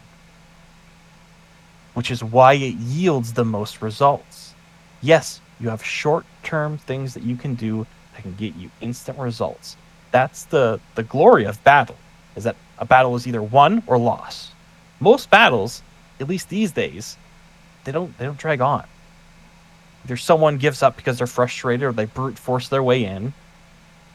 which 1.94 2.08
is 2.12 2.22
why 2.22 2.52
it 2.54 2.74
yields 2.76 3.32
the 3.32 3.44
most 3.44 3.82
results 3.82 4.49
yes 5.00 5.40
you 5.60 5.68
have 5.68 5.84
short-term 5.84 6.78
things 6.78 7.14
that 7.14 7.22
you 7.22 7.36
can 7.36 7.54
do 7.54 7.86
that 8.14 8.22
can 8.22 8.34
get 8.34 8.56
you 8.56 8.70
instant 8.80 9.18
results. 9.18 9.76
That's 10.10 10.44
the 10.44 10.80
the 10.94 11.02
glory 11.02 11.44
of 11.44 11.62
battle 11.64 11.96
is 12.34 12.44
that 12.44 12.56
a 12.78 12.84
battle 12.84 13.14
is 13.14 13.26
either 13.26 13.42
won 13.42 13.82
or 13.86 13.98
lost. 13.98 14.52
Most 14.98 15.30
battles 15.30 15.82
at 16.18 16.28
least 16.28 16.48
these 16.48 16.72
days 16.72 17.16
they 17.84 17.92
don't 17.92 18.16
they 18.18 18.24
don't 18.24 18.38
drag 18.38 18.60
on. 18.60 18.84
Either 20.04 20.16
someone 20.16 20.56
gives 20.56 20.82
up 20.82 20.96
because 20.96 21.18
they're 21.18 21.26
frustrated 21.26 21.82
or 21.82 21.92
they 21.92 22.06
brute 22.06 22.38
force 22.38 22.68
their 22.68 22.82
way 22.82 23.04
in. 23.04 23.32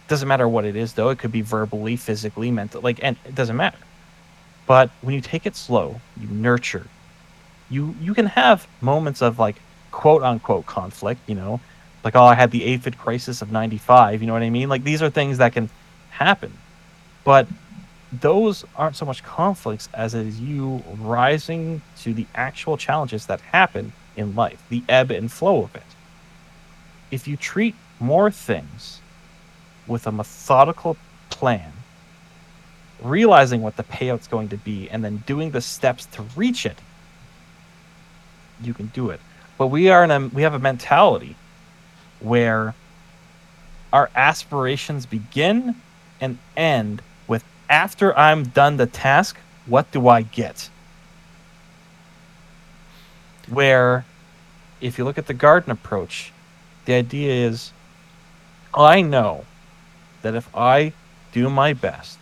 Doesn't 0.07 0.27
matter 0.27 0.47
what 0.47 0.65
it 0.65 0.75
is 0.75 0.93
though. 0.93 1.09
It 1.09 1.19
could 1.19 1.31
be 1.31 1.41
verbally 1.41 1.95
physically 1.95 2.51
mental 2.51 2.81
like 2.81 2.99
and 3.03 3.17
it 3.25 3.35
doesn't 3.35 3.55
matter. 3.55 3.77
But 4.67 4.89
when 5.01 5.13
you 5.13 5.21
take 5.21 5.45
it 5.45 5.55
slow 5.55 6.01
you 6.19 6.27
nurture. 6.27 6.87
You 7.69 7.95
you 8.01 8.13
can 8.13 8.27
have 8.27 8.67
moments 8.81 9.21
of 9.21 9.39
like 9.39 9.55
quote 9.95 10.23
unquote 10.23 10.65
conflict 10.65 11.21
you 11.25 11.35
know? 11.35 11.59
Like 12.03 12.15
oh 12.15 12.25
i 12.25 12.35
had 12.35 12.51
the 12.51 12.63
aphid 12.65 12.97
crisis 12.97 13.41
of 13.41 13.51
95 13.51 14.21
you 14.21 14.27
know 14.27 14.33
what 14.33 14.43
i 14.43 14.49
mean? 14.49 14.67
Like 14.69 14.83
these 14.83 15.01
are 15.01 15.09
things 15.09 15.37
that 15.37 15.53
can 15.53 15.69
happen. 16.09 16.51
But 17.23 17.47
those 18.11 18.65
aren't 18.75 18.95
so 18.95 19.05
much 19.05 19.23
conflicts 19.23 19.89
as 19.93 20.13
it 20.13 20.27
is 20.27 20.39
you 20.39 20.83
rising 20.99 21.81
to 22.01 22.13
the 22.13 22.27
actual 22.35 22.77
challenges 22.77 23.25
that 23.25 23.39
happen 23.41 23.93
in 24.15 24.35
life 24.35 24.61
the 24.69 24.83
ebb 24.89 25.11
and 25.11 25.31
flow 25.31 25.63
of 25.63 25.75
it. 25.75 25.91
If 27.09 27.27
you 27.27 27.37
treat 27.37 27.75
more 27.99 28.29
things 28.29 28.99
with 29.87 30.05
a 30.07 30.11
methodical 30.11 30.97
plan 31.29 31.71
realizing 33.01 33.61
what 33.61 33.77
the 33.77 33.83
payout's 33.83 34.27
going 34.27 34.49
to 34.49 34.57
be 34.57 34.89
and 34.89 35.03
then 35.03 35.23
doing 35.25 35.51
the 35.51 35.61
steps 35.61 36.05
to 36.07 36.21
reach 36.35 36.65
it 36.65 36.79
you 38.61 38.73
can 38.73 38.87
do 38.87 39.09
it 39.09 39.19
but 39.57 39.67
we 39.67 39.89
are 39.89 40.03
in 40.03 40.11
a 40.11 40.27
we 40.27 40.41
have 40.41 40.53
a 40.53 40.59
mentality 40.59 41.35
where 42.19 42.73
our 43.93 44.09
aspirations 44.15 45.05
begin 45.05 45.75
and 46.19 46.37
end 46.57 47.01
with 47.27 47.43
after 47.69 48.17
I'm 48.17 48.45
done 48.45 48.77
the 48.77 48.85
task, 48.85 49.37
what 49.65 49.91
do 49.91 50.07
I 50.07 50.21
get? 50.21 50.69
Where 53.47 54.05
if 54.81 54.97
you 54.97 55.05
look 55.05 55.17
at 55.17 55.27
the 55.27 55.33
garden 55.33 55.71
approach, 55.71 56.33
the 56.85 56.93
idea 56.93 57.47
is 57.47 57.71
I 58.73 59.01
know 59.01 59.45
that 60.21 60.35
if 60.35 60.53
I 60.55 60.93
do 61.31 61.49
my 61.49 61.73
best 61.73 62.17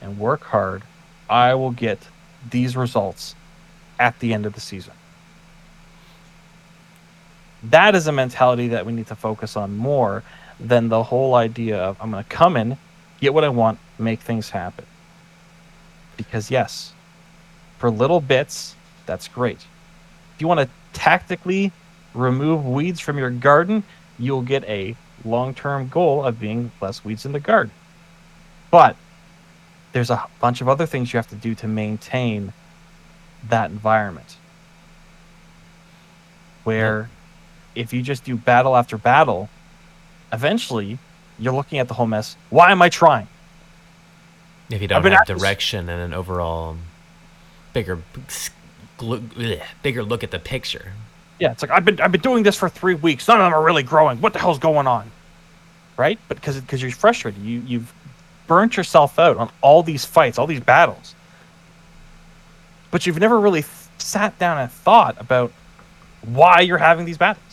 and 0.00 0.18
work 0.18 0.44
hard, 0.44 0.82
I 1.30 1.54
will 1.54 1.70
get 1.70 1.98
these 2.50 2.76
results 2.76 3.34
at 3.98 4.18
the 4.20 4.32
end 4.32 4.46
of 4.46 4.54
the 4.54 4.60
season. 4.60 4.92
That 7.64 7.94
is 7.94 8.06
a 8.06 8.12
mentality 8.12 8.68
that 8.68 8.86
we 8.86 8.92
need 8.92 9.08
to 9.08 9.16
focus 9.16 9.56
on 9.56 9.76
more 9.76 10.22
than 10.60 10.88
the 10.88 11.02
whole 11.02 11.34
idea 11.34 11.78
of 11.78 11.96
I'm 12.00 12.10
going 12.10 12.22
to 12.22 12.30
come 12.30 12.56
in 12.56 12.78
get 13.20 13.34
what 13.34 13.44
I 13.44 13.48
want, 13.48 13.78
make 13.98 14.20
things 14.20 14.50
happen. 14.50 14.86
Because 16.16 16.50
yes, 16.50 16.92
for 17.78 17.90
little 17.90 18.20
bits, 18.20 18.74
that's 19.06 19.28
great. 19.28 19.66
If 20.34 20.40
you 20.40 20.48
want 20.48 20.60
to 20.60 20.68
tactically 20.92 21.72
remove 22.14 22.64
weeds 22.64 23.00
from 23.00 23.18
your 23.18 23.30
garden, 23.30 23.84
you'll 24.18 24.42
get 24.42 24.64
a 24.64 24.96
long-term 25.24 25.88
goal 25.88 26.24
of 26.24 26.38
being 26.38 26.70
less 26.80 27.04
weeds 27.04 27.24
in 27.24 27.32
the 27.32 27.40
garden. 27.40 27.72
But 28.70 28.96
there's 29.92 30.10
a 30.10 30.24
bunch 30.40 30.60
of 30.60 30.68
other 30.68 30.86
things 30.86 31.12
you 31.12 31.16
have 31.16 31.28
to 31.28 31.36
do 31.36 31.54
to 31.56 31.68
maintain 31.68 32.52
that 33.48 33.70
environment. 33.70 34.36
Where 36.64 37.08
if 37.78 37.92
you 37.92 38.02
just 38.02 38.24
do 38.24 38.36
battle 38.36 38.76
after 38.76 38.98
battle, 38.98 39.48
eventually 40.32 40.98
you're 41.38 41.52
looking 41.54 41.78
at 41.78 41.88
the 41.88 41.94
whole 41.94 42.06
mess. 42.06 42.36
Why 42.50 42.72
am 42.72 42.82
I 42.82 42.88
trying? 42.88 43.28
If 44.70 44.82
you 44.82 44.88
don't 44.88 45.02
have 45.02 45.12
at 45.12 45.26
this- 45.26 45.40
direction 45.40 45.88
and 45.88 46.00
an 46.02 46.12
overall 46.12 46.76
bigger, 47.72 48.00
s- 48.26 48.50
glu- 48.98 49.20
bleh, 49.20 49.62
bigger 49.82 50.02
look 50.02 50.22
at 50.24 50.30
the 50.30 50.38
picture. 50.38 50.92
Yeah, 51.38 51.52
it's 51.52 51.62
like 51.62 51.70
I've 51.70 51.84
been 51.84 52.00
I've 52.00 52.10
been 52.12 52.20
doing 52.20 52.42
this 52.42 52.56
for 52.56 52.68
three 52.68 52.94
weeks. 52.94 53.28
None 53.28 53.40
of 53.40 53.44
them 53.44 53.54
are 53.54 53.62
really 53.64 53.84
growing. 53.84 54.20
What 54.20 54.32
the 54.32 54.40
hell's 54.40 54.58
going 54.58 54.86
on? 54.88 55.10
Right? 55.96 56.18
But 56.28 56.36
because 56.38 56.60
because 56.60 56.82
you're 56.82 56.90
frustrated, 56.90 57.40
you 57.42 57.62
you've 57.64 57.92
burnt 58.48 58.76
yourself 58.76 59.18
out 59.18 59.36
on 59.36 59.50
all 59.60 59.82
these 59.84 60.04
fights, 60.04 60.36
all 60.38 60.46
these 60.48 60.60
battles. 60.60 61.14
But 62.90 63.06
you've 63.06 63.20
never 63.20 63.38
really 63.38 63.64
sat 63.98 64.36
down 64.38 64.58
and 64.58 64.70
thought 64.70 65.16
about 65.20 65.52
why 66.22 66.60
you're 66.60 66.78
having 66.78 67.04
these 67.06 67.18
battles. 67.18 67.44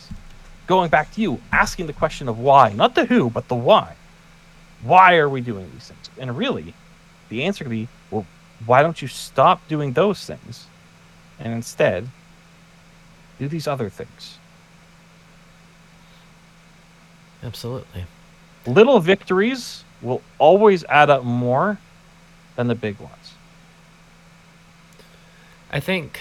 Going 0.68 0.90
back 0.90 1.14
to 1.14 1.22
you, 1.22 1.42
asking 1.52 1.88
the 1.88 1.94
question 1.94 2.28
of 2.28 2.40
why, 2.40 2.74
not 2.74 2.96
the 2.96 3.06
who, 3.06 3.30
but 3.30 3.48
the 3.48 3.56
why. 3.56 3.96
Why 4.82 5.18
are 5.18 5.30
we 5.30 5.42
doing 5.42 5.70
these 5.74 5.88
things? 5.88 6.10
And 6.20 6.38
really, 6.38 6.74
the 7.30 7.44
answer 7.44 7.64
could 7.64 7.72
be, 7.72 7.88
well, 8.12 8.26
why 8.66 8.82
don't 8.82 9.02
you 9.02 9.08
stop 9.08 9.68
doing 9.68 9.94
those 9.94 10.26
things 10.26 10.68
and 11.40 11.54
instead 11.54 12.08
do 13.40 13.48
these 13.48 13.68
other 13.68 13.90
things? 13.90 14.38
Absolutely. 17.44 18.06
Little 18.66 19.00
victories 19.00 19.84
will 20.02 20.22
always 20.40 20.84
add 20.86 21.10
up 21.10 21.24
more 21.24 21.78
than 22.56 22.68
the 22.68 22.76
big 22.76 23.00
ones. 23.00 23.34
I 25.72 25.80
think 25.80 26.20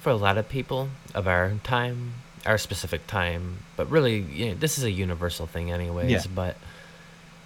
for 0.00 0.10
a 0.10 0.16
lot 0.16 0.36
of 0.36 0.48
people 0.48 0.88
of 1.14 1.26
our 1.26 1.52
time, 1.62 2.14
our 2.48 2.58
specific 2.58 3.06
time, 3.06 3.58
but 3.76 3.88
really, 3.90 4.18
you 4.18 4.46
know, 4.48 4.54
this 4.54 4.78
is 4.78 4.84
a 4.84 4.90
universal 4.90 5.46
thing, 5.46 5.70
anyways. 5.70 6.10
Yeah. 6.10 6.22
But 6.34 6.56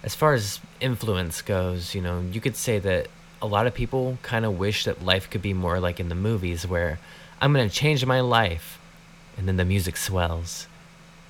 as 0.03 0.15
far 0.15 0.33
as 0.33 0.59
influence 0.79 1.41
goes, 1.41 1.93
you 1.93 2.01
know, 2.01 2.21
you 2.31 2.41
could 2.41 2.55
say 2.55 2.79
that 2.79 3.07
a 3.41 3.45
lot 3.47 3.67
of 3.67 3.73
people 3.73 4.17
kind 4.23 4.45
of 4.45 4.57
wish 4.57 4.85
that 4.85 5.03
life 5.03 5.29
could 5.29 5.41
be 5.41 5.53
more 5.53 5.79
like 5.79 5.99
in 5.99 6.09
the 6.09 6.15
movies 6.15 6.65
where 6.65 6.99
I'm 7.41 7.53
going 7.53 7.67
to 7.69 7.75
change 7.75 8.05
my 8.05 8.21
life. 8.21 8.79
And 9.37 9.47
then 9.47 9.57
the 9.57 9.65
music 9.65 9.97
swells 9.97 10.67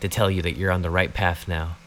to 0.02 0.08
tell 0.10 0.30
you 0.30 0.42
that 0.44 0.56
you're 0.58 0.72
on 0.72 0.82
the 0.84 0.90
right 0.92 1.14
path 1.14 1.48
now. 1.48 1.78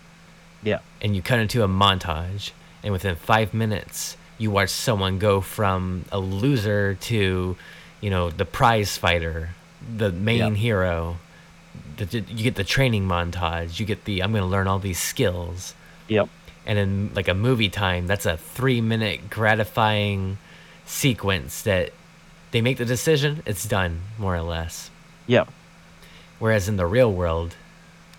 Yeah. 0.62 0.80
and 1.00 1.14
you 1.14 1.22
cut 1.22 1.38
into 1.38 1.62
a 1.62 1.68
montage 1.68 2.50
and 2.82 2.90
within 2.92 3.14
five 3.14 3.54
minutes 3.54 4.16
you 4.36 4.50
watch 4.50 4.70
someone 4.70 5.18
go 5.20 5.40
from 5.40 6.04
a 6.10 6.18
loser 6.18 6.94
to 7.02 7.56
you 8.00 8.10
know 8.10 8.30
the 8.30 8.44
prize 8.44 8.96
fighter 8.96 9.50
the 9.96 10.10
main 10.10 10.38
Yeah. 10.38 10.50
hero 10.54 11.16
the, 11.96 12.20
you 12.20 12.42
get 12.44 12.54
the 12.56 12.64
training 12.64 13.06
montage 13.06 13.78
you 13.80 13.86
get 13.86 14.04
the 14.04 14.22
i'm 14.22 14.30
going 14.32 14.42
to 14.42 14.48
learn 14.48 14.66
all 14.66 14.78
these 14.78 14.98
skills 14.98 15.74
Yep. 16.08 16.28
and 16.66 16.78
in 16.78 17.10
like 17.14 17.28
a 17.28 17.34
movie 17.34 17.68
time 17.68 18.06
that's 18.06 18.26
a 18.26 18.36
three 18.36 18.80
minute 18.80 19.30
gratifying 19.30 20.38
sequence 20.84 21.62
that 21.62 21.92
they 22.52 22.60
make 22.60 22.76
the 22.78 22.84
decision 22.84 23.42
it's 23.46 23.64
done 23.66 24.00
more 24.18 24.34
or 24.36 24.42
less 24.42 24.90
Yep. 25.26 25.48
Whereas 26.38 26.68
in 26.68 26.76
the 26.76 26.86
real 26.86 27.10
world, 27.12 27.56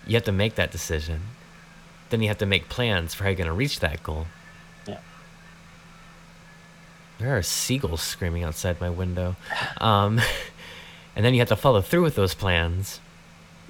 you 0.06 0.14
have 0.14 0.24
to 0.24 0.32
make 0.32 0.56
that 0.56 0.70
decision. 0.72 1.20
Then 2.10 2.20
you 2.20 2.28
have 2.28 2.38
to 2.38 2.46
make 2.46 2.68
plans 2.68 3.14
for 3.14 3.22
how 3.24 3.30
you're 3.30 3.36
going 3.36 3.46
to 3.46 3.52
reach 3.54 3.80
that 3.80 4.02
goal. 4.02 4.26
Yeah. 4.86 4.98
There 7.18 7.36
are 7.36 7.42
seagulls 7.42 8.02
screaming 8.02 8.44
outside 8.44 8.80
my 8.80 8.90
window. 8.90 9.36
Um, 9.80 10.20
and 11.16 11.24
then 11.24 11.34
you 11.34 11.40
have 11.40 11.48
to 11.48 11.56
follow 11.56 11.80
through 11.80 12.02
with 12.02 12.14
those 12.14 12.34
plans 12.34 13.00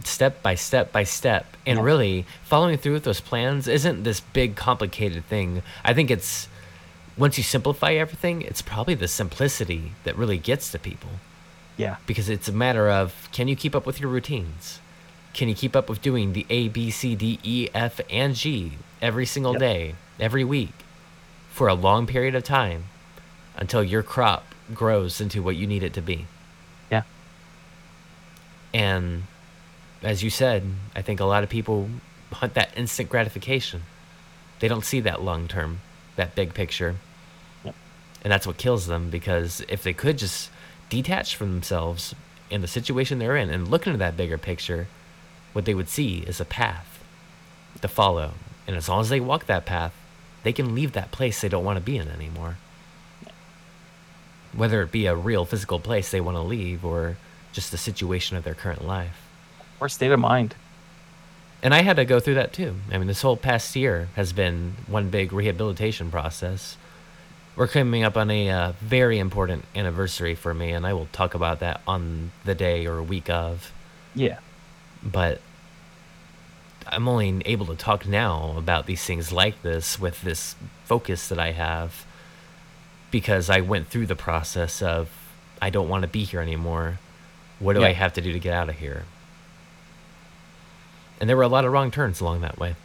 step 0.04 0.42
by 0.42 0.54
step 0.54 0.92
by 0.92 1.04
step. 1.04 1.56
And 1.66 1.78
Yeah. 1.78 1.84
really, 1.84 2.26
following 2.44 2.78
through 2.78 2.94
with 2.94 3.04
those 3.04 3.20
plans 3.20 3.66
isn't 3.68 4.04
this 4.04 4.20
big, 4.20 4.56
complicated 4.56 5.24
thing. 5.26 5.62
I 5.84 5.92
think 5.94 6.10
it's 6.10 6.48
once 7.16 7.36
you 7.36 7.42
simplify 7.44 7.92
everything, 7.94 8.42
it's 8.42 8.62
probably 8.62 8.94
the 8.94 9.08
simplicity 9.08 9.92
that 10.04 10.16
really 10.16 10.38
gets 10.38 10.70
to 10.70 10.78
people 10.78 11.10
Yeah. 11.76 11.96
because 12.06 12.28
it's 12.28 12.48
a 12.48 12.52
matter 12.52 12.88
of 12.88 13.28
can 13.32 13.48
you 13.48 13.56
keep 13.56 13.74
up 13.74 13.86
with 13.86 14.00
your 14.00 14.08
routines? 14.10 14.78
Can 15.34 15.48
you 15.48 15.54
keep 15.54 15.74
up 15.76 15.88
with 15.88 16.00
doing 16.00 16.32
the 16.32 16.46
A, 16.48 16.68
B, 16.68 16.90
C, 16.90 17.14
D, 17.14 17.38
E, 17.42 17.68
F, 17.74 18.00
and 18.10 18.34
G 18.34 18.72
every 19.02 19.26
single 19.26 19.52
Yep. 19.52 19.60
day, 19.60 19.94
every 20.20 20.44
week, 20.44 20.72
for 21.52 21.68
a 21.68 21.74
long 21.74 22.06
period 22.06 22.34
of 22.34 22.44
time 22.44 22.84
until 23.56 23.82
your 23.82 24.02
crop 24.02 24.54
grows 24.72 25.20
into 25.20 25.42
what 25.42 25.56
you 25.56 25.66
need 25.66 25.82
it 25.82 25.92
to 25.94 26.00
be? 26.02 26.26
Yeah. 26.90 27.02
And 28.72 29.24
as 30.02 30.22
you 30.22 30.30
said, 30.30 30.64
I 30.94 31.02
think 31.02 31.20
a 31.20 31.24
lot 31.24 31.42
of 31.42 31.50
people 31.50 31.88
hunt 32.32 32.54
that 32.54 32.76
instant 32.76 33.08
gratification. 33.08 33.82
They 34.60 34.68
don't 34.68 34.84
see 34.84 35.00
that 35.00 35.22
long 35.22 35.48
term, 35.48 35.80
that 36.16 36.34
big 36.34 36.54
picture. 36.54 36.96
Yep. 37.64 37.74
And 38.22 38.32
that's 38.32 38.46
what 38.46 38.56
kills 38.56 38.86
them 38.86 39.10
because 39.10 39.62
if 39.68 39.82
they 39.82 39.92
could 39.92 40.18
just 40.18 40.50
detach 40.88 41.36
from 41.36 41.52
themselves 41.52 42.14
in 42.50 42.60
the 42.60 42.68
situation 42.68 43.18
they're 43.18 43.36
in 43.36 43.50
and 43.50 43.68
look 43.68 43.86
into 43.86 43.98
that 43.98 44.16
bigger 44.16 44.38
picture, 44.38 44.88
what 45.52 45.64
they 45.64 45.74
would 45.74 45.88
see 45.88 46.18
is 46.18 46.40
a 46.40 46.44
path 46.44 47.02
to 47.80 47.88
follow. 47.88 48.32
And 48.66 48.76
as 48.76 48.88
long 48.88 49.00
as 49.00 49.08
they 49.08 49.20
walk 49.20 49.46
that 49.46 49.66
path, 49.66 49.94
they 50.42 50.52
can 50.52 50.74
leave 50.74 50.92
that 50.92 51.10
place 51.10 51.40
they 51.40 51.48
don't 51.48 51.64
want 51.64 51.76
to 51.76 51.84
be 51.84 51.96
in 51.96 52.08
anymore. 52.08 52.58
Whether 54.52 54.82
it 54.82 54.92
be 54.92 55.06
a 55.06 55.16
real 55.16 55.44
physical 55.44 55.80
place 55.80 56.10
they 56.10 56.20
want 56.20 56.36
to 56.36 56.42
leave 56.42 56.84
or 56.84 57.16
just 57.52 57.70
the 57.70 57.78
situation 57.78 58.36
of 58.36 58.44
their 58.44 58.54
current 58.54 58.86
life. 58.86 59.27
Or 59.80 59.88
state 59.88 60.10
of 60.10 60.20
mind. 60.20 60.54
And 61.62 61.74
I 61.74 61.82
had 61.82 61.96
to 61.96 62.04
go 62.04 62.20
through 62.20 62.34
that 62.34 62.52
too. 62.52 62.76
I 62.90 62.98
mean, 62.98 63.08
this 63.08 63.22
whole 63.22 63.36
past 63.36 63.74
year 63.74 64.08
has 64.14 64.32
been 64.32 64.76
one 64.86 65.10
big 65.10 65.32
rehabilitation 65.32 66.10
process. 66.10 66.76
We're 67.56 67.66
coming 67.66 68.04
up 68.04 68.16
on 68.16 68.30
a 68.30 68.48
uh, 68.50 68.72
very 68.80 69.18
important 69.18 69.64
anniversary 69.74 70.36
for 70.36 70.54
me, 70.54 70.70
and 70.70 70.86
I 70.86 70.92
will 70.92 71.08
talk 71.12 71.34
about 71.34 71.58
that 71.58 71.80
on 71.86 72.30
the 72.44 72.54
day 72.54 72.86
or 72.86 73.02
week 73.02 73.28
of. 73.28 73.72
Yeah. 74.14 74.38
But 75.02 75.40
I'm 76.86 77.08
only 77.08 77.42
able 77.44 77.66
to 77.66 77.74
talk 77.74 78.06
now 78.06 78.54
about 78.56 78.86
these 78.86 79.04
things 79.04 79.32
like 79.32 79.62
this 79.62 79.98
with 79.98 80.22
this 80.22 80.54
focus 80.84 81.28
that 81.28 81.38
I 81.38 81.52
have 81.52 82.06
because 83.10 83.50
I 83.50 83.60
went 83.60 83.88
through 83.88 84.06
the 84.06 84.16
process 84.16 84.80
of 84.80 85.10
I 85.60 85.70
don't 85.70 85.88
want 85.88 86.02
to 86.02 86.08
be 86.08 86.24
here 86.24 86.40
anymore. 86.40 86.98
What 87.58 87.72
do 87.74 87.82
I 87.82 87.92
have 87.92 88.12
to 88.12 88.20
do 88.20 88.32
to 88.32 88.38
get 88.38 88.54
out 88.54 88.68
of 88.68 88.76
here? 88.76 89.04
And 91.20 91.28
there 91.28 91.36
were 91.36 91.42
a 91.42 91.48
lot 91.48 91.64
of 91.64 91.72
wrong 91.72 91.90
turns 91.90 92.20
along 92.20 92.42
that 92.42 92.58
way. 92.58 92.76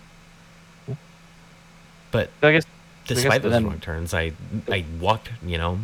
But 2.12 2.30
I 2.42 2.52
guess 2.52 2.66
I 2.66 3.08
guess 3.08 3.18
despite 3.18 3.42
those 3.42 3.52
then- 3.52 3.66
wrong 3.66 3.80
turns, 3.80 4.14
I 4.14 4.34
I 4.70 4.86
walked, 5.00 5.32
you 5.46 5.58
know, 5.58 5.80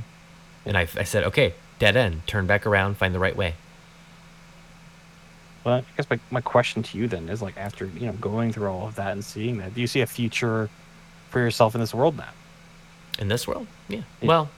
and 0.66 0.78
I, 0.78 0.82
I 0.82 1.04
said, 1.04 1.24
okay, 1.26 1.54
dead 1.80 1.96
end, 1.96 2.28
turn 2.28 2.46
back 2.46 2.66
around, 2.68 2.98
find 2.98 3.14
the 3.16 3.20
right 3.20 3.36
way. 3.36 3.56
Well, 5.64 5.76
I 5.80 5.84
guess 5.98 6.10
my, 6.10 6.20
my 6.32 6.42
question 6.42 6.84
to 6.84 6.98
you 6.98 7.08
then 7.08 7.28
is 7.30 7.42
like 7.42 7.58
after 7.58 7.86
you 7.86 8.06
know 8.08 8.14
going 8.14 8.54
through 8.54 8.68
all 8.70 8.88
of 8.88 8.96
that 8.96 9.12
and 9.12 9.24
seeing 9.26 9.58
that, 9.58 9.74
do 9.74 9.82
you 9.82 9.88
see 9.88 10.02
a 10.02 10.06
future 10.08 10.70
for 11.30 11.40
yourself 11.40 11.76
in 11.76 11.82
this 11.82 11.94
world 11.94 12.16
now? 12.18 12.30
In 13.20 13.28
this 13.28 13.48
world, 13.48 13.68
yeah. 13.90 14.02
Yeah. 14.22 14.28
Well, 14.28 14.50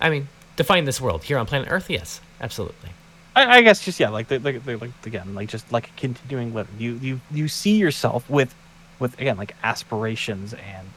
I 0.00 0.10
mean, 0.10 0.28
define 0.56 0.84
this 0.84 1.00
world 1.00 1.24
here 1.24 1.38
on 1.38 1.46
planet 1.46 1.68
Earth. 1.70 1.88
Yes, 1.88 2.20
absolutely. 2.40 2.90
I, 3.34 3.58
I 3.58 3.62
guess 3.62 3.84
just 3.84 3.98
yeah, 3.98 4.10
like 4.10 4.28
the, 4.28 4.38
the, 4.38 4.52
the, 4.52 4.76
like 4.76 4.90
again, 5.04 5.34
like 5.34 5.48
just 5.48 5.70
like 5.72 5.94
continuing 5.96 6.54
living. 6.54 6.74
You 6.78 6.94
you 6.94 7.20
you 7.30 7.48
see 7.48 7.76
yourself 7.76 8.28
with 8.28 8.54
with 8.98 9.18
again 9.20 9.36
like 9.36 9.54
aspirations 9.62 10.54
and 10.54 10.88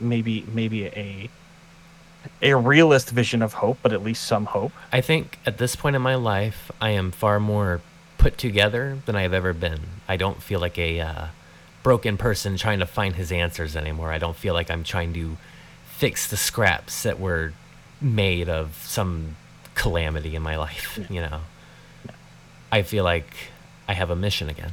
maybe 0.00 0.44
maybe 0.52 0.86
a 0.86 1.28
a 2.42 2.54
realist 2.54 3.10
vision 3.10 3.42
of 3.42 3.54
hope, 3.54 3.78
but 3.82 3.92
at 3.92 4.02
least 4.02 4.24
some 4.24 4.46
hope. 4.46 4.72
I 4.92 5.00
think 5.00 5.38
at 5.44 5.58
this 5.58 5.76
point 5.76 5.96
in 5.96 6.02
my 6.02 6.14
life, 6.14 6.70
I 6.80 6.90
am 6.90 7.10
far 7.10 7.38
more 7.38 7.80
put 8.18 8.38
together 8.38 8.98
than 9.04 9.16
I 9.16 9.22
have 9.22 9.34
ever 9.34 9.52
been. 9.52 9.80
I 10.08 10.16
don't 10.16 10.42
feel 10.42 10.60
like 10.60 10.78
a 10.78 11.00
uh, 11.00 11.26
broken 11.82 12.16
person 12.16 12.56
trying 12.56 12.78
to 12.78 12.86
find 12.86 13.16
his 13.16 13.30
answers 13.30 13.76
anymore. 13.76 14.10
I 14.10 14.18
don't 14.18 14.36
feel 14.36 14.54
like 14.54 14.70
I'm 14.70 14.84
trying 14.84 15.12
to 15.14 15.36
fix 15.86 16.26
the 16.26 16.36
scraps 16.36 17.02
that 17.02 17.20
were 17.20 17.52
made 18.00 18.48
of 18.48 18.82
some 18.84 19.36
calamity 19.74 20.34
in 20.34 20.42
my 20.42 20.56
life, 20.56 20.98
you 21.10 21.20
know. 21.20 21.40
I 22.74 22.82
feel 22.82 23.04
like 23.04 23.32
I 23.86 23.92
have 23.92 24.10
a 24.10 24.16
mission 24.16 24.48
again. 24.48 24.72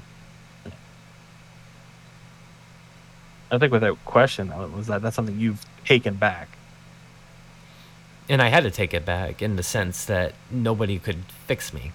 I 3.51 3.59
think 3.59 3.71
without 3.71 4.03
question, 4.05 4.47
was 4.75 4.87
that 4.87 5.03
that's 5.03 5.15
something 5.15 5.39
you've 5.39 5.63
taken 5.85 6.15
back. 6.15 6.49
And 8.27 8.41
I 8.41 8.47
had 8.47 8.63
to 8.63 8.71
take 8.71 8.95
it 8.95 9.05
back 9.05 9.43
in 9.43 9.55
the 9.55 9.61
sense 9.61 10.03
that 10.05 10.33
nobody 10.49 10.97
could 10.97 11.25
fix 11.45 11.73
me. 11.75 11.91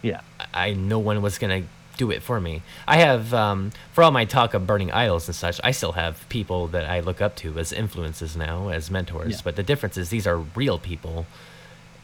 Yeah. 0.00 0.20
I 0.54 0.74
no 0.74 1.00
one 1.00 1.22
was 1.22 1.38
gonna 1.38 1.64
do 1.96 2.12
it 2.12 2.22
for 2.22 2.40
me. 2.40 2.62
I 2.86 2.98
have, 2.98 3.34
um, 3.34 3.72
for 3.92 4.04
all 4.04 4.12
my 4.12 4.24
talk 4.24 4.54
of 4.54 4.64
burning 4.64 4.92
idols 4.92 5.26
and 5.26 5.34
such, 5.34 5.60
I 5.64 5.72
still 5.72 5.92
have 5.92 6.24
people 6.28 6.68
that 6.68 6.88
I 6.88 7.00
look 7.00 7.20
up 7.20 7.34
to 7.38 7.58
as 7.58 7.72
influences 7.72 8.36
now, 8.36 8.68
as 8.68 8.92
mentors. 8.92 9.32
Yeah. 9.32 9.40
But 9.42 9.56
the 9.56 9.64
difference 9.64 9.96
is 9.98 10.08
these 10.08 10.28
are 10.28 10.38
real 10.38 10.78
people, 10.78 11.26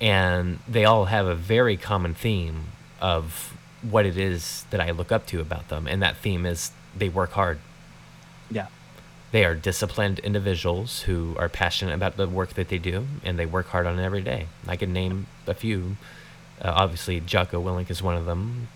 and 0.01 0.59
they 0.67 0.85
all 0.85 1.05
have 1.05 1.27
a 1.27 1.37
very 1.37 1.77
common 1.77 2.15
theme 2.15 2.73
of 3.01 3.57
what 3.83 4.07
it 4.07 4.17
is 4.17 4.65
that 4.71 4.81
I 4.81 4.91
look 4.91 5.13
up 5.13 5.27
to 5.29 5.41
about 5.41 5.69
them, 5.69 5.87
and 5.87 6.03
that 6.03 6.17
theme 6.17 6.47
is 6.47 6.73
they 6.97 7.09
work 7.09 7.33
hard. 7.33 7.59
Yeah. 8.51 8.67
They 9.31 9.45
are 9.45 9.55
disciplined 9.55 10.21
individuals 10.21 11.03
who 11.03 11.37
are 11.39 11.49
passionate 11.49 11.95
about 11.95 12.17
the 12.17 12.27
work 12.27 12.55
that 12.55 12.69
they 12.69 12.79
do, 12.79 13.07
and 13.23 13.39
they 13.39 13.47
work 13.47 13.69
hard 13.69 13.87
on 13.87 13.99
it 13.99 14.03
every 14.03 14.23
day. 14.23 14.47
I 14.67 14.77
can 14.77 14.93
name 14.93 15.27
a 15.47 15.55
few. 15.55 15.97
Uh, 16.61 16.73
obviously, 16.75 17.21
Jocko 17.21 17.63
Willink 17.63 17.91
is 17.91 18.03
one 18.03 18.17
of 18.17 18.25
them. 18.25 18.69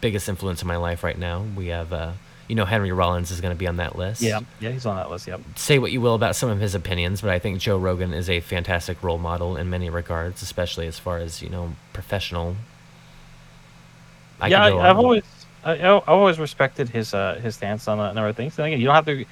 Biggest 0.00 0.28
influence 0.28 0.60
in 0.60 0.68
my 0.68 0.76
life 0.76 1.02
right 1.04 1.16
now. 1.16 1.44
We 1.56 1.68
have, 1.68 1.92
uh, 1.92 2.12
you 2.48 2.56
know, 2.56 2.64
Henry 2.64 2.92
Rollins 2.92 3.30
is 3.30 3.40
going 3.40 3.54
to 3.54 3.58
be 3.58 3.66
on 3.66 3.76
that 3.76 3.96
list. 3.96 4.22
Yeah. 4.22 4.40
Yeah, 4.60 4.70
he's 4.70 4.84
on 4.86 4.96
that 4.96 5.08
list. 5.08 5.28
Yep. 5.28 5.40
Say 5.54 5.78
what 5.78 5.92
you 5.92 6.00
will 6.00 6.14
about 6.14 6.36
some 6.36 6.50
of 6.50 6.60
his 6.60 6.74
opinions, 6.74 7.20
but 7.20 7.30
I 7.30 7.38
think 7.38 7.60
Joe 7.60 7.78
Rogan 7.78 8.12
is 8.12 8.28
a 8.28 8.40
fantastic 8.40 9.02
role 9.02 9.18
model 9.18 9.56
in 9.56 9.70
many 9.70 9.88
regards, 9.88 10.42
especially 10.42 10.86
as 10.88 10.98
far 10.98 11.18
as 11.18 11.40
you 11.40 11.48
know, 11.48 11.74
professional. 11.92 12.56
I 14.40 14.48
yeah, 14.48 14.64
I, 14.64 14.90
I've 14.90 14.98
always 14.98 15.24
I, 15.64 15.72
I've 15.72 16.08
always 16.08 16.38
respected 16.38 16.88
his 16.88 17.14
uh 17.14 17.38
his 17.42 17.56
stance 17.56 17.88
on 17.88 17.98
a 17.98 18.12
number 18.12 18.28
of 18.28 18.36
things. 18.36 18.58
And 18.58 18.66
again, 18.66 18.80
you 18.80 18.86
don't 18.86 18.94
have 18.94 19.06
to. 19.06 19.24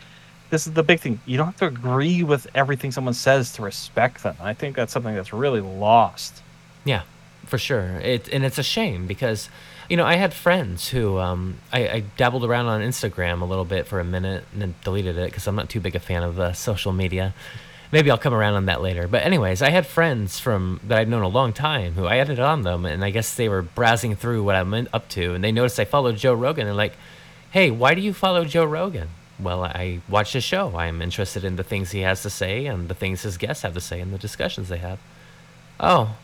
This 0.50 0.66
is 0.66 0.74
the 0.74 0.82
big 0.82 1.00
thing. 1.00 1.20
You 1.26 1.36
don't 1.36 1.46
have 1.46 1.56
to 1.58 1.66
agree 1.66 2.22
with 2.22 2.46
everything 2.54 2.92
someone 2.92 3.14
says 3.14 3.52
to 3.54 3.62
respect 3.62 4.22
them. 4.22 4.36
I 4.40 4.54
think 4.54 4.76
that's 4.76 4.92
something 4.92 5.14
that's 5.14 5.32
really 5.32 5.60
lost. 5.60 6.42
Yeah, 6.84 7.02
for 7.46 7.58
sure. 7.58 8.00
It 8.02 8.28
and 8.32 8.44
it's 8.44 8.58
a 8.58 8.62
shame 8.62 9.06
because, 9.06 9.48
you 9.88 9.96
know, 9.96 10.04
I 10.04 10.16
had 10.16 10.34
friends 10.34 10.88
who 10.88 11.18
um, 11.18 11.58
I, 11.72 11.88
I 11.88 12.00
dabbled 12.16 12.44
around 12.44 12.66
on 12.66 12.82
Instagram 12.82 13.40
a 13.40 13.44
little 13.44 13.64
bit 13.64 13.86
for 13.86 14.00
a 14.00 14.04
minute 14.04 14.44
and 14.52 14.62
then 14.62 14.74
deleted 14.84 15.16
it 15.16 15.26
because 15.26 15.46
I'm 15.46 15.56
not 15.56 15.68
too 15.68 15.80
big 15.80 15.96
a 15.96 16.00
fan 16.00 16.22
of 16.22 16.38
uh, 16.38 16.52
social 16.52 16.92
media. 16.92 17.34
Maybe 17.94 18.10
I'll 18.10 18.18
come 18.18 18.34
around 18.34 18.54
on 18.54 18.66
that 18.66 18.82
later. 18.82 19.06
But 19.06 19.22
anyways, 19.22 19.62
I 19.62 19.70
had 19.70 19.86
friends 19.86 20.40
from 20.40 20.80
that 20.82 20.98
I'd 20.98 21.08
known 21.08 21.22
a 21.22 21.28
long 21.28 21.52
time 21.52 21.92
who 21.92 22.06
I 22.06 22.16
added 22.16 22.40
on 22.40 22.62
them, 22.62 22.84
and 22.84 23.04
I 23.04 23.10
guess 23.10 23.36
they 23.36 23.48
were 23.48 23.62
browsing 23.62 24.16
through 24.16 24.42
what 24.42 24.56
I'm 24.56 24.74
up 24.92 25.08
to, 25.10 25.32
and 25.32 25.44
they 25.44 25.52
noticed 25.52 25.78
I 25.78 25.84
followed 25.84 26.16
Joe 26.16 26.34
Rogan. 26.34 26.66
and 26.66 26.76
like, 26.76 26.94
"Hey, 27.52 27.70
why 27.70 27.94
do 27.94 28.00
you 28.00 28.12
follow 28.12 28.44
Joe 28.44 28.64
Rogan?" 28.64 29.10
Well, 29.38 29.62
I 29.62 30.00
watch 30.08 30.32
his 30.32 30.42
show. 30.42 30.76
I'm 30.76 31.00
interested 31.00 31.44
in 31.44 31.54
the 31.54 31.62
things 31.62 31.92
he 31.92 32.00
has 32.00 32.20
to 32.22 32.30
say 32.30 32.66
and 32.66 32.88
the 32.88 32.96
things 32.96 33.22
his 33.22 33.36
guests 33.36 33.62
have 33.62 33.74
to 33.74 33.80
say 33.80 34.00
and 34.00 34.12
the 34.12 34.18
discussions 34.18 34.70
they 34.70 34.78
have. 34.78 34.98
Oh, 35.78 36.16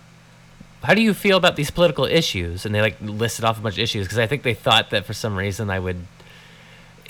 how 0.83 0.95
do 0.95 1.03
you 1.03 1.15
feel 1.15 1.37
about 1.37 1.55
these 1.55 1.71
political 1.71 2.05
issues? 2.05 2.67
And 2.67 2.75
they 2.75 2.81
like 2.81 2.97
listed 3.01 3.45
off 3.45 3.61
a 3.61 3.63
bunch 3.63 3.77
of 3.77 3.85
issues 3.85 4.07
because 4.07 4.19
I 4.19 4.27
think 4.27 4.43
they 4.43 4.55
thought 4.55 4.91
that 4.91 5.07
for 5.07 5.15
some 5.15 5.37
reason 5.37 5.71
I 5.71 5.79
would, 5.79 6.05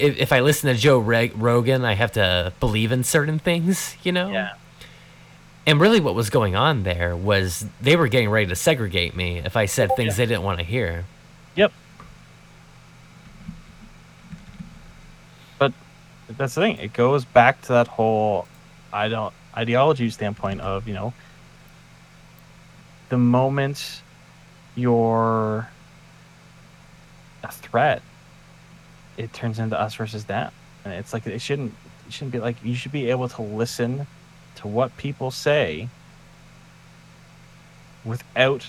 if, 0.01 0.19
if 0.19 0.33
I 0.33 0.41
listen 0.41 0.73
to 0.73 0.79
Joe 0.81 0.99
Reg- 0.99 1.33
Rogan, 1.37 1.85
I 1.85 1.95
have 1.95 2.13
to 2.13 2.53
believe 2.61 2.93
in 2.93 3.05
certain 3.05 3.39
things, 3.39 3.97
you 4.03 4.13
know? 4.13 4.31
Yeah. 4.31 4.55
And 5.67 5.79
really, 5.81 6.01
what 6.01 6.15
was 6.15 6.31
going 6.31 6.57
on 6.57 6.83
there 6.83 7.15
was 7.15 7.67
they 7.81 7.95
were 7.95 8.09
getting 8.09 8.31
ready 8.31 8.47
to 8.47 8.57
segregate 8.57 9.15
me 9.15 9.39
if 9.39 9.57
I 9.57 9.67
said 9.67 9.91
things 9.95 10.15
Yeah. 10.19 10.25
they 10.25 10.35
didn't 10.35 10.43
want 10.45 10.59
to 10.59 10.65
hear. 10.65 11.05
Yep. 11.55 11.73
But 15.59 15.73
that's 16.29 16.55
the 16.55 16.63
thing. 16.63 16.79
It 16.79 16.93
goes 16.93 17.25
back 17.25 17.61
to 17.63 17.69
that 17.69 17.87
whole 17.89 18.49
I 18.93 19.09
don't 19.09 19.35
ideology 19.57 20.09
standpoint 20.11 20.61
of, 20.61 20.89
you 20.89 20.95
know, 20.95 21.13
the 23.11 23.19
moment 23.19 24.03
you're 24.77 25.69
a 27.45 27.53
threat, 27.53 28.03
it 29.21 29.33
turns 29.33 29.59
into 29.59 29.79
us 29.79 29.95
versus 29.95 30.25
them. 30.25 30.51
And 30.85 30.95
it's 30.95 31.13
like 31.13 31.27
it 31.27 31.41
shouldn't 31.41 31.75
it 32.07 32.13
shouldn't 32.13 32.33
be 32.33 32.41
like 32.41 32.57
you 32.65 32.75
should 32.75 32.93
be 32.93 33.11
able 33.11 33.29
to 33.29 33.43
listen 33.43 34.07
to 34.57 34.69
what 34.69 34.97
people 34.97 35.31
say 35.31 35.89
without 38.05 38.67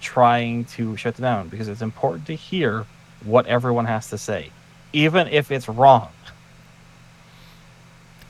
trying 0.00 0.64
to 0.66 0.96
shut 0.96 1.16
them 1.16 1.22
down 1.22 1.48
because 1.48 1.66
it's 1.68 1.80
important 1.82 2.26
to 2.26 2.34
hear 2.34 2.84
what 3.24 3.46
everyone 3.46 3.86
has 3.86 4.10
to 4.10 4.18
say, 4.18 4.50
even 4.92 5.26
if 5.28 5.50
it's 5.50 5.66
wrong. 5.68 6.10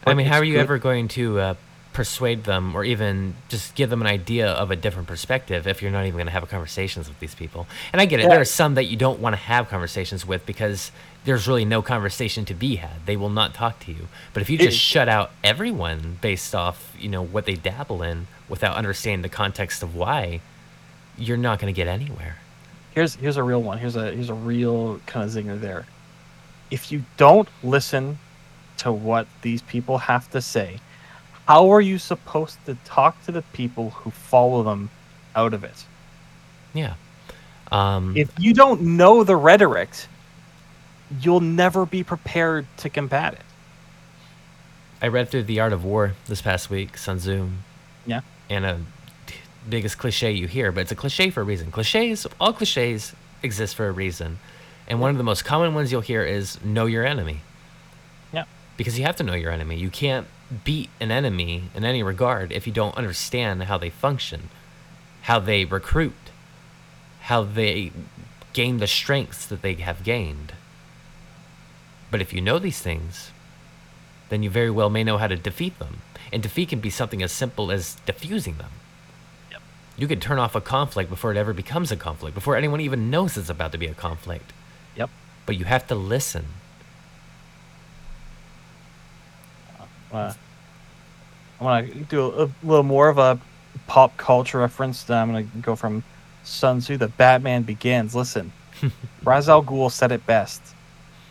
I 0.07 0.15
mean, 0.15 0.27
how 0.27 0.37
are 0.39 0.45
you 0.45 0.55
good- 0.55 0.61
ever 0.61 0.79
going 0.79 1.09
to 1.09 1.41
uh, 1.41 1.55
persuade 1.95 2.45
them 2.45 2.75
or 2.77 2.85
even 2.85 3.35
just 3.49 3.75
give 3.75 3.89
them 3.89 4.03
an 4.03 4.07
idea 4.07 4.49
of 4.49 4.71
a 4.71 4.77
different 4.77 5.09
perspective 5.09 5.67
if 5.67 5.81
you're 5.81 5.91
not 5.91 6.03
even 6.05 6.15
going 6.15 6.27
to 6.27 6.33
have 6.33 6.47
conversations 6.51 7.09
with 7.09 7.19
these 7.21 7.35
people? 7.35 7.67
And 7.93 8.03
I 8.03 8.05
get 8.05 8.21
it. 8.21 8.25
Yeah. 8.25 8.29
There 8.31 8.41
are 8.43 8.45
some 8.45 8.75
that 8.75 8.85
you 8.85 8.97
don't 8.99 9.21
want 9.21 9.33
to 9.33 9.39
have 9.39 9.69
conversations 9.71 10.27
with 10.27 10.45
because 10.45 10.93
there's 11.25 11.49
really 11.49 11.65
no 11.65 11.81
conversation 11.81 12.45
to 12.45 12.55
be 12.55 12.77
had. 12.77 13.07
They 13.07 13.17
will 13.17 13.31
not 13.31 13.55
talk 13.55 13.81
to 13.87 13.93
you. 13.93 14.09
But 14.35 14.43
if 14.43 14.51
you 14.51 14.57
It- 14.59 14.63
just 14.67 14.79
shut 14.79 15.09
out 15.09 15.31
everyone 15.43 16.19
based 16.21 16.55
off, 16.55 16.93
you 16.99 17.09
know, 17.09 17.23
what 17.25 17.47
they 17.47 17.55
dabble 17.55 18.03
in 18.03 18.27
without 18.49 18.77
understanding 18.77 19.23
the 19.23 19.31
context 19.31 19.83
of 19.83 19.95
why, 19.95 20.41
you're 21.17 21.39
not 21.39 21.59
going 21.61 21.73
to 21.73 21.77
get 21.77 21.89
anywhere. 21.89 22.37
Here's 22.95 23.15
here's 23.15 23.37
a 23.37 23.43
real 23.43 23.63
one. 23.63 23.79
Here's 23.79 23.97
a 23.97 24.13
here's 24.13 24.29
a 24.29 24.35
real 24.35 25.01
kind 25.07 25.25
of 25.25 25.31
zinger 25.35 25.59
there. 25.61 25.87
If 26.71 26.93
you 26.93 27.05
don't 27.17 27.49
listen 27.63 28.19
to 28.79 28.93
what 28.93 29.27
these 29.43 29.63
people 29.63 29.99
have 29.99 30.31
to 30.33 30.41
say, 30.41 30.79
how 31.47 31.71
are 31.71 31.81
you 31.81 31.99
supposed 31.99 32.59
to 32.67 32.77
talk 32.85 33.23
to 33.25 33.33
the 33.33 33.43
people 33.43 33.91
who 33.91 34.11
follow 34.11 34.63
them 34.63 34.91
out 35.35 35.55
of 35.55 35.65
it? 35.65 35.85
Yeah. 36.73 36.95
Um, 37.71 38.17
If 38.17 38.31
you 38.39 38.55
don't 38.55 38.81
know 38.97 39.25
the 39.25 39.37
rhetoric, 39.37 39.91
you'll 41.21 41.41
never 41.41 41.87
be 41.87 42.03
prepared 42.03 42.67
to 42.79 42.89
combat 42.89 43.35
it. 43.35 43.43
I 45.03 45.09
read 45.09 45.29
through 45.29 45.45
The 45.45 45.61
Art 45.61 45.73
of 45.73 45.85
War 45.85 46.15
this 46.29 46.41
past 46.41 46.71
week, 46.71 46.97
Sun 46.97 47.19
Tzu. 47.19 47.49
Yeah. 48.07 48.21
And 48.49 48.65
a 48.65 48.81
biggest 49.69 49.99
cliche 49.99 50.33
you 50.33 50.47
hear, 50.47 50.73
but 50.73 50.83
it's 50.83 50.93
a 50.93 50.97
cliche 50.97 51.31
for 51.31 51.41
a 51.43 51.45
reason. 51.45 51.71
Cliches, 51.71 52.27
all 52.41 52.53
cliches 52.53 53.15
exist 53.43 53.75
for 53.75 53.89
a 53.89 53.93
reason. 53.93 54.39
And 54.87 55.01
one 55.01 55.11
of 55.11 55.17
the 55.17 55.25
most 55.25 55.45
common 55.45 55.75
ones 55.75 55.91
you'll 55.91 56.01
hear 56.01 56.23
is 56.23 56.63
know 56.65 56.87
your 56.87 57.05
enemy. 57.05 57.41
Yeah. 58.33 58.45
Because 58.77 58.99
you 58.99 59.05
have 59.05 59.17
to 59.17 59.23
know 59.23 59.35
your 59.35 59.51
enemy. 59.51 59.77
You 59.77 59.91
can't 59.91 60.27
beat 60.65 60.91
an 61.01 61.11
enemy 61.11 61.65
in 61.75 61.85
any 61.85 62.03
regard 62.03 62.53
if 62.53 62.67
you 62.67 62.73
don't 62.73 62.97
understand 62.97 63.63
how 63.65 63.79
they 63.79 63.91
function, 63.91 64.49
how 65.23 65.39
they 65.39 65.65
recruit, 65.65 66.31
how 67.23 67.43
they 67.43 67.91
gain 68.53 68.79
the 68.79 68.87
strengths 68.87 69.47
that 69.47 69.63
they 69.63 69.75
have 69.75 70.05
gained. 70.05 70.53
But 72.11 72.21
if 72.21 72.33
you 72.33 72.41
know 72.41 72.59
these 72.59 72.81
things, 72.81 73.33
then 74.29 74.43
you 74.43 74.51
very 74.51 74.71
well 74.71 74.91
may 74.91 75.05
know 75.05 75.19
how 75.19 75.27
to 75.27 75.37
defeat 75.37 75.79
them. 75.79 76.03
And 76.33 76.43
defeat 76.43 76.69
can 76.69 76.81
be 76.81 76.91
something 76.91 77.23
as 77.23 77.33
simple 77.33 77.71
as 77.71 77.97
diffusing 78.07 78.57
them. 78.57 78.71
Yep. 79.51 79.63
You 79.97 80.09
can 80.09 80.21
turn 80.21 80.39
off 80.39 80.55
a 80.55 80.61
conflict 80.61 81.11
before 81.11 81.31
it 81.31 81.37
ever 81.37 81.53
becomes 81.53 81.91
a 81.91 81.97
conflict, 81.97 82.35
before 82.35 82.57
anyone 82.57 82.81
even 82.81 83.11
knows 83.11 83.37
it's 83.37 83.51
about 83.51 83.73
to 83.73 83.79
be 83.79 83.87
a 83.87 83.95
conflict. 83.95 84.53
Yep. 84.97 85.11
But 85.47 85.57
you 85.57 85.65
have 85.65 85.87
to 85.89 85.95
listen. 85.95 86.47
Uh, 90.15 90.33
I 91.61 91.65
want 91.65 91.93
to 91.93 91.99
do 92.05 92.23
a, 92.23 92.45
a 92.45 92.51
little 92.63 92.85
more 92.85 93.09
of 93.09 93.19
a 93.19 93.41
pop 93.87 94.17
culture 94.17 94.59
reference. 94.59 95.03
Then 95.03 95.19
I'm 95.19 95.33
going 95.33 95.51
to 95.51 95.59
go 95.59 95.75
from 95.75 96.05
Sun 96.45 96.81
Tzu, 96.81 96.97
the 96.97 97.09
Batman 97.09 97.63
Begins. 97.63 98.15
Listen, 98.15 98.53
Ra's 99.25 99.49
al 99.49 99.63
Ghul 99.63 99.91
said 99.91 100.13
it 100.13 100.25
best. 100.27 100.63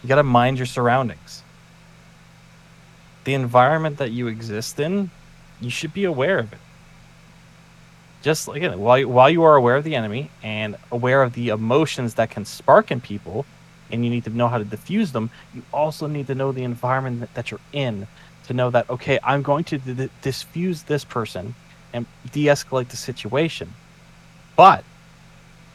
You 0.01 0.09
got 0.09 0.15
to 0.15 0.23
mind 0.23 0.57
your 0.57 0.65
surroundings. 0.65 1.43
The 3.23 3.33
environment 3.35 3.97
that 3.97 4.11
you 4.11 4.27
exist 4.27 4.79
in, 4.79 5.09
you 5.61 5.69
should 5.69 5.93
be 5.93 6.03
aware 6.03 6.39
of 6.39 6.51
it. 6.51 6.59
Just 8.21 8.47
like 8.47 8.57
again, 8.57 8.79
while 8.79 8.99
you, 8.99 9.07
while 9.07 9.29
you 9.29 9.43
are 9.43 9.55
aware 9.55 9.75
of 9.75 9.83
the 9.83 9.95
enemy 9.95 10.29
and 10.41 10.75
aware 10.91 11.23
of 11.23 11.33
the 11.33 11.49
emotions 11.49 12.15
that 12.15 12.31
can 12.31 12.43
spark 12.43 12.91
in 12.91 12.99
people, 12.99 13.45
and 13.91 14.03
you 14.03 14.09
need 14.09 14.23
to 14.23 14.29
know 14.29 14.47
how 14.47 14.57
to 14.57 14.65
diffuse 14.65 15.11
them, 15.11 15.29
you 15.53 15.61
also 15.73 16.07
need 16.07 16.27
to 16.27 16.35
know 16.35 16.51
the 16.51 16.63
environment 16.63 17.19
that, 17.19 17.33
that 17.35 17.51
you're 17.51 17.59
in 17.71 18.07
to 18.47 18.53
know 18.53 18.69
that 18.69 18.89
okay, 18.89 19.19
I'm 19.23 19.41
going 19.41 19.63
to 19.65 19.77
d- 19.77 19.93
d- 19.93 20.09
diffuse 20.21 20.83
this 20.83 21.03
person 21.03 21.55
and 21.93 22.05
de-escalate 22.31 22.89
the 22.89 22.97
situation. 22.97 23.73
But 24.55 24.83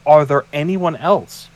are 0.05 0.25
there 0.25 0.45
anyone 0.53 0.95
else 0.95 1.49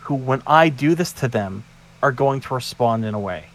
who, 0.00 0.14
when 0.14 0.42
I 0.46 0.68
do 0.68 0.94
this 0.94 1.12
to 1.14 1.28
them, 1.28 1.64
are 2.02 2.12
going 2.12 2.40
to 2.42 2.54
respond 2.54 3.04
in 3.04 3.14
a 3.14 3.18
way? 3.18 3.46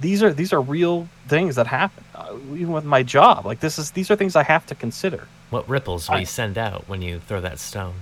These 0.00 0.22
are 0.22 0.32
these 0.32 0.52
are 0.52 0.60
real 0.60 1.08
things 1.26 1.56
that 1.56 1.66
happen, 1.66 2.04
uh, 2.14 2.34
even 2.52 2.72
with 2.72 2.84
my 2.84 3.02
job. 3.02 3.46
Like 3.46 3.60
this 3.60 3.78
is 3.78 3.92
these 3.92 4.10
are 4.10 4.16
things 4.16 4.36
I 4.36 4.42
have 4.42 4.66
to 4.66 4.74
consider. 4.74 5.26
What 5.50 5.66
ripples 5.68 6.10
I- 6.10 6.18
we 6.18 6.24
send 6.26 6.58
out 6.58 6.84
when 6.86 7.00
you 7.02 7.20
throw 7.20 7.40
that 7.40 7.58
stone. 7.58 7.94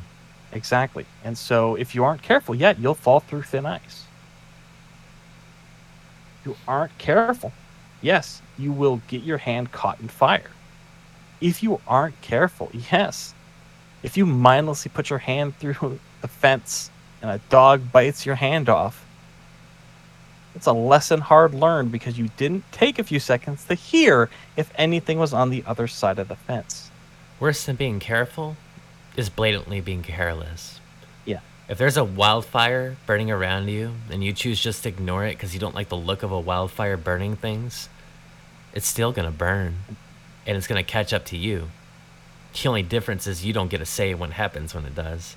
Exactly. 0.52 1.06
And 1.24 1.36
so 1.38 1.74
if 1.76 1.94
you 1.94 2.04
aren't 2.04 2.22
careful 2.22 2.54
yet, 2.54 2.78
you'll 2.78 2.94
fall 2.94 3.20
through 3.20 3.42
thin 3.42 3.66
ice. 3.66 4.04
You 6.44 6.56
aren't 6.66 6.96
careful, 6.98 7.52
yes, 8.02 8.42
you 8.58 8.72
will 8.72 9.00
get 9.08 9.22
your 9.22 9.38
hand 9.38 9.72
caught 9.72 10.00
in 10.00 10.08
fire. 10.08 10.50
If 11.40 11.62
you 11.62 11.80
aren't 11.86 12.20
careful, 12.20 12.70
yes, 12.90 13.34
if 14.02 14.16
you 14.16 14.26
mindlessly 14.26 14.90
put 14.94 15.10
your 15.10 15.18
hand 15.18 15.56
through 15.56 15.98
the 16.20 16.28
fence 16.28 16.90
and 17.22 17.30
a 17.30 17.38
dog 17.48 17.90
bites 17.92 18.26
your 18.26 18.34
hand 18.34 18.68
off, 18.68 19.04
it's 20.54 20.66
a 20.66 20.72
lesson 20.72 21.20
hard 21.20 21.52
learned 21.52 21.90
because 21.90 22.16
you 22.16 22.28
didn't 22.36 22.64
take 22.70 22.98
a 22.98 23.04
few 23.04 23.18
seconds 23.18 23.64
to 23.64 23.74
hear 23.74 24.30
if 24.56 24.72
anything 24.76 25.18
was 25.18 25.32
on 25.32 25.50
the 25.50 25.64
other 25.66 25.88
side 25.88 26.18
of 26.18 26.28
the 26.28 26.36
fence. 26.36 26.90
Worse 27.40 27.64
than 27.64 27.76
being 27.76 27.98
careful 27.98 28.56
is 29.16 29.28
blatantly 29.28 29.80
being 29.80 30.02
careless. 30.02 30.80
If 31.68 31.78
there's 31.78 31.96
a 31.96 32.04
wildfire 32.04 32.96
burning 33.06 33.30
around 33.30 33.68
you 33.68 33.92
and 34.10 34.22
you 34.22 34.32
choose 34.32 34.60
just 34.60 34.82
to 34.82 34.88
ignore 34.90 35.24
it 35.24 35.32
because 35.36 35.54
you 35.54 35.60
don't 35.60 35.74
like 35.74 35.88
the 35.88 35.96
look 35.96 36.22
of 36.22 36.30
a 36.30 36.38
wildfire 36.38 36.96
burning 36.96 37.36
things, 37.36 37.88
it's 38.74 38.86
still 38.86 39.12
going 39.12 39.30
to 39.30 39.36
burn 39.36 39.76
and 40.46 40.56
it's 40.56 40.66
going 40.66 40.82
to 40.82 40.88
catch 40.90 41.12
up 41.12 41.24
to 41.26 41.36
you. 41.38 41.70
The 42.52 42.68
only 42.68 42.82
difference 42.82 43.26
is 43.26 43.44
you 43.44 43.52
don't 43.54 43.68
get 43.68 43.80
a 43.80 43.86
say 43.86 44.12
when 44.14 44.30
it 44.30 44.34
happens 44.34 44.74
when 44.74 44.84
it 44.84 44.94
does. 44.94 45.36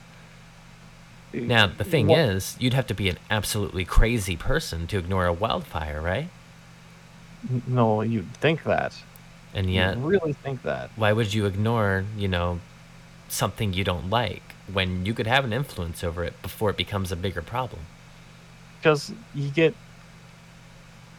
Now, 1.34 1.68
the 1.68 1.84
thing 1.84 2.08
What- 2.08 2.20
is, 2.20 2.56
you'd 2.60 2.74
have 2.74 2.88
to 2.88 2.94
be 2.94 3.10
an 3.10 3.18
absolutely 3.30 3.86
crazy 3.86 4.36
person 4.36 4.86
to 4.88 4.98
ignore 4.98 5.26
a 5.26 5.34
wildfire, 5.34 6.02
right? 6.02 6.30
No, 7.68 8.02
you'd 8.02 8.34
think 8.38 8.64
that. 8.64 8.94
And 9.54 9.68
You 9.68 9.76
yet, 9.76 9.98
really 9.98 10.34
think 10.34 10.64
that. 10.64 10.90
why 10.96 11.14
would 11.14 11.34
you 11.34 11.46
ignore, 11.46 12.06
you 12.18 12.28
know, 12.28 12.60
something 13.30 13.74
you 13.74 13.84
don't 13.84 14.10
like 14.10 14.47
when 14.72 15.06
you 15.06 15.14
could 15.14 15.28
have 15.28 15.46
an 15.46 15.54
influence 15.54 16.04
over 16.04 16.24
it 16.24 16.42
before 16.42 16.70
it 16.70 16.78
becomes 16.78 17.12
a 17.12 17.16
bigger 17.16 17.42
problem? 17.42 17.82
because 18.78 19.12
you 19.36 19.50
get 19.50 19.74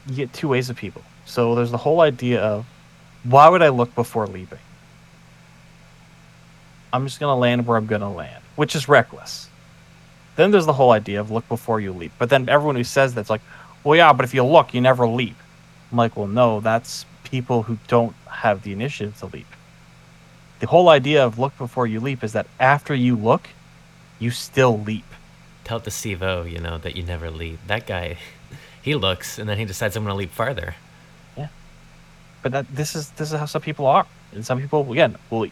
you 0.07 0.15
get 0.17 0.33
two 0.33 0.49
ways 0.49 0.71
of 0.71 0.77
people. 0.77 1.03
So 1.27 1.55
there's 1.55 1.71
the 1.71 1.77
whole 1.77 2.01
idea 2.01 2.41
of 2.41 2.67
why 3.25 3.49
would 3.49 3.63
I 3.63 3.69
look 3.69 3.95
before 3.95 4.27
leaping? 4.27 4.59
I'm 6.93 7.05
just 7.07 7.21
gonna 7.21 7.37
land 7.37 7.67
where 7.67 7.77
I'm 7.77 7.87
gonna 7.87 8.13
land, 8.13 8.43
which 8.57 8.75
is 8.75 8.89
reckless. 8.89 9.51
Then 10.37 10.51
there's 10.51 10.67
the 10.67 10.73
whole 10.73 10.93
idea 10.93 11.21
of 11.21 11.31
look 11.31 11.47
before 11.49 11.81
you 11.81 11.93
leap. 11.93 12.13
But 12.19 12.31
then 12.31 12.49
everyone 12.49 12.77
who 12.77 12.85
says 12.85 13.13
that's 13.13 13.29
like, 13.29 13.43
well, 13.85 13.97
yeah, 13.97 14.13
but 14.13 14.25
if 14.25 14.33
you 14.33 14.45
look, 14.45 14.73
you 14.73 14.81
never 14.81 15.07
leap. 15.07 15.37
I'm 15.91 15.99
like, 15.99 16.17
well, 16.17 16.29
no, 16.29 16.61
that's 16.61 17.05
people 17.25 17.65
who 17.65 17.79
don't 17.89 18.15
have 18.31 18.63
the 18.63 18.73
initiative 18.73 19.19
to 19.19 19.27
leap. 19.27 19.47
The 20.61 20.67
whole 20.67 20.89
idea 20.89 21.25
of 21.25 21.39
look 21.39 21.57
before 21.57 21.87
you 21.87 22.01
leap 22.01 22.25
is 22.25 22.33
that 22.33 22.47
after 22.59 22.95
you 22.95 23.15
look, 23.17 23.49
you 24.19 24.31
still 24.31 24.79
leap. 24.79 25.05
Tell 25.65 25.79
the 25.79 25.87
to 25.87 25.91
Steve 25.91 26.23
O, 26.23 26.43
you 26.43 26.59
know, 26.59 26.79
that 26.79 26.97
you 26.97 27.03
never 27.03 27.31
leap. 27.31 27.61
That 27.67 27.87
guy, 27.87 28.19
he 28.83 28.95
looks 28.95 29.39
and 29.39 29.49
then 29.49 29.59
he 29.59 29.65
decides 29.65 29.97
I'm 29.97 30.05
going 30.05 30.13
to 30.13 30.19
leap 30.19 30.31
farther. 30.31 30.75
Yeah. 31.37 31.49
But 32.43 32.53
that 32.53 32.75
this 32.75 32.97
is 32.97 33.11
this 33.13 33.33
is 33.33 33.39
how 33.39 33.47
some 33.47 33.63
people 33.63 33.87
are 33.87 34.07
and 34.33 34.45
some 34.45 34.61
people 34.61 34.91
again 34.93 35.17
will 35.31 35.49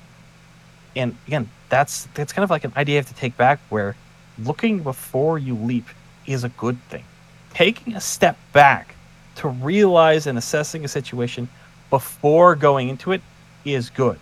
and 0.95 1.17
again 1.27 1.49
that's 1.69 2.05
that's 2.15 2.33
kind 2.33 2.45
of 2.45 2.51
like 2.51 2.65
an 2.65 2.73
idea 2.77 2.95
you 2.95 2.99
have 2.99 3.09
to 3.09 3.15
take 3.15 3.37
back 3.37 3.61
where 3.69 3.97
looking 4.39 4.81
before 4.81 5.39
you 5.39 5.55
leap 5.55 5.87
is 6.27 6.45
a 6.45 6.49
good 6.51 6.81
thing 6.85 7.05
taking 7.53 7.95
a 7.95 8.01
step 8.01 8.37
back 8.53 8.95
to 9.37 9.49
realize 9.49 10.27
and 10.27 10.39
assessing 10.39 10.85
a 10.85 10.89
situation 10.89 11.49
before 11.91 12.55
going 12.55 12.89
into 12.89 13.13
it 13.13 13.23
is 13.65 13.91
good 13.91 14.19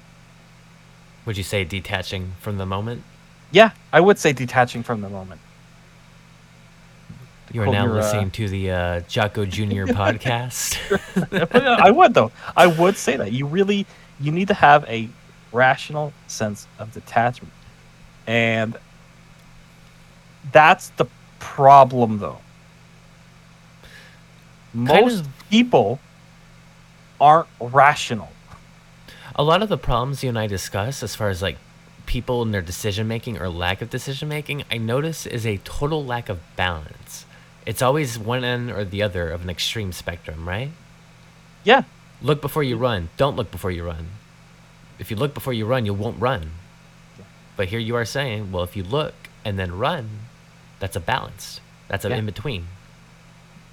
Would 1.27 1.37
you 1.37 1.43
say 1.43 1.65
detaching 1.65 2.33
from 2.41 2.59
the 2.59 2.67
moment? 2.67 3.03
yeah 3.51 3.71
i 3.93 4.01
would 4.01 4.19
say 4.19 4.33
detaching 4.33 4.83
from 4.83 5.01
the 5.01 5.09
moment 5.09 5.41
You 7.53 7.63
are 7.63 7.67
now 7.67 7.85
your, 7.85 7.93
uh, 7.93 7.97
listening 8.03 8.31
to 8.33 8.49
the 8.49 8.71
uh, 8.71 9.01
Jocko 9.03 9.45
Jr. 9.45 9.85
podcast. 10.03 10.77
Uh, 11.33 11.77
I 11.81 11.91
would 11.93 12.15
though. 12.15 12.33
I 12.57 12.67
would 12.67 12.97
say 12.97 13.17
that 13.17 13.31
you 13.33 13.47
really 13.47 13.87
you 14.19 14.33
need 14.33 14.49
to 14.49 14.55
have 14.55 14.85
a 14.89 15.09
rational 15.53 16.13
sense 16.27 16.67
of 16.81 16.93
detachment, 16.93 17.53
and 18.27 18.77
that's 20.51 20.89
the 20.97 21.07
problem 21.39 22.19
though. 22.19 22.41
Kind 24.73 24.89
Most 24.89 25.21
of- 25.21 25.49
people 25.51 26.01
aren't 27.21 27.47
rational. 27.61 28.31
A 29.37 29.43
lot 29.43 29.63
of 29.63 29.69
the 29.69 29.79
problems 29.79 30.23
you 30.23 30.29
and 30.29 30.39
I 30.39 30.47
discuss, 30.47 31.03
as 31.03 31.15
far 31.15 31.29
as 31.29 31.43
like 31.43 31.59
people 32.07 32.43
and 32.43 32.53
their 32.53 32.63
decision 32.63 33.09
making 33.09 33.39
or 33.39 33.49
lack 33.49 33.83
of 33.83 33.91
decision 33.91 34.29
making, 34.29 34.65
I 34.71 34.79
notice 34.79 35.27
is 35.27 35.47
a 35.47 35.59
total 35.59 36.05
lack 36.05 36.29
of 36.29 36.41
balance. 36.57 37.25
It's 37.67 37.83
always 37.83 38.19
one 38.19 38.45
end 38.45 38.71
or 38.71 38.85
the 38.85 39.03
other 39.03 39.31
of 39.31 39.43
an 39.43 39.51
extreme 39.51 39.93
spectrum, 39.93 40.47
right? 40.49 40.71
Yeah, 41.65 41.85
Look 42.23 42.41
before 42.41 42.63
you 42.63 42.77
run. 42.79 43.11
Don't 43.19 43.37
look 43.37 43.51
before 43.51 43.71
you 43.71 43.85
run. 43.85 44.07
If 44.99 45.11
you 45.11 45.17
look 45.17 45.35
before 45.35 45.53
you 45.53 45.67
run, 45.67 45.85
you 45.85 45.93
won't 45.93 46.19
run. 46.19 46.53
But 47.55 47.69
here 47.69 47.79
you 47.79 47.97
are 47.97 48.07
saying, 48.07 48.51
well, 48.51 48.65
if 48.65 48.77
you 48.77 48.83
look 48.83 49.13
and 49.45 49.59
then 49.59 49.77
run, 49.77 50.09
that's 50.79 50.97
a 50.97 51.01
balance. 51.01 51.61
That's 51.89 52.05
an 52.05 52.13
Yeah. 52.13 52.19
in 52.19 52.27
between. 52.27 52.69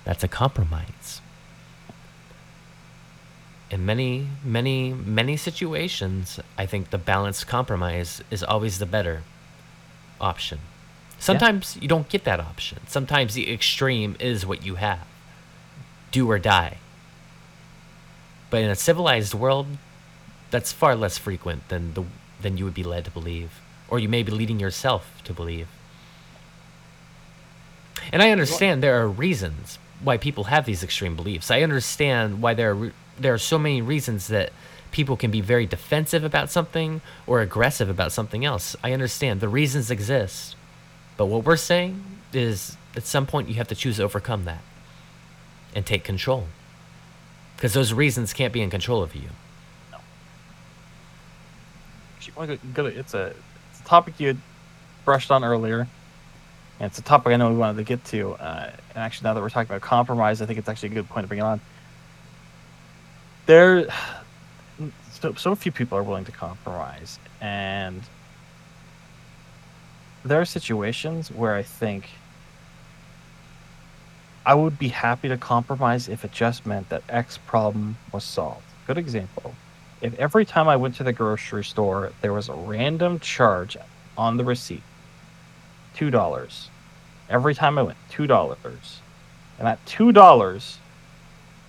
That's 0.03 0.23
a 0.23 0.27
compromise. 0.27 1.21
In 3.71 3.85
many, 3.85 4.27
many, 4.43 4.93
many 4.93 5.37
situations, 5.37 6.41
I 6.57 6.65
think 6.65 6.89
the 6.89 6.97
balanced 6.97 7.47
compromise 7.47 8.21
is 8.29 8.43
always 8.43 8.79
the 8.79 8.85
better 8.85 9.23
option. 10.19 10.59
Sometimes 11.17 11.77
you 11.81 11.87
don't 11.87 12.09
get 12.09 12.25
that 12.25 12.41
option. 12.41 12.79
Sometimes 12.87 13.33
the 13.33 13.51
extreme 13.51 14.17
is 14.19 14.45
what 14.45 14.65
you 14.65 14.75
have. 14.75 15.07
Do 16.11 16.29
or 16.29 16.37
die. 16.37 16.79
But 18.49 18.61
in 18.61 18.69
a 18.69 18.75
civilized 18.75 19.33
world, 19.33 19.67
that's 20.49 20.73
far 20.73 20.93
less 20.93 21.17
frequent 21.17 21.69
than 21.69 21.93
the 21.93 22.03
than 22.41 22.57
you 22.57 22.65
would 22.65 22.73
be 22.73 22.83
led 22.83 23.05
to 23.05 23.11
believe, 23.11 23.61
or 23.87 23.99
you 23.99 24.09
may 24.09 24.23
be 24.23 24.31
leading 24.31 24.59
yourself 24.59 25.21
to 25.23 25.31
believe. 25.31 25.67
And 28.11 28.21
I 28.21 28.31
understand 28.31 28.81
there 28.81 28.99
are 29.01 29.07
reasons 29.07 29.77
why 30.03 30.17
people 30.17 30.45
have 30.45 30.65
these 30.65 30.83
extreme 30.83 31.15
beliefs. 31.15 31.51
I 31.51 31.61
understand 31.61 32.41
why 32.41 32.55
there 32.55 32.71
are 32.71 32.75
re- 32.75 32.91
there 33.21 33.33
are 33.33 33.39
so 33.39 33.57
many 33.57 33.81
reasons 33.81 34.27
that 34.27 34.51
people 34.91 35.15
can 35.15 35.31
be 35.31 35.41
very 35.41 35.65
defensive 35.65 36.23
about 36.23 36.49
something 36.49 37.01
or 37.25 37.41
aggressive 37.41 37.89
about 37.89 38.11
something 38.11 38.43
else. 38.43 38.75
I 38.83 38.91
understand 38.93 39.39
the 39.39 39.49
reasons 39.49 39.89
exist. 39.89 40.55
But 41.17 41.27
what 41.27 41.45
we're 41.45 41.57
saying 41.57 42.03
is 42.33 42.77
at 42.95 43.03
some 43.03 43.25
point 43.25 43.47
you 43.47 43.55
have 43.55 43.67
to 43.69 43.75
choose 43.75 43.97
to 43.97 44.03
overcome 44.03 44.45
that 44.45 44.61
and 45.73 45.85
take 45.85 46.03
control. 46.03 46.47
Because 47.55 47.73
those 47.73 47.93
reasons 47.93 48.33
can't 48.33 48.51
be 48.51 48.61
in 48.61 48.69
control 48.69 49.03
of 49.03 49.15
you. 49.15 49.29
To- 52.37 52.85
it's 52.85 53.13
a 53.13 53.33
it's 53.71 53.81
a 53.81 53.83
topic 53.85 54.19
you 54.19 54.37
brushed 55.05 55.31
on 55.31 55.43
earlier, 55.43 55.81
and 56.79 56.87
it's 56.87 56.97
a 56.97 57.01
topic 57.01 57.33
I 57.33 57.37
know 57.37 57.49
we 57.49 57.57
wanted 57.57 57.77
to 57.77 57.83
get 57.83 58.03
to. 58.05 58.33
Uh, 58.33 58.71
and 58.89 58.97
actually, 58.97 59.25
now 59.25 59.33
that 59.33 59.41
we're 59.41 59.49
talking 59.49 59.69
about 59.69 59.81
compromise, 59.81 60.41
I 60.41 60.45
think 60.45 60.57
it's 60.57 60.69
actually 60.69 60.89
a 60.89 60.93
good 60.93 61.09
point 61.09 61.23
to 61.23 61.27
bring 61.27 61.39
it 61.39 61.43
on. 61.43 61.61
There, 63.51 63.85
so, 65.11 65.33
so 65.33 65.55
few 65.55 65.73
people 65.73 65.97
are 65.97 66.03
willing 66.03 66.23
to 66.23 66.31
compromise, 66.31 67.19
and 67.41 68.01
there 70.23 70.39
are 70.39 70.45
situations 70.45 71.29
where 71.29 71.53
I 71.53 71.61
think 71.61 72.11
I 74.45 74.53
would 74.53 74.79
be 74.79 74.87
happy 74.87 75.27
to 75.27 75.35
compromise 75.35 76.07
if 76.07 76.23
it 76.23 76.31
just 76.31 76.65
meant 76.65 76.87
that 76.87 77.03
X 77.09 77.39
problem 77.39 77.97
was 78.13 78.23
solved. 78.23 78.63
Good 78.87 78.97
example 78.97 79.53
if 79.99 80.17
every 80.17 80.45
time 80.45 80.69
I 80.69 80.77
went 80.77 80.95
to 80.95 81.03
the 81.03 81.11
grocery 81.11 81.65
store, 81.65 82.13
there 82.21 82.31
was 82.31 82.47
a 82.47 82.53
random 82.53 83.19
charge 83.19 83.75
on 84.17 84.37
the 84.37 84.45
receipt, 84.45 84.83
two 85.93 86.09
dollars. 86.09 86.69
Every 87.29 87.53
time 87.53 87.77
I 87.77 87.81
went, 87.81 87.97
two 88.09 88.27
dollars, 88.27 89.01
and 89.59 89.67
that 89.67 89.85
two 89.85 90.13
dollars 90.13 90.77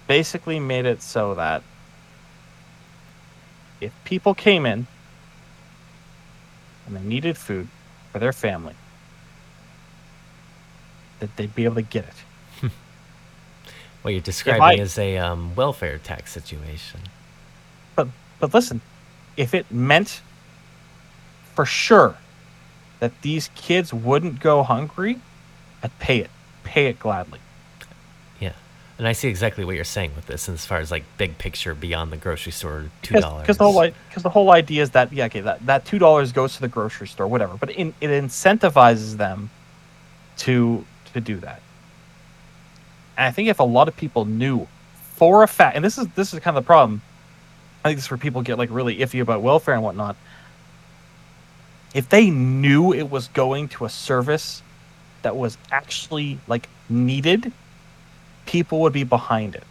basically 0.07 0.61
made 0.61 0.87
it 0.87 1.03
so 1.03 1.35
that 1.35 1.62
if 3.83 3.93
people 4.05 4.35
came 4.35 4.64
in 4.64 4.87
and 6.87 6.97
they 6.97 7.03
needed 7.03 7.37
food 7.37 7.68
for 8.12 8.18
their 8.18 8.33
family, 8.33 8.74
that 11.18 11.37
they'd 11.37 11.55
be 11.55 11.64
able 11.64 11.74
to 11.76 11.83
get 11.83 12.05
it. 12.05 12.70
What 14.03 14.11
you're 14.11 14.20
describing 14.20 14.80
I- 14.80 14.83
is 14.83 14.99
a 14.99 15.16
um, 15.18 15.55
welfare 15.55 15.99
tax 15.99 16.33
situation. 16.33 17.01
But 17.95 18.09
but 18.41 18.53
listen, 18.53 18.80
if 19.37 19.55
it 19.55 19.70
meant 19.70 20.20
for 21.55 21.64
sure 21.64 22.16
that 22.99 23.12
these 23.22 23.49
kids 23.55 23.93
wouldn't 23.95 24.41
go 24.41 24.64
hungry, 24.64 25.20
I'd 25.85 25.97
pay 26.01 26.18
it. 26.18 26.30
Pay 26.64 26.87
it 26.87 26.99
gladly. 26.99 27.41
And 28.99 29.09
I 29.09 29.12
see 29.12 29.28
exactly 29.28 29.64
what 29.64 29.74
you're 29.74 29.84
saying 29.84 30.12
with 30.14 30.26
this, 30.26 30.49
as 30.49 30.66
far 30.66 30.78
as 30.78 30.90
like 30.90 31.05
big 31.16 31.38
picture 31.38 31.74
beyond 31.74 32.12
the 32.12 32.16
grocery 32.16 32.53
store, 32.53 32.84
two 33.01 33.20
dollars. 33.20 33.43
Because 33.43 33.57
the 33.57 33.70
whole 33.70 33.90
because 34.09 34.22
the 34.22 34.28
whole 34.28 34.51
idea 34.51 34.82
is 34.82 34.90
that 34.90 35.12
yeah, 35.12 35.24
okay, 35.26 35.40
that, 35.40 35.64
that 35.66 35.84
two 35.84 35.99
dollars 35.99 36.30
goes 36.32 36.55
to 36.57 36.61
the 36.61 36.68
grocery 36.68 37.09
store, 37.09 37.26
whatever. 37.26 37.57
But 37.57 37.70
in, 37.70 37.95
it 38.01 38.09
incentivizes 38.09 39.16
them 39.16 39.51
to 40.38 40.84
to 41.14 41.20
do 41.20 41.38
that. 41.38 41.62
And 43.16 43.26
I 43.26 43.30
think 43.30 43.49
if 43.49 43.61
a 43.61 43.64
lot 43.64 43.88
of 43.88 43.97
people 43.97 44.24
knew 44.24 44.66
for 45.16 45.43
a 45.43 45.49
fact, 45.49 45.76
and 45.76 45.84
this 45.84 45.99
is 45.99 46.07
this 46.09 46.32
is 46.34 46.40
kind 46.40 46.57
of 46.57 46.62
the 46.62 46.66
problem. 46.66 47.03
I 47.84 47.88
think 47.88 47.99
this 47.99 48.05
is 48.05 48.11
where 48.11 48.18
people 48.18 48.43
get 48.43 48.59
like 48.59 48.70
really 48.70 48.99
iffy 48.99 49.20
about 49.20 49.43
welfare 49.43 49.74
and 49.74 49.82
whatnot. 49.82 50.16
If 51.95 52.09
they 52.09 52.30
knew 52.30 52.93
it 52.93 53.11
was 53.11 53.28
going 53.28 53.68
to 53.70 53.84
a 53.84 53.88
service 53.88 54.62
that 55.22 55.36
was 55.36 55.59
actually 55.70 56.38
like 56.47 56.68
needed, 56.88 57.53
people 58.53 58.80
would 58.80 58.92
be 58.92 59.03
behind 59.03 59.55
it. 59.55 59.64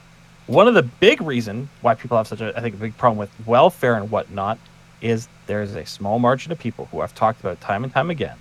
One 0.48 0.68
of 0.68 0.74
the 0.74 0.82
big 0.82 1.22
reason 1.22 1.70
why 1.82 1.94
people 1.94 2.18
have 2.18 2.28
such 2.28 2.42
a 2.42 2.58
I 2.58 2.62
think 2.62 2.74
a 2.74 2.80
big 2.80 2.98
problem 2.98 3.20
with 3.20 3.30
welfare 3.46 3.96
and 3.96 4.10
whatnot 4.10 4.58
is 5.02 5.28
there's 5.46 5.76
a 5.76 5.86
small 5.86 6.18
margin 6.18 6.52
of 6.52 6.58
people 6.58 6.88
who 6.88 7.00
I've 7.00 7.14
talked 7.14 7.40
about 7.40 7.62
time 7.62 7.84
and 7.84 7.94
time 7.94 8.10
again 8.10 8.38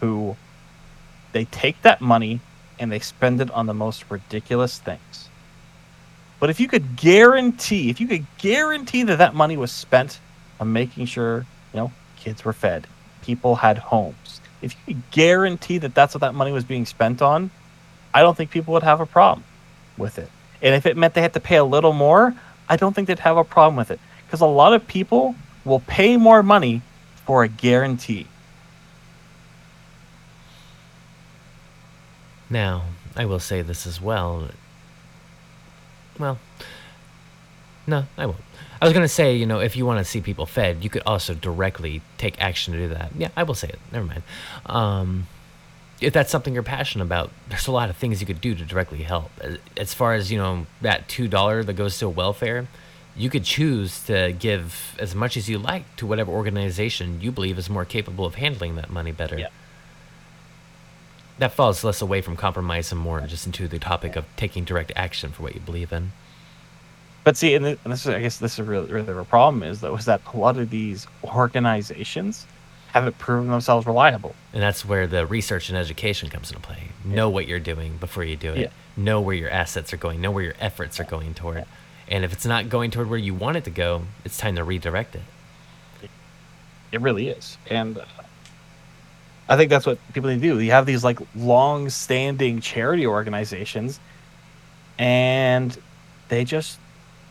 who 0.00 0.36
they 1.32 1.44
take 1.44 1.80
that 1.82 2.00
money 2.00 2.40
and 2.80 2.90
they 2.90 2.98
spend 2.98 3.40
it 3.40 3.48
on 3.52 3.66
the 3.66 3.74
most 3.74 4.04
ridiculous 4.10 4.78
things. 4.78 5.28
But 6.40 6.50
if 6.50 6.58
you 6.58 6.66
could 6.66 6.96
guarantee, 6.96 7.90
if 7.90 8.00
you 8.00 8.08
could 8.08 8.26
guarantee 8.38 9.04
that 9.04 9.18
that 9.18 9.34
money 9.34 9.56
was 9.56 9.70
spent 9.70 10.18
on 10.58 10.72
making 10.72 11.06
sure, 11.06 11.46
you 11.72 11.80
know, 11.80 11.92
kids 12.16 12.44
were 12.44 12.54
fed, 12.54 12.88
people 13.22 13.54
had 13.56 13.78
homes, 13.78 14.40
if 14.62 14.72
you 14.74 14.94
could 14.94 15.10
guarantee 15.12 15.78
that 15.78 15.94
that's 15.94 16.14
what 16.14 16.22
that 16.22 16.34
money 16.34 16.50
was 16.50 16.64
being 16.64 16.86
spent 16.86 17.22
on, 17.22 17.50
I 18.12 18.22
don't 18.22 18.36
think 18.36 18.50
people 18.50 18.74
would 18.74 18.82
have 18.82 19.00
a 19.00 19.06
problem 19.06 19.44
with 20.00 20.18
it. 20.18 20.28
And 20.60 20.74
if 20.74 20.86
it 20.86 20.96
meant 20.96 21.14
they 21.14 21.22
had 21.22 21.34
to 21.34 21.40
pay 21.40 21.56
a 21.56 21.64
little 21.64 21.92
more, 21.92 22.34
I 22.68 22.76
don't 22.76 22.94
think 22.94 23.06
they'd 23.06 23.20
have 23.20 23.36
a 23.36 23.44
problem 23.44 23.76
with 23.76 23.90
it. 23.90 24.00
Because 24.26 24.40
a 24.40 24.46
lot 24.46 24.72
of 24.72 24.86
people 24.86 25.36
will 25.64 25.80
pay 25.80 26.16
more 26.16 26.42
money 26.42 26.82
for 27.24 27.44
a 27.44 27.48
guarantee. 27.48 28.26
Now, 32.48 32.82
I 33.16 33.26
will 33.26 33.38
say 33.38 33.62
this 33.62 33.86
as 33.86 34.00
well. 34.00 34.48
Well, 36.18 36.38
no, 37.86 38.04
I 38.18 38.26
won't. 38.26 38.40
I 38.80 38.84
was 38.84 38.92
going 38.92 39.04
to 39.04 39.08
say, 39.08 39.36
you 39.36 39.46
know, 39.46 39.60
if 39.60 39.76
you 39.76 39.84
want 39.86 39.98
to 39.98 40.04
see 40.04 40.20
people 40.20 40.46
fed, 40.46 40.82
you 40.82 40.90
could 40.90 41.02
also 41.04 41.34
directly 41.34 42.02
take 42.18 42.40
action 42.40 42.72
to 42.72 42.78
do 42.80 42.88
that. 42.88 43.10
Yeah, 43.16 43.28
I 43.36 43.42
will 43.42 43.54
say 43.54 43.68
it. 43.68 43.78
Never 43.92 44.06
mind. 44.06 44.22
Um, 44.66 45.26
if 46.00 46.12
that's 46.12 46.30
something 46.30 46.54
you're 46.54 46.62
passionate 46.62 47.04
about, 47.04 47.30
there's 47.48 47.66
a 47.66 47.72
lot 47.72 47.90
of 47.90 47.96
things 47.96 48.20
you 48.20 48.26
could 48.26 48.40
do 48.40 48.54
to 48.54 48.64
directly 48.64 49.02
help. 49.02 49.30
As 49.76 49.92
far 49.92 50.14
as, 50.14 50.32
you 50.32 50.38
know, 50.38 50.66
that 50.80 51.08
$2 51.08 51.66
that 51.66 51.72
goes 51.74 51.98
to 51.98 52.08
welfare, 52.08 52.68
you 53.16 53.28
could 53.28 53.44
choose 53.44 54.04
to 54.04 54.34
give 54.38 54.96
as 54.98 55.14
much 55.14 55.36
as 55.36 55.48
you 55.48 55.58
like 55.58 55.84
to 55.96 56.06
whatever 56.06 56.32
organization 56.32 57.20
you 57.20 57.30
believe 57.30 57.58
is 57.58 57.68
more 57.68 57.84
capable 57.84 58.24
of 58.24 58.36
handling 58.36 58.76
that 58.76 58.88
money 58.88 59.12
better. 59.12 59.38
Yeah. 59.38 59.48
That 61.38 61.52
falls 61.52 61.84
less 61.84 62.00
away 62.00 62.20
from 62.22 62.36
compromise 62.36 62.92
and 62.92 63.00
more 63.00 63.20
just 63.22 63.46
into 63.46 63.68
the 63.68 63.78
topic 63.78 64.16
of 64.16 64.24
taking 64.36 64.64
direct 64.64 64.92
action 64.96 65.32
for 65.32 65.42
what 65.42 65.54
you 65.54 65.60
believe 65.60 65.92
in. 65.92 66.12
But 67.24 67.36
see, 67.36 67.54
and 67.54 67.64
this 67.64 68.06
is, 68.06 68.08
I 68.08 68.20
guess 68.20 68.38
this 68.38 68.58
is 68.58 68.66
really, 68.66 68.90
really 68.90 69.12
the 69.12 69.24
problem 69.24 69.62
is 69.62 69.80
though, 69.80 69.96
is 69.96 70.06
that 70.06 70.22
a 70.32 70.36
lot 70.36 70.56
of 70.56 70.70
these 70.70 71.06
organizations 71.24 72.46
haven't 72.92 73.18
proven 73.18 73.50
themselves 73.50 73.86
reliable. 73.86 74.34
And 74.52 74.62
that's 74.62 74.84
where 74.84 75.06
the 75.06 75.26
research 75.26 75.68
and 75.68 75.78
education 75.78 76.28
comes 76.28 76.50
into 76.50 76.62
play. 76.62 76.88
Know 77.04 77.28
what 77.28 77.46
you're 77.46 77.60
doing 77.60 77.96
before 77.98 78.24
you 78.24 78.36
do 78.36 78.52
it. 78.52 78.58
Yeah. 78.58 78.68
Know 78.96 79.20
where 79.20 79.34
your 79.34 79.50
assets 79.50 79.92
are 79.92 79.96
going. 79.96 80.20
Know 80.20 80.30
where 80.30 80.44
your 80.44 80.54
efforts 80.60 80.98
are 80.98 81.04
going 81.04 81.34
toward. 81.34 81.64
And 82.08 82.24
if 82.24 82.32
it's 82.32 82.44
not 82.44 82.68
going 82.68 82.90
toward 82.90 83.08
where 83.08 83.18
you 83.18 83.34
want 83.34 83.56
it 83.56 83.64
to 83.64 83.70
go, 83.70 84.02
it's 84.24 84.36
time 84.36 84.56
to 84.56 84.64
redirect 84.64 85.14
it. 85.14 85.22
It 86.90 87.00
really 87.00 87.28
is. 87.28 87.56
And 87.68 87.98
uh, 87.98 88.04
I 89.48 89.56
think 89.56 89.70
that's 89.70 89.86
what 89.86 89.98
people 90.12 90.28
need 90.30 90.42
to 90.42 90.54
do. 90.54 90.58
You 90.58 90.72
have 90.72 90.86
these 90.86 91.04
like 91.04 91.20
long-standing 91.36 92.60
charity 92.60 93.06
organizations, 93.06 94.00
and 94.98 95.76
they 96.28 96.44
just 96.44 96.78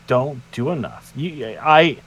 don't 0.08 0.42
do 0.54 0.70
enough. 0.70 1.12
You, 1.16 1.58
I, 1.62 1.98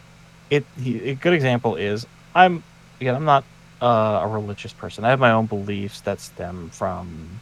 it. 0.49 0.65
A 0.83 1.15
good 1.15 1.35
example 1.35 1.77
is 1.77 2.07
I'm 2.35 2.63
again. 3.03 3.15
I'm 3.15 3.25
not 3.25 3.45
uh, 3.83 4.21
a 4.23 4.29
religious 4.29 4.73
person. 4.73 5.05
I 5.05 5.11
have 5.11 5.21
my 5.21 5.33
own 5.33 5.47
beliefs 5.47 6.01
that 6.03 6.21
stem 6.21 6.71
from 6.71 7.41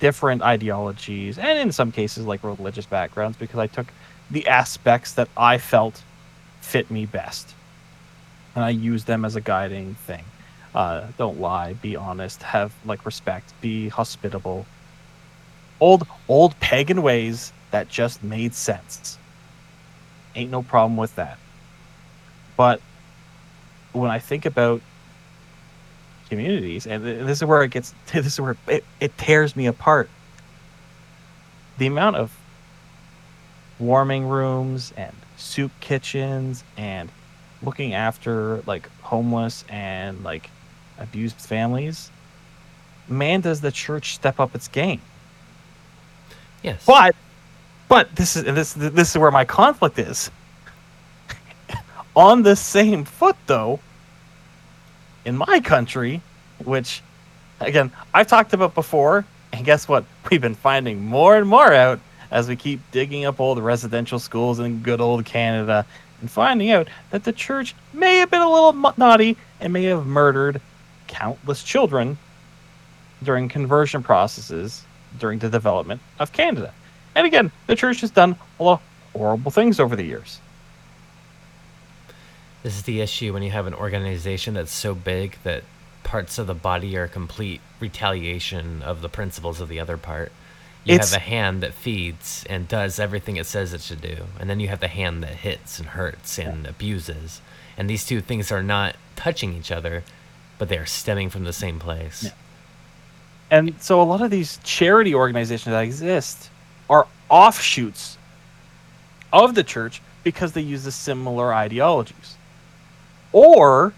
different 0.00 0.42
ideologies, 0.42 1.38
and 1.38 1.58
in 1.58 1.70
some 1.70 1.92
cases, 1.92 2.26
like 2.26 2.42
religious 2.42 2.86
backgrounds, 2.86 3.36
because 3.36 3.58
I 3.58 3.68
took 3.68 3.86
the 4.30 4.48
aspects 4.48 5.12
that 5.12 5.28
I 5.36 5.58
felt 5.58 6.02
fit 6.60 6.90
me 6.90 7.06
best, 7.06 7.54
and 8.54 8.64
I 8.64 8.70
use 8.70 9.04
them 9.04 9.24
as 9.24 9.36
a 9.36 9.40
guiding 9.40 9.94
thing. 9.94 10.24
Uh, 10.74 11.06
don't 11.18 11.38
lie, 11.38 11.74
be 11.74 11.94
honest, 11.96 12.42
have 12.42 12.74
like 12.84 13.04
respect, 13.06 13.52
be 13.60 13.88
hospitable. 13.88 14.66
Old 15.80 16.06
old 16.28 16.58
pagan 16.60 17.02
ways 17.02 17.52
that 17.70 17.88
just 17.88 18.24
made 18.24 18.54
sense. 18.54 19.18
Ain't 20.34 20.50
no 20.50 20.62
problem 20.62 20.96
with 20.96 21.14
that. 21.16 21.38
But 22.56 22.80
when 23.92 24.10
I 24.10 24.18
think 24.18 24.46
about 24.46 24.80
communities, 26.32 26.86
and 26.86 27.04
this 27.04 27.38
is 27.42 27.44
where 27.44 27.62
it 27.62 27.70
gets, 27.70 27.94
this 28.12 28.24
is 28.26 28.40
where 28.40 28.56
it, 28.66 28.84
it 29.00 29.16
tears 29.18 29.54
me 29.54 29.66
apart. 29.66 30.08
The 31.76 31.86
amount 31.86 32.16
of 32.16 32.34
warming 33.78 34.26
rooms 34.26 34.94
and 34.96 35.14
soup 35.36 35.72
kitchens 35.80 36.64
and 36.78 37.10
looking 37.62 37.92
after 37.94 38.62
like 38.66 38.88
homeless 39.02 39.64
and 39.68 40.22
like 40.22 40.48
abused 40.98 41.36
families 41.36 42.10
man 43.08 43.40
does 43.40 43.60
the 43.60 43.72
church 43.72 44.14
step 44.14 44.38
up 44.38 44.54
its 44.54 44.68
game 44.68 45.00
Yes. 46.62 46.84
but 46.86 47.16
but 47.88 48.14
this 48.14 48.36
is 48.36 48.44
this 48.44 48.72
this 48.74 49.10
is 49.10 49.18
where 49.18 49.32
my 49.32 49.44
conflict 49.44 49.98
is 49.98 50.30
on 52.14 52.42
the 52.44 52.54
same 52.54 53.04
foot 53.04 53.36
though 53.46 53.80
in 55.24 55.36
my 55.36 55.60
country 55.60 56.20
which 56.64 57.02
again 57.60 57.90
i've 58.14 58.26
talked 58.26 58.52
about 58.52 58.74
before 58.74 59.24
and 59.52 59.64
guess 59.64 59.88
what 59.88 60.04
we've 60.30 60.40
been 60.40 60.54
finding 60.54 61.04
more 61.04 61.36
and 61.36 61.48
more 61.48 61.72
out 61.72 62.00
as 62.30 62.48
we 62.48 62.56
keep 62.56 62.80
digging 62.90 63.24
up 63.24 63.40
old 63.40 63.58
residential 63.58 64.18
schools 64.18 64.58
in 64.58 64.82
good 64.82 65.00
old 65.00 65.24
canada 65.24 65.84
and 66.20 66.30
finding 66.30 66.70
out 66.70 66.88
that 67.10 67.24
the 67.24 67.32
church 67.32 67.74
may 67.92 68.18
have 68.18 68.30
been 68.30 68.40
a 68.40 68.50
little 68.50 68.72
naughty 68.96 69.36
and 69.60 69.72
may 69.72 69.84
have 69.84 70.06
murdered 70.06 70.60
countless 71.08 71.62
children 71.62 72.16
during 73.22 73.48
conversion 73.48 74.02
processes 74.02 74.84
during 75.18 75.38
the 75.38 75.48
development 75.48 76.00
of 76.18 76.32
Canada. 76.32 76.72
And 77.14 77.26
again, 77.26 77.52
the 77.66 77.76
church 77.76 78.00
has 78.00 78.10
done 78.10 78.36
a 78.58 78.62
lot 78.62 78.80
of 78.80 79.20
horrible 79.20 79.50
things 79.50 79.78
over 79.78 79.94
the 79.94 80.04
years. 80.04 80.40
This 82.62 82.76
is 82.76 82.82
the 82.82 83.00
issue 83.00 83.32
when 83.32 83.42
you 83.42 83.50
have 83.50 83.66
an 83.66 83.74
organization 83.74 84.54
that's 84.54 84.72
so 84.72 84.94
big 84.94 85.36
that 85.42 85.64
parts 86.04 86.38
of 86.38 86.46
the 86.46 86.54
body 86.54 86.96
are 86.96 87.08
complete 87.08 87.60
retaliation 87.80 88.82
of 88.82 89.02
the 89.02 89.08
principles 89.08 89.60
of 89.60 89.68
the 89.68 89.80
other 89.80 89.96
part. 89.96 90.30
You 90.84 90.94
It's- 90.94 91.12
have 91.12 91.20
a 91.22 91.24
hand 91.24 91.62
that 91.62 91.74
feeds 91.74 92.44
and 92.50 92.66
does 92.68 92.98
everything 92.98 93.36
it 93.36 93.46
says 93.46 93.72
it 93.72 93.80
should 93.82 94.00
do, 94.00 94.26
and 94.38 94.50
then 94.50 94.60
you 94.60 94.68
have 94.68 94.80
the 94.80 94.88
hand 94.88 95.22
that 95.22 95.36
hits 95.36 95.78
and 95.78 95.90
hurts 95.90 96.38
and 96.38 96.66
abuses. 96.66 97.40
And 97.76 97.88
these 97.88 98.04
two 98.04 98.20
things 98.20 98.50
are 98.52 98.62
not 98.62 98.96
touching 99.16 99.54
each 99.54 99.70
other, 99.70 100.02
but 100.58 100.68
they 100.68 100.78
are 100.78 100.86
stemming 100.86 101.30
from 101.30 101.44
the 101.44 101.52
same 101.52 101.78
place. 101.78 102.24
Yeah. 102.24 102.30
And 103.50 103.74
so 103.80 104.00
a 104.00 104.04
lot 104.04 104.22
of 104.22 104.30
these 104.30 104.58
charity 104.64 105.14
organizations 105.14 105.72
that 105.72 105.82
exist 105.84 106.50
are 106.90 107.06
offshoots 107.28 108.18
of 109.32 109.54
the 109.54 109.62
church 109.64 110.00
because 110.24 110.52
they 110.52 110.60
use 110.60 110.84
the 110.84 110.92
similar 110.92 111.54
ideologies. 111.54 112.36
Or 113.32 113.92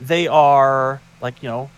they 0.00 0.26
are 0.26 1.00
like, 1.20 1.42
you 1.42 1.48
know, 1.48 1.70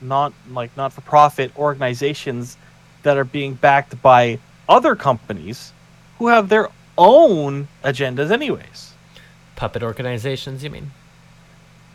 not 0.00 0.32
like 0.50 0.76
not 0.76 0.92
for 0.92 1.00
profit 1.02 1.56
organizations 1.58 2.56
that 3.02 3.16
are 3.16 3.24
being 3.24 3.54
backed 3.54 4.00
by 4.02 4.38
other 4.68 4.94
companies 4.96 5.72
who 6.18 6.28
have 6.28 6.48
their 6.48 6.68
own 6.98 7.68
agendas 7.84 8.30
anyways. 8.30 8.92
Puppet 9.54 9.82
organizations, 9.82 10.62
you 10.62 10.70
mean? 10.70 10.90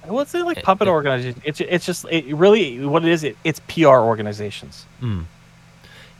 What's 0.05 0.33
it 0.33 0.43
like 0.45 0.57
It- 0.57 0.63
puppet 0.63 0.87
it- 0.87 0.91
organization? 0.91 1.41
It's 1.45 1.61
it 1.61 1.81
just 1.83 2.05
it 2.09 2.25
really 2.33 2.83
what 2.85 3.05
it 3.05 3.11
is. 3.11 3.23
It, 3.23 3.37
it's 3.43 3.59
PR 3.61 3.99
organizations. 3.99 4.85
Mm. 5.01 5.25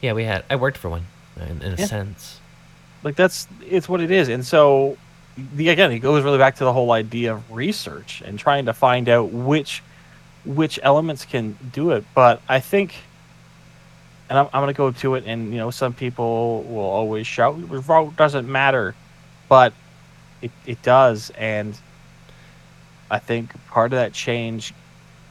Yeah, 0.02 0.14
we 0.14 0.24
had. 0.24 0.44
I 0.50 0.56
worked 0.56 0.78
for 0.78 0.90
one, 0.90 1.06
in, 1.38 1.62
in 1.64 1.74
a 1.74 1.76
Yeah. 1.78 1.86
sense. 1.86 2.40
Like 3.04 3.16
that's 3.16 3.48
it's 3.68 3.90
what 3.90 4.02
it 4.02 4.12
is. 4.12 4.30
And 4.30 4.46
so 4.46 4.98
the 5.56 5.70
again, 5.70 5.92
it 5.92 6.00
goes 6.00 6.24
really 6.24 6.38
back 6.38 6.56
to 6.58 6.64
the 6.64 6.74
whole 6.74 6.92
idea 6.92 7.34
of 7.34 7.52
research 7.52 8.22
and 8.26 8.38
trying 8.38 8.66
to 8.66 8.74
find 8.74 9.08
out 9.10 9.32
which 9.32 9.82
which 10.46 10.80
elements 10.84 11.24
can 11.26 11.58
do 11.72 11.92
it. 11.92 12.04
But 12.16 12.42
I 12.50 12.60
think, 12.60 12.96
and 14.30 14.40
I'm, 14.40 14.46
I'm 14.54 14.62
going 14.64 14.74
to 14.74 14.78
go 14.78 14.92
to 14.92 15.16
it. 15.16 15.24
And 15.26 15.52
you 15.52 15.58
know, 15.58 15.72
some 15.72 15.94
people 15.94 16.64
will 16.64 16.80
always 16.82 17.28
shout, 17.28 17.56
"Vote 17.56 18.16
doesn't 18.16 18.48
matter," 18.50 18.96
but 19.50 19.74
it 20.42 20.52
it 20.66 20.82
does. 20.82 21.30
And 21.38 21.78
I 23.10 23.20
think 23.20 23.52
part 23.68 23.94
of 23.94 23.98
that 24.00 24.14
change 24.14 24.74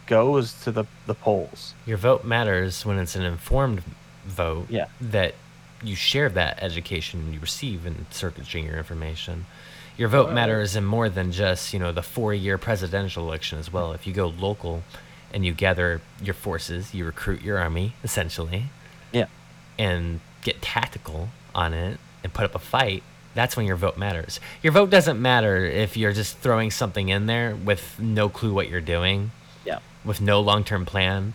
goes 0.07 0.53
to 0.65 0.73
the 0.73 0.85
the 1.07 1.15
polls. 1.15 1.75
Your 1.87 1.97
vote 1.99 2.25
matters 2.25 2.85
when 2.87 2.99
it's 2.99 3.15
an 3.17 3.23
informed 3.23 3.83
vote 4.27 4.67
Yeah. 4.69 4.87
that 5.01 5.35
you 5.83 5.97
share 5.97 6.29
that 6.29 6.63
education 6.63 7.33
you 7.33 7.41
receive 7.41 7.87
in 7.87 8.07
searching 8.11 8.67
your 8.67 8.77
information. 8.77 9.47
Your 9.97 10.09
vote 10.09 10.33
matters 10.33 10.77
in 10.77 10.85
more 10.85 11.09
than 11.09 11.31
just, 11.33 11.73
you 11.75 11.79
know, 11.79 11.93
the 11.93 12.03
four 12.03 12.33
year 12.33 12.57
presidential 12.59 13.27
election 13.27 13.59
as 13.59 13.73
well. 13.73 13.93
If 13.93 14.07
you 14.07 14.13
go 14.15 14.29
local 14.29 14.83
and 15.33 15.45
you 15.45 15.53
gather 15.53 16.01
your 16.23 16.35
forces, 16.35 16.95
you 16.95 17.05
recruit 17.05 17.43
your 17.43 17.59
army, 17.59 17.95
essentially, 18.03 18.65
Yeah. 19.13 19.27
and 19.79 20.21
get 20.43 20.63
tactical 20.63 21.29
on 21.55 21.75
it 21.75 21.99
and 22.25 22.33
put 22.33 22.45
up 22.45 22.55
a 22.55 22.59
fight, 22.59 23.03
that's 23.35 23.57
when 23.57 23.67
your 23.67 23.77
vote 23.77 23.97
matters. 23.99 24.41
Your 24.63 24.73
vote 24.73 24.91
doesn't 24.91 25.21
matter 25.21 25.65
if 25.65 25.97
you're 25.97 26.13
just 26.13 26.39
throwing 26.39 26.71
something 26.71 27.09
in 27.11 27.27
there 27.27 27.55
with 27.55 27.99
no 28.01 28.29
clue 28.29 28.53
what 28.55 28.69
you're 28.69 28.81
doing, 28.81 29.31
Yeah. 29.65 29.79
with 30.05 30.21
no 30.21 30.41
long 30.41 30.65
term 30.65 30.87
plan. 30.87 31.35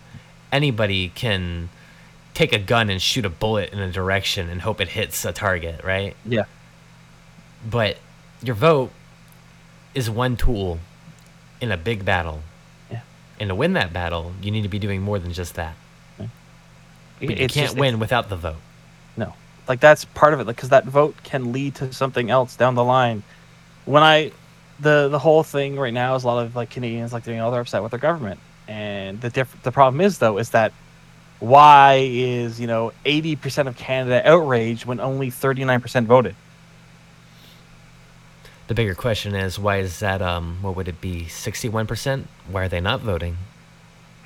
Anybody 0.51 1.09
can 1.09 1.69
take 2.33 2.51
a 2.51 2.59
gun 2.59 2.89
and 2.89 3.01
shoot 3.01 3.25
a 3.25 3.29
bullet 3.29 3.71
in 3.71 3.79
a 3.79 3.91
direction 3.91 4.49
and 4.49 4.61
hope 4.61 4.81
it 4.81 4.89
hits 4.89 5.23
a 5.23 5.31
target, 5.31 5.83
right? 5.83 6.15
Yeah. 6.25 6.43
But 7.69 7.97
your 8.43 8.55
vote 8.55 8.91
is 9.93 10.09
one 10.09 10.35
tool 10.37 10.79
in 11.61 11.71
a 11.71 11.77
big 11.77 12.03
battle. 12.05 12.41
Yeah. 12.91 13.01
And 13.39 13.49
to 13.49 13.55
win 13.55 13.73
that 13.73 13.93
battle, 13.93 14.33
you 14.41 14.51
need 14.51 14.63
to 14.63 14.69
be 14.69 14.79
doing 14.79 15.01
more 15.01 15.19
than 15.19 15.33
just 15.33 15.55
that. 15.55 15.75
But 16.17 16.27
you 17.21 17.29
It's 17.29 17.53
can't 17.53 17.67
just- 17.67 17.77
win 17.77 17.99
without 17.99 18.27
the 18.29 18.35
vote. 18.35 18.57
No, 19.15 19.33
like 19.69 19.79
that's 19.79 20.03
part 20.03 20.33
of 20.33 20.41
it, 20.41 20.47
because 20.47 20.69
that 20.69 20.83
vote 20.85 21.15
can 21.23 21.53
lead 21.53 21.75
to 21.75 21.93
something 21.93 22.29
else 22.29 22.57
down 22.57 22.75
the 22.75 22.83
line. 22.83 23.23
When 23.85 24.03
I, 24.03 24.31
the 24.81 25.07
the 25.07 25.19
whole 25.19 25.41
thing 25.43 25.77
right 25.79 25.93
now 25.93 26.15
is 26.15 26.25
a 26.25 26.27
lot 26.27 26.45
of 26.45 26.57
like 26.57 26.69
Canadians 26.71 27.13
like 27.13 27.23
doing 27.23 27.39
all 27.39 27.51
they're 27.51 27.61
upset 27.61 27.81
with 27.81 27.91
their 27.91 27.99
government, 28.01 28.41
and 28.67 29.21
the 29.21 29.29
diff- 29.29 29.63
the 29.63 29.71
problem 29.71 30.01
is 30.01 30.17
though 30.17 30.37
is 30.39 30.49
that 30.49 30.73
why 31.39 32.05
is 32.11 32.59
you 32.59 32.67
know 32.67 32.91
eighty 33.05 33.37
percent 33.37 33.69
of 33.69 33.77
Canada 33.77 34.21
outraged 34.29 34.83
when 34.85 34.99
only 34.99 35.29
thirty 35.29 35.63
nine 35.63 35.79
percent 35.79 36.07
voted? 36.07 36.35
The 38.67 38.73
bigger 38.73 38.95
question 38.95 39.35
is 39.35 39.59
why 39.59 39.77
is 39.77 39.99
that? 39.99 40.21
Um, 40.21 40.57
what 40.61 40.75
would 40.75 40.87
it 40.87 40.99
be? 41.01 41.27
Sixty-one 41.27 41.85
percent? 41.87 42.27
Why 42.49 42.63
are 42.63 42.67
they 42.69 42.81
not 42.81 43.01
voting? 43.01 43.37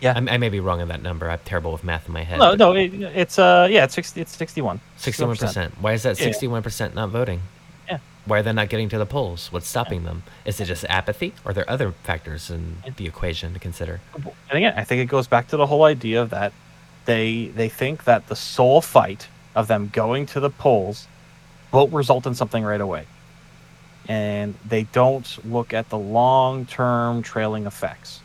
Yeah. 0.02 0.14
I, 0.16 0.36
I 0.36 0.38
may 0.38 0.48
be 0.48 0.62
wrong 0.62 0.82
on 0.82 0.88
that 0.88 1.02
number. 1.02 1.30
I'm 1.30 1.40
terrible 1.44 1.74
with 1.74 1.84
math 1.84 2.08
in 2.08 2.14
my 2.14 2.24
head. 2.24 2.40
No, 2.40 2.56
no, 2.56 2.72
it, 2.74 2.94
it's 2.94 3.38
uh 3.38 3.68
yeah, 3.70 3.84
it's 3.84 3.94
sixty, 3.94 4.22
it's 4.22 4.36
sixty 4.36 4.62
one. 4.62 4.80
Sixty-one 4.98 5.36
percent. 5.36 5.74
Why 5.82 5.92
is 5.94 6.04
that 6.04 6.18
Yeah. 6.18 6.26
sixty-one 6.26 6.64
percent 6.64 6.96
not 6.96 7.10
voting? 7.10 7.42
Yeah. 7.88 8.00
Why 8.26 8.40
are 8.40 8.44
they 8.44 8.54
not 8.54 8.70
getting 8.70 8.88
to 8.90 8.98
the 8.98 9.06
polls? 9.06 9.52
What's 9.52 9.68
stopping 9.68 10.04
them? 10.06 10.24
Is 10.46 10.62
it 10.62 10.66
just 10.66 10.86
apathy, 10.88 11.34
or 11.44 11.52
are 11.52 11.54
there 11.54 11.70
other 11.70 11.92
factors 12.04 12.50
in 12.50 12.78
the 12.96 13.08
equation 13.08 13.54
to 13.54 13.60
consider? 13.60 14.00
And 14.16 14.32
again, 14.58 14.74
I 14.78 14.86
think 14.86 15.02
it 15.02 15.08
goes 15.08 15.28
back 15.28 15.50
to 15.50 15.58
the 15.58 15.68
whole 15.68 15.84
idea 15.84 16.22
of 16.22 16.30
that 16.30 16.54
they 17.04 17.48
they 17.48 17.68
think 17.68 18.06
that 18.06 18.28
the 18.28 18.38
sole 18.38 18.80
fight 18.80 19.28
of 19.54 19.68
them 19.68 19.90
going 19.92 20.28
to 20.28 20.40
the 20.40 20.50
polls 20.50 21.08
will 21.74 21.90
result 21.90 22.26
in 22.26 22.36
something 22.36 22.64
right 22.64 22.80
away. 22.80 23.06
And 24.10 24.56
they 24.68 24.84
don't 24.84 25.46
look 25.50 25.72
at 25.74 25.90
the 25.90 25.98
long 25.98 26.66
term 26.66 27.22
trailing 27.22 27.66
effects. 27.66 28.20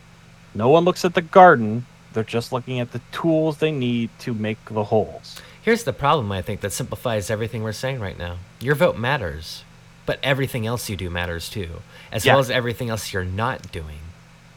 No 0.53 0.67
one 0.69 0.83
looks 0.83 1.05
at 1.05 1.13
the 1.13 1.21
garden, 1.21 1.85
they're 2.13 2.23
just 2.23 2.51
looking 2.51 2.79
at 2.79 2.91
the 2.91 3.01
tools 3.11 3.57
they 3.59 3.71
need 3.71 4.09
to 4.19 4.33
make 4.33 4.57
the 4.65 4.85
holes. 4.85 5.39
Here's 5.61 5.83
the 5.83 5.93
problem, 5.93 6.31
I 6.31 6.41
think, 6.41 6.61
that 6.61 6.71
simplifies 6.73 7.29
everything 7.29 7.61
we're 7.63 7.71
saying 7.71 7.99
right 7.99 8.17
now. 8.17 8.37
Your 8.59 8.75
vote 8.75 8.97
matters, 8.97 9.63
but 10.05 10.19
everything 10.23 10.65
else 10.65 10.89
you 10.89 10.95
do 10.95 11.09
matters 11.09 11.49
too, 11.49 11.81
as 12.11 12.25
Yeah. 12.25 12.33
well 12.33 12.39
as 12.39 12.49
everything 12.49 12.89
else 12.89 13.11
you're 13.13 13.25
not 13.25 13.71
doing, 13.71 13.99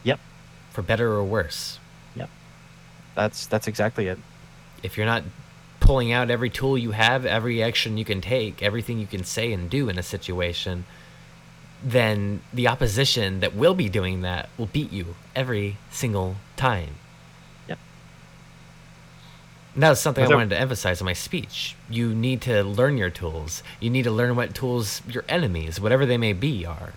Yep. 0.04 0.20
for 0.70 0.82
better 0.82 1.12
or 1.12 1.24
worse. 1.24 1.78
Yep. 2.14 2.30
That's 3.14 3.46
that's 3.46 3.66
exactly 3.68 4.06
it. 4.06 4.18
If 4.82 4.96
you're 4.96 5.06
not 5.06 5.24
pulling 5.80 6.12
out 6.12 6.30
every 6.30 6.50
tool 6.50 6.78
you 6.78 6.92
have, 6.92 7.26
every 7.26 7.62
action 7.62 7.98
you 7.98 8.04
can 8.04 8.20
take, 8.20 8.62
everything 8.62 8.98
you 8.98 9.06
can 9.06 9.24
say 9.24 9.52
and 9.52 9.68
do 9.68 9.88
in 9.88 9.98
a 9.98 10.02
situation, 10.02 10.84
then 11.82 12.40
the 12.52 12.68
opposition 12.68 13.40
that 13.40 13.54
will 13.54 13.74
be 13.74 13.88
doing 13.88 14.22
that 14.22 14.48
will 14.58 14.66
beat 14.66 14.92
you 14.92 15.14
every 15.34 15.76
single 15.90 16.36
time. 16.56 16.94
Yep. 17.68 17.78
And 19.74 19.82
that 19.82 19.90
was 19.90 20.00
something 20.00 20.22
Was 20.22 20.32
I 20.32 20.34
wanted 20.34 20.50
to 20.50 20.58
emphasize 20.58 21.00
in 21.00 21.04
my 21.04 21.12
speech. 21.12 21.76
You 21.88 22.14
need 22.14 22.42
to 22.42 22.64
learn 22.64 22.98
your 22.98 23.10
tools. 23.10 23.62
You 23.80 23.90
need 23.90 24.02
to 24.04 24.10
learn 24.10 24.34
what 24.34 24.54
tools 24.54 25.02
your 25.08 25.24
enemies, 25.28 25.80
whatever 25.80 26.04
they 26.04 26.18
may 26.18 26.32
be, 26.32 26.66
are. 26.66 26.94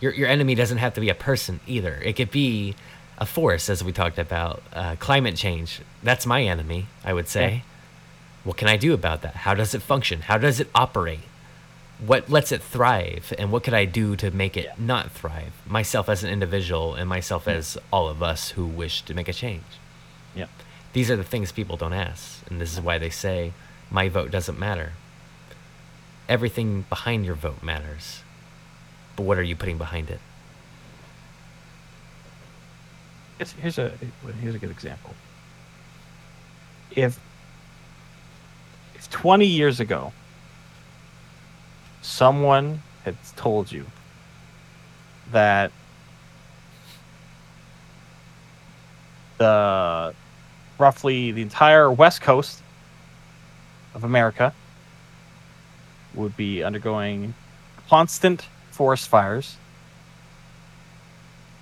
Your, 0.00 0.12
your 0.12 0.28
enemy 0.28 0.54
doesn't 0.54 0.78
have 0.78 0.94
to 0.94 1.00
be 1.00 1.08
a 1.08 1.14
person 1.14 1.60
either. 1.66 2.00
It 2.04 2.14
could 2.14 2.30
be 2.30 2.74
a 3.18 3.26
force, 3.26 3.70
as 3.70 3.82
we 3.82 3.92
talked 3.92 4.18
about. 4.18 4.62
Uh, 4.72 4.96
climate 4.98 5.36
change. 5.36 5.80
That's 6.02 6.26
my 6.26 6.42
enemy, 6.42 6.86
I 7.04 7.12
would 7.12 7.28
say. 7.28 7.48
Yeah. 7.48 7.60
What 8.44 8.56
can 8.58 8.68
I 8.68 8.76
do 8.76 8.92
about 8.92 9.22
that? 9.22 9.34
How 9.36 9.54
does 9.54 9.74
it 9.74 9.82
function? 9.82 10.22
How 10.22 10.36
does 10.36 10.60
it 10.60 10.68
operate? 10.74 11.20
What 11.98 12.28
lets 12.28 12.52
it 12.52 12.62
thrive? 12.62 13.32
And 13.38 13.52
what 13.52 13.62
could 13.62 13.74
I 13.74 13.84
do 13.84 14.16
to 14.16 14.30
make 14.30 14.56
it 14.56 14.64
Yeah. 14.64 14.74
not 14.78 15.10
thrive? 15.12 15.52
Myself 15.66 16.08
as 16.08 16.24
an 16.24 16.30
individual 16.30 16.94
and 16.94 17.08
myself 17.08 17.44
hmm. 17.44 17.50
as 17.50 17.78
all 17.92 18.08
of 18.08 18.22
us 18.22 18.50
who 18.50 18.66
wish 18.66 19.02
to 19.02 19.14
make 19.14 19.28
a 19.28 19.32
change. 19.32 19.62
Yep. 20.34 20.50
These 20.92 21.10
are 21.10 21.16
the 21.16 21.24
things 21.24 21.52
people 21.52 21.76
don't 21.76 21.92
ask. 21.92 22.40
And 22.50 22.60
this 22.60 22.72
is 22.72 22.80
why 22.80 22.98
they 22.98 23.10
say, 23.10 23.52
my 23.90 24.08
vote 24.08 24.30
doesn't 24.30 24.58
matter. 24.58 24.92
Everything 26.28 26.82
behind 26.88 27.24
your 27.24 27.34
vote 27.34 27.62
matters. 27.62 28.22
But 29.16 29.24
what 29.24 29.38
are 29.38 29.42
you 29.42 29.56
putting 29.56 29.78
behind 29.78 30.10
it? 30.10 30.20
It's, 33.38 33.52
here's 33.52 33.78
a 33.78 33.92
here's 34.40 34.54
a 34.54 34.58
good 34.58 34.70
example. 34.70 35.14
If 36.92 37.18
if 38.94 39.10
20 39.10 39.44
years 39.46 39.80
ago 39.80 40.12
someone 42.04 42.82
had 43.02 43.16
told 43.34 43.72
you 43.72 43.86
that 45.32 45.72
the 49.38 50.14
roughly 50.78 51.32
the 51.32 51.40
entire 51.40 51.90
west 51.90 52.20
coast 52.20 52.62
of 53.94 54.04
America 54.04 54.52
would 56.14 56.36
be 56.36 56.62
undergoing 56.62 57.32
constant 57.88 58.42
forest 58.70 59.08
fires 59.08 59.56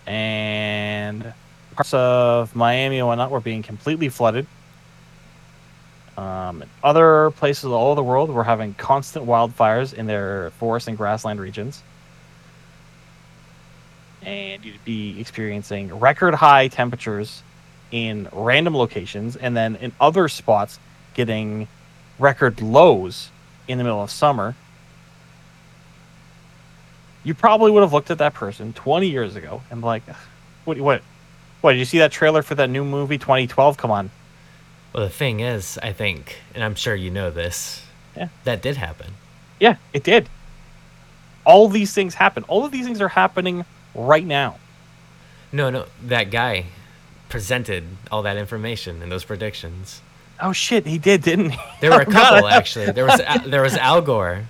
and 0.07 1.33
parts 1.77 1.95
of 1.95 2.55
Miami 2.57 2.99
and 2.99 3.07
whatnot 3.07 3.31
were 3.31 3.41
being 3.41 3.63
completely 3.63 4.09
flooded. 4.09 4.47
Um, 6.17 6.65
other 6.85 7.31
places 7.33 7.65
all 7.65 7.87
over 7.87 7.97
the 7.97 8.03
world 8.03 8.31
were 8.31 8.45
having 8.45 8.75
constant 8.75 9.27
wildfires 9.27 9.95
in 9.95 10.07
their 10.07 10.51
forest 10.59 10.89
and 10.89 10.97
grassland 10.97 11.41
regions. 11.41 11.83
And 14.23 14.65
you'd 14.65 14.85
be 14.85 15.19
experiencing 15.21 15.99
record 15.99 16.35
high 16.35 16.69
temperatures 16.69 17.43
in 17.91 18.29
random 18.33 18.77
locations, 18.77 19.37
and 19.37 19.57
then 19.57 19.77
in 19.77 19.93
other 20.01 20.29
spots, 20.29 20.79
getting 21.15 21.69
record 22.19 22.61
lows 22.61 23.31
in 23.69 23.79
the 23.79 23.85
middle 23.85 24.03
of 24.03 24.11
summer. 24.11 24.55
You 27.25 27.35
probably 27.35 27.71
would 27.71 27.83
have 27.83 27.93
looked 27.93 28.11
at 28.11 28.19
that 28.19 28.35
person 28.35 28.73
20 28.73 29.09
years 29.09 29.37
ago 29.37 29.63
and 29.71 29.83
like, 29.83 30.03
what, 30.65 30.79
what, 30.79 31.03
what, 31.61 31.73
did 31.73 31.79
you 31.79 31.85
see 31.85 31.99
that 31.99 32.11
trailer 32.11 32.43
for 32.43 32.55
that 32.57 32.69
new 32.69 32.85
movie 32.85 33.19
2012? 33.19 33.77
Come 33.77 33.91
on. 33.91 34.11
Well, 34.93 35.05
the 35.05 35.11
thing 35.11 35.41
is, 35.41 35.79
I 35.83 35.93
think, 35.93 36.37
and 36.55 36.63
I'm 36.63 36.75
sure 36.75 36.95
you 36.95 37.11
know 37.11 37.31
this, 37.31 37.83
Yeah. 38.17 38.29
that 38.45 38.61
did 38.61 38.77
happen. 38.77 39.13
Yeah, 39.59 39.77
it 39.93 40.03
did. 40.05 40.29
All 41.45 41.69
these 41.69 41.95
things 41.95 42.15
happen. 42.15 42.45
All 42.49 42.65
of 42.65 42.73
these 42.73 42.85
things 42.85 43.01
are 43.01 43.09
happening 43.09 43.65
right 43.95 44.25
now. 44.25 44.57
No, 45.51 45.71
no, 45.71 45.87
that 46.03 46.31
guy 46.31 46.67
presented 47.29 47.85
all 48.11 48.23
that 48.23 48.37
information 48.37 49.03
and 49.03 49.11
those 49.11 49.25
predictions. 49.25 50.01
Oh 50.41 50.53
shit, 50.53 50.87
he 50.87 50.99
did, 50.99 51.23
didn't 51.23 51.51
he? 51.51 51.59
There 51.81 51.91
were 51.91 52.01
a 52.01 52.07
couple 52.11 52.47
actually. 52.49 52.91
There 52.93 53.07
was 53.07 53.21
there 53.47 53.63
was 53.63 53.77
Al 53.77 54.03
Gore. 54.03 54.49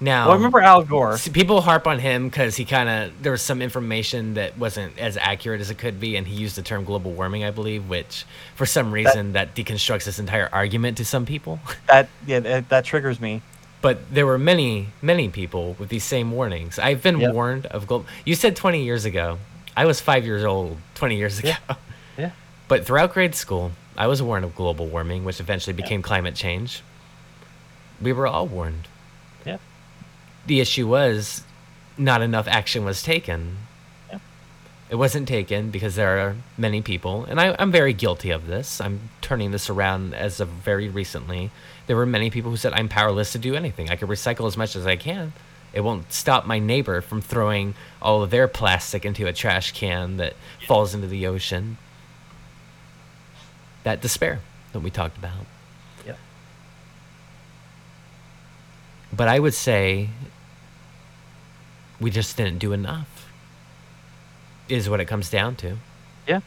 Now, 0.00 0.24
Well, 0.26 0.32
I 0.32 0.36
remember 0.36 0.60
Al 0.60 0.82
Gore. 0.82 1.16
People 1.32 1.60
harp 1.60 1.86
on 1.86 1.98
him 2.00 2.28
because 2.28 2.56
he 2.56 2.64
kind 2.64 2.88
of 2.88 3.22
there 3.22 3.32
was 3.32 3.42
some 3.42 3.62
information 3.62 4.34
that 4.34 4.58
wasn't 4.58 4.98
as 4.98 5.16
accurate 5.16 5.60
as 5.60 5.70
it 5.70 5.78
could 5.78 6.00
be, 6.00 6.16
and 6.16 6.26
he 6.26 6.34
used 6.34 6.56
the 6.56 6.62
term 6.62 6.84
global 6.84 7.12
warming, 7.12 7.44
I 7.44 7.50
believe, 7.52 7.88
which 7.88 8.24
for 8.56 8.66
some 8.66 8.92
reason 8.92 9.32
that, 9.34 9.54
deconstructs 9.54 10.04
this 10.04 10.18
entire 10.18 10.48
argument 10.52 10.96
to 10.98 11.04
some 11.04 11.24
people. 11.26 11.60
That 11.86 12.08
yeah, 12.26 12.40
that, 12.40 12.68
that 12.70 12.84
triggers 12.84 13.20
me. 13.20 13.42
but 13.82 14.12
there 14.12 14.26
were 14.26 14.38
many, 14.38 14.88
many 15.00 15.28
people 15.28 15.76
with 15.78 15.90
these 15.90 16.04
same 16.04 16.32
warnings. 16.32 16.78
I've 16.78 17.02
been 17.02 17.20
Yep. 17.20 17.32
warned 17.34 17.66
of 17.66 17.86
global. 17.86 18.06
You 18.24 18.34
said 18.34 18.56
20 18.56 18.82
years 18.82 19.04
ago. 19.04 19.38
I 19.76 19.86
was 19.86 20.00
five 20.00 20.24
years 20.24 20.44
old 20.44 20.78
20 20.94 21.16
years 21.16 21.38
ago. 21.38 21.48
Yeah. 21.68 21.76
Yeah. 22.18 22.30
But 22.68 22.86
throughout 22.86 23.12
grade 23.12 23.34
school, 23.34 23.72
I 23.96 24.06
was 24.06 24.22
warned 24.22 24.44
of 24.44 24.54
global 24.54 24.86
warming, 24.86 25.24
which 25.24 25.40
eventually 25.40 25.72
became 25.74 26.00
climate 26.00 26.34
change. 26.36 26.80
We 28.00 28.12
were 28.12 28.26
all 28.26 28.46
warned. 28.46 28.86
It 34.90 34.96
wasn't 34.96 35.26
taken 35.26 35.70
because 35.70 35.96
there 35.96 36.18
are 36.20 36.36
many 36.58 36.82
people, 36.82 37.24
and 37.24 37.40
I, 37.40 37.56
I'm 37.58 37.72
very 37.72 37.94
guilty 37.94 38.30
of 38.30 38.46
this. 38.46 38.80
I'm 38.80 39.08
turning 39.22 39.50
this 39.50 39.70
around 39.70 40.14
as 40.14 40.40
of 40.40 40.48
very 40.48 40.88
recently. 40.88 41.50
There 41.86 41.96
were 41.96 42.06
many 42.06 42.30
people 42.30 42.50
who 42.50 42.56
said, 42.56 42.74
I'm 42.74 42.88
powerless 42.88 43.32
to 43.32 43.38
do 43.38 43.54
anything. 43.54 43.90
I 43.90 43.96
can 43.96 44.08
recycle 44.08 44.46
as 44.46 44.56
much 44.56 44.76
as 44.76 44.86
I 44.86 44.96
can. 44.96 45.32
It 45.72 45.80
won't 45.80 46.12
stop 46.12 46.46
my 46.46 46.58
neighbor 46.60 47.00
from 47.00 47.20
throwing 47.20 47.74
all 48.00 48.22
of 48.22 48.30
their 48.30 48.46
plastic 48.46 49.04
into 49.04 49.26
a 49.26 49.32
trash 49.32 49.72
can 49.72 50.18
that 50.18 50.34
falls 50.66 50.94
into 50.94 51.08
the 51.08 51.26
ocean. 51.26 51.78
That 53.82 54.00
despair 54.00 54.40
that 54.72 54.80
we 54.80 54.90
talked 54.90 55.16
about. 55.18 55.46
Yeah. 56.06 56.14
But 59.14 59.28
I 59.28 59.38
would 59.38 59.54
say 59.54 60.08
we 62.00 62.10
just 62.10 62.36
didn't 62.36 62.58
do 62.58 62.72
enough, 62.72 63.30
is 64.68 64.88
what 64.88 64.98
it 64.98 65.04
comes 65.04 65.30
down 65.30 65.54
to. 65.56 65.76
Yeah. 66.26 66.40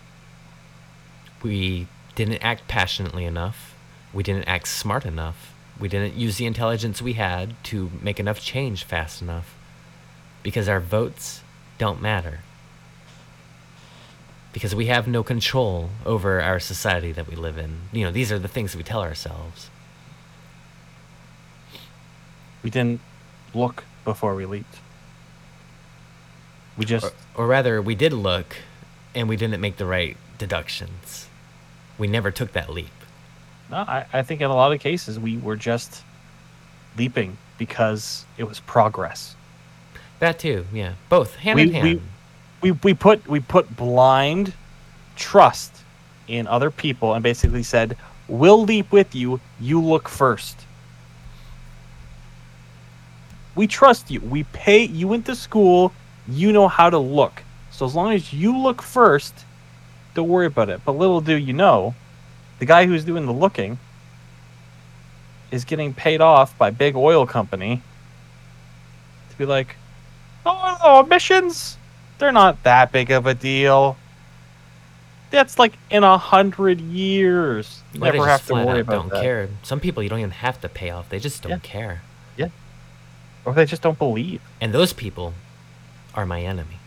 We 1.42 1.88
didn't 2.16 2.44
act 2.44 2.68
passionately 2.68 3.24
enough. 3.24 3.74
We 4.12 4.22
didn't 4.22 4.50
act 4.50 4.68
smart 4.68 5.06
enough. 5.06 5.54
We 5.80 5.88
didn't 5.88 6.16
use 6.16 6.38
the 6.38 6.46
intelligence 6.46 7.02
we 7.02 7.14
had 7.14 7.56
to 7.66 7.90
make 8.02 8.20
enough 8.20 8.42
change 8.42 8.84
fast 8.84 9.22
enough. 9.22 9.56
Because 10.44 10.68
our 10.68 10.82
votes 10.82 11.42
don't 11.78 12.02
matter. 12.02 12.40
Because 14.52 14.76
we 14.76 14.88
have 14.88 15.08
no 15.08 15.24
control 15.24 15.90
over 16.06 16.42
our 16.42 16.60
society 16.60 17.12
that 17.14 17.28
we 17.28 17.36
live 17.36 17.58
in. 17.58 17.82
You 17.94 18.06
know, 18.06 18.12
these 18.12 18.32
are 18.32 18.40
the 18.40 18.48
things 18.48 18.76
we 18.76 18.84
tell 18.84 19.02
ourselves. 19.02 19.70
We 22.68 22.72
didn't 22.72 23.00
look 23.54 23.86
before 24.04 24.36
we 24.36 24.46
leaped. 24.46 24.76
We 26.78 26.84
just 26.84 27.06
Or, 27.34 27.46
or 27.46 27.48
rather, 27.48 27.82
we 27.82 27.96
did 27.96 28.12
look 28.12 28.58
and 29.16 29.30
we 29.30 29.38
didn't 29.38 29.62
make 29.62 29.78
the 29.78 29.86
right 29.86 30.18
deductions. 30.38 31.30
We 31.98 32.08
never 32.08 32.30
took 32.30 32.52
that 32.52 32.70
leap. 32.70 32.92
no. 33.72 33.78
I, 33.78 34.06
I 34.12 34.22
think 34.22 34.42
in 34.42 34.50
a 34.52 34.54
lot 34.54 34.74
of 34.74 34.82
cases 34.82 35.18
we 35.18 35.38
were 35.38 35.56
just 35.56 36.04
leaping 36.98 37.38
because 37.58 38.26
it 38.38 38.44
was 38.44 38.60
progress. 38.60 39.38
That 40.20 40.38
too, 40.38 40.66
yeah. 40.74 40.96
Both 41.08 41.38
hand 41.38 41.56
We- 41.56 41.62
in 41.68 41.72
hand. 41.72 41.84
we- 41.86 42.02
We 42.60 42.72
we 42.84 42.94
put 42.94 43.26
we 43.30 43.40
put 43.40 43.78
blind 43.78 44.52
trust 45.16 45.72
in 46.28 46.48
other 46.48 46.70
people 46.72 47.14
and 47.14 47.24
basically 47.24 47.64
said, 47.64 47.96
"We'll 48.28 48.64
leap 48.66 48.92
with 48.92 49.16
you. 49.16 49.40
You 49.62 49.80
look 49.80 50.10
first. 50.10 50.66
We 53.58 53.68
trust 53.68 54.10
you. 54.12 54.22
We 54.22 54.44
pay. 54.44 54.84
You 54.86 55.08
went 55.10 55.26
to 55.26 55.36
school. 55.36 55.92
You 56.28 56.54
know 56.54 56.68
how 56.68 56.90
to 56.90 56.98
look. 56.98 57.44
So 57.72 57.86
as 57.86 57.96
long 57.96 58.14
as 58.14 58.32
you 58.32 58.58
look 58.58 58.82
first, 58.82 59.34
don't 60.14 60.28
worry 60.30 60.46
about 60.46 60.70
it. 60.70 60.82
But 60.86 60.94
little 60.94 61.22
do 61.22 61.36
you 61.36 61.54
know, 61.54 61.96
the 62.60 62.66
guy 62.66 62.86
who's 62.86 63.04
doing 63.04 63.26
the 63.26 63.34
looking 63.34 63.80
is 65.52 65.66
getting 65.66 65.94
paid 65.94 66.22
off 66.22 66.58
by 66.58 66.70
big 66.70 66.96
oil 66.96 67.26
company 67.26 67.82
to 69.32 69.38
be 69.38 69.46
like, 69.46 69.76
oh, 70.46 71.04
emissions, 71.06 71.78
they're 72.20 72.32
not 72.32 72.62
that 72.64 72.92
big 72.92 73.12
of 73.12 73.26
a 73.26 73.34
deal. 73.34 73.98
That's 75.30 75.60
like 75.60 75.74
in 75.90 76.04
a 76.04 76.18
hundred 76.18 76.80
years. 76.80 77.82
You 77.94 78.02
Well, 78.02 78.14
never 78.14 78.28
have 78.28 78.46
to 78.48 78.54
worry 78.54 78.68
out 78.70 78.78
about 78.80 78.94
don't 78.94 79.10
that. 79.10 79.22
care. 79.24 79.50
Some 79.64 79.80
people 79.80 80.02
you 80.04 80.10
don't 80.10 80.20
even 80.20 80.32
have 80.32 80.60
to 80.62 80.70
pay 80.70 80.90
off. 80.90 81.10
They 81.10 81.20
just 81.20 81.42
don't 81.44 81.52
Yeah. 81.52 81.58
care. 81.60 82.02
Or 83.48 83.54
they 83.54 83.66
just 83.66 83.82
don't 83.82 83.98
believe. 83.98 84.42
And 84.60 84.74
those 84.74 84.92
people 84.92 85.34
are 86.14 86.26
my 86.26 86.42
enemy. 86.42 86.80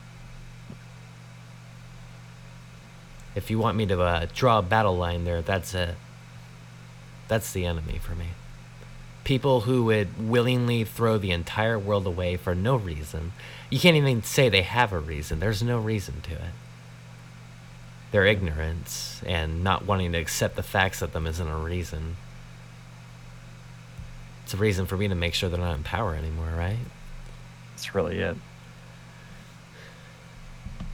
If 3.34 3.50
you 3.50 3.58
want 3.58 3.78
me 3.78 3.86
to 3.86 4.02
uh, 4.02 4.26
draw 4.34 4.58
a 4.58 4.62
battle 4.62 4.94
line 4.94 5.24
there, 5.24 5.40
that's 5.40 5.72
it. 5.72 5.94
That's 7.28 7.50
the 7.54 7.64
enemy 7.64 7.96
for 7.96 8.14
me. 8.14 8.26
People 9.24 9.62
who 9.62 9.84
would 9.84 10.28
willingly 10.28 10.84
throw 10.84 11.16
the 11.16 11.30
entire 11.30 11.78
world 11.78 12.06
away 12.06 12.36
for 12.36 12.54
no 12.54 12.76
reason. 12.76 13.32
You 13.70 13.80
can't 13.80 13.96
even 13.96 14.22
say 14.22 14.50
they 14.50 14.61
have 14.61 14.92
a 14.92 15.00
reason. 15.00 15.40
There's 15.40 15.62
no 15.62 15.78
reason 15.78 16.20
to 16.24 16.32
it. 16.32 16.52
Their 18.12 18.26
ignorance 18.26 19.22
and 19.24 19.64
not 19.64 19.86
wanting 19.86 20.12
to 20.12 20.18
accept 20.18 20.56
the 20.56 20.62
facts 20.62 21.00
of 21.00 21.14
them 21.14 21.26
isn't 21.26 21.48
a 21.48 21.56
reason. 21.56 22.16
It's 24.51 24.55
a 24.57 24.61
reason 24.61 24.84
for 24.86 24.96
me 24.96 25.07
to 25.07 25.14
make 25.14 25.32
sure 25.34 25.48
they're 25.48 25.61
not 25.61 25.76
in 25.76 25.84
power 25.84 26.12
anymore, 26.12 26.48
right? 26.59 26.74
That's 27.70 27.94
really 27.94 28.18
it. 28.18 28.36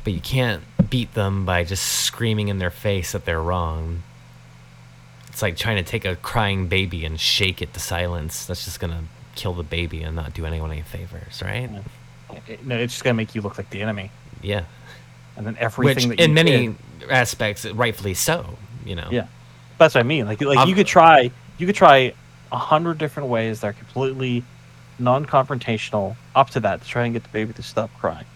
But 0.04 0.12
you 0.12 0.20
can't 0.20 0.62
beat 0.90 1.14
them 1.14 1.46
by 1.46 1.64
just 1.64 1.82
screaming 1.82 2.48
in 2.48 2.58
their 2.58 2.68
face 2.68 3.12
that 3.12 3.24
they're 3.24 3.40
wrong. 3.40 4.02
It's 5.28 5.40
like 5.40 5.56
trying 5.56 5.76
to 5.76 5.82
take 5.82 6.04
a 6.04 6.16
crying 6.16 6.66
baby 6.68 7.06
and 7.06 7.18
shake 7.18 7.62
it 7.62 7.72
to 7.72 7.80
silence. 7.80 8.44
That's 8.44 8.66
just 8.66 8.78
gonna 8.78 9.04
kill 9.36 9.54
the 9.54 9.62
baby 9.62 10.02
and 10.02 10.14
not 10.14 10.34
do 10.34 10.44
anyone 10.44 10.70
any 10.70 10.82
favors, 10.82 11.40
right? 11.42 11.70
No, 12.62 12.76
it's 12.76 12.92
just 12.92 13.04
gonna 13.04 13.14
make 13.14 13.34
you 13.34 13.40
look 13.40 13.56
like 13.56 13.70
the 13.70 13.80
enemy, 13.80 14.10
Yeah. 14.42 14.64
and 15.34 15.46
then 15.46 15.56
everything 15.58 16.10
Which, 16.10 16.18
that 16.18 16.18
you 16.18 16.24
in 16.26 16.34
many 16.34 16.66
did- 16.98 17.08
aspects, 17.10 17.64
rightfully 17.64 18.12
so. 18.12 18.58
You 18.84 18.96
know. 18.96 19.08
Yeah, 19.10 19.28
that's 19.78 19.94
what 19.94 20.00
I 20.00 20.04
mean. 20.04 20.26
Like, 20.26 20.42
like 20.42 20.68
you 20.68 20.74
could 20.74 20.86
try, 20.86 21.30
you 21.56 21.64
could 21.66 21.74
try 21.74 22.12
a 22.52 22.58
hundred 22.58 22.98
different 22.98 23.28
ways 23.28 23.60
that 23.60 23.68
are 23.68 23.72
completely 23.72 24.44
non-confrontational 24.98 26.16
up 26.34 26.50
to 26.50 26.60
that 26.60 26.82
to 26.82 26.88
try 26.88 27.04
and 27.04 27.12
get 27.12 27.22
the 27.22 27.28
baby 27.30 27.52
to 27.52 27.62
stop 27.62 27.90
crying. 27.98 28.26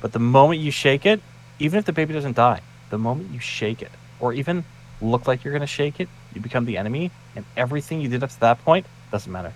But 0.00 0.12
the 0.12 0.18
moment 0.18 0.60
you 0.60 0.70
shake 0.70 1.06
it, 1.06 1.20
even 1.58 1.78
if 1.78 1.84
the 1.84 1.92
baby 1.92 2.14
doesn't 2.14 2.36
die, 2.36 2.60
the 2.90 2.98
moment 2.98 3.30
you 3.32 3.40
shake 3.40 3.82
it, 3.82 3.90
or 4.20 4.32
even 4.32 4.64
look 5.00 5.26
like 5.26 5.44
you're 5.44 5.52
gonna 5.52 5.66
shake 5.66 6.00
it, 6.00 6.08
you 6.34 6.40
become 6.40 6.64
the 6.64 6.76
enemy, 6.76 7.10
and 7.36 7.44
everything 7.56 8.00
you 8.00 8.08
did 8.08 8.22
up 8.22 8.30
to 8.30 8.40
that 8.40 8.64
point 8.64 8.86
doesn't 9.10 9.32
matter. 9.32 9.52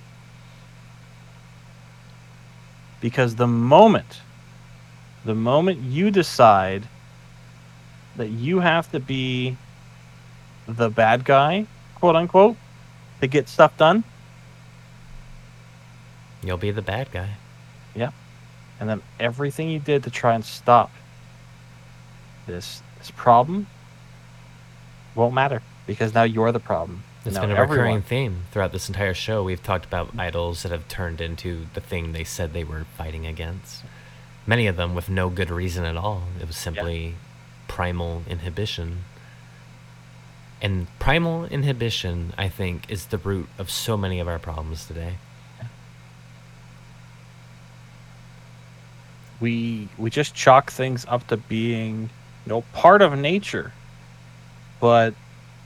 Because 3.00 3.34
the 3.34 3.46
moment, 3.46 4.20
the 5.24 5.34
moment 5.34 5.80
you 5.80 6.10
decide 6.10 6.84
that 8.16 8.28
you 8.28 8.60
have 8.60 8.90
to 8.92 9.00
be 9.00 9.56
the 10.66 10.88
bad 10.88 11.24
guy, 11.24 11.66
quote 11.96 12.16
unquote, 12.16 12.56
to 13.22 13.28
get 13.28 13.48
stuff 13.48 13.76
done, 13.78 14.04
You'll 16.42 16.56
be 16.56 16.72
the 16.72 16.82
bad 16.82 17.10
guy. 17.12 17.30
Yeah. 17.94 18.10
And 18.80 18.88
then 18.88 19.02
everything 19.20 19.70
you 19.70 19.78
did 19.78 20.02
to 20.02 20.10
try 20.10 20.34
and 20.34 20.44
stop 20.44 20.90
this 22.46 22.82
this 22.98 23.12
problem 23.12 23.68
won't 25.14 25.34
matter 25.34 25.62
because 25.86 26.14
now 26.14 26.24
you're 26.24 26.50
the 26.50 26.60
problem. 26.60 27.04
It's 27.24 27.36
Now 27.36 27.42
been 27.42 27.52
a 27.52 27.60
recurring 27.60 28.02
theme 28.02 28.44
throughout 28.50 28.72
this 28.72 28.88
entire 28.88 29.14
show. 29.14 29.44
We've 29.44 29.62
talked 29.62 29.84
about 29.84 30.10
idols 30.18 30.64
that 30.64 30.72
have 30.72 30.88
turned 30.88 31.20
into 31.20 31.66
the 31.74 31.80
thing 31.80 32.10
they 32.10 32.24
said 32.24 32.52
they 32.52 32.64
were 32.64 32.86
fighting 32.98 33.24
against. 33.26 33.84
Many 34.44 34.66
of 34.66 34.76
them 34.76 34.96
with 34.96 35.08
no 35.08 35.30
good 35.30 35.50
reason 35.50 35.84
at 35.84 35.96
all. 35.96 36.24
It 36.40 36.48
was 36.48 36.56
simply 36.56 37.14
primal 37.68 38.22
inhibition. 38.28 39.04
And 40.62 40.86
primal 41.00 41.44
inhibition, 41.46 42.32
I 42.38 42.48
think, 42.48 42.88
is 42.88 43.06
the 43.06 43.18
root 43.18 43.48
of 43.58 43.68
so 43.70 43.96
many 43.96 44.20
of 44.20 44.28
our 44.28 44.38
problems 44.38 44.86
today. 44.86 45.16
we 49.40 49.88
we 49.98 50.08
just 50.08 50.34
chalk 50.34 50.70
things 50.70 51.04
up 51.08 51.26
to 51.26 51.36
being 51.36 52.02
you 52.46 52.48
know 52.48 52.62
part 52.72 53.02
of 53.02 53.18
nature 53.18 53.72
but 54.80 55.14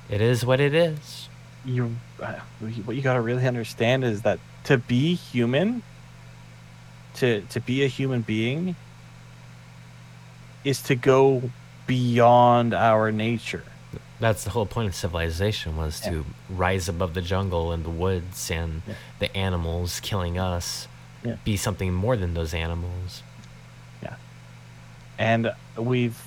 It 0.09 0.21
is 0.21 0.47
what 0.47 0.61
it 0.61 0.75
is. 0.75 1.29
you 1.65 1.97
uh, 2.21 2.41
what 2.87 2.97
you 2.97 3.03
got 3.03 3.15
to 3.15 3.21
really 3.21 3.47
understand 3.47 4.03
is 4.03 4.23
that 4.23 4.41
to 4.65 4.79
be 4.79 5.15
human 5.15 5.83
to 7.17 7.43
to 7.43 7.61
be 7.61 7.85
a 7.85 7.89
human 7.89 8.23
being 8.23 8.77
is 10.65 10.83
to 10.83 10.95
go 10.95 11.51
beyond 11.87 12.73
our 12.73 13.13
nature 13.13 13.65
That's 14.19 14.45
the 14.45 14.51
whole 14.51 14.67
point 14.67 14.89
of 14.89 14.95
civilization 14.95 15.77
was 15.77 16.01
Yeah. 16.05 16.11
to 16.13 16.27
rise 16.49 16.89
above 16.89 17.15
the 17.15 17.21
jungle 17.23 17.73
and 17.73 17.85
the 17.85 17.91
woods 17.91 18.51
and 18.51 18.83
Yeah. 18.87 18.95
the 19.19 19.37
animals 19.37 20.01
killing 20.01 20.39
us. 20.39 20.89
Yeah. 21.23 21.37
Be 21.45 21.57
something 21.57 21.93
more 21.93 22.17
than 22.17 22.35
those 22.35 22.55
animals. 22.55 23.23
Yeah. 24.03 24.17
And 25.19 25.53
we've 25.77 26.21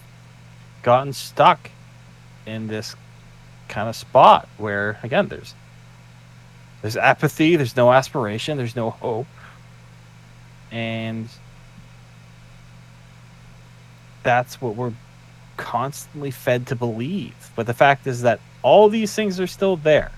gotten 0.83 1.13
stuck 1.13 1.71
in 2.45 2.67
this 2.67 2.95
kind 3.67 3.87
of 3.89 3.95
spot 3.95 4.47
where 4.57 4.97
again 5.03 5.27
there's 5.27 5.53
there's 6.81 6.97
apathy 6.97 7.55
there's 7.55 7.75
no 7.75 7.91
aspiration 7.93 8.57
there's 8.57 8.75
no 8.75 8.89
hope 8.89 9.27
and 10.71 11.29
that's 14.23 14.59
what 14.61 14.75
we're 14.75 14.93
constantly 15.59 16.31
fed 16.31 16.65
to 16.65 16.75
believe 16.75 17.51
but 17.55 17.67
the 17.67 17.73
fact 17.73 18.07
is 18.07 18.21
that 18.21 18.39
all 18.61 18.87
these 18.87 19.13
things 19.13 19.39
are 19.39 19.47
still 19.47 19.75
there 19.75 20.11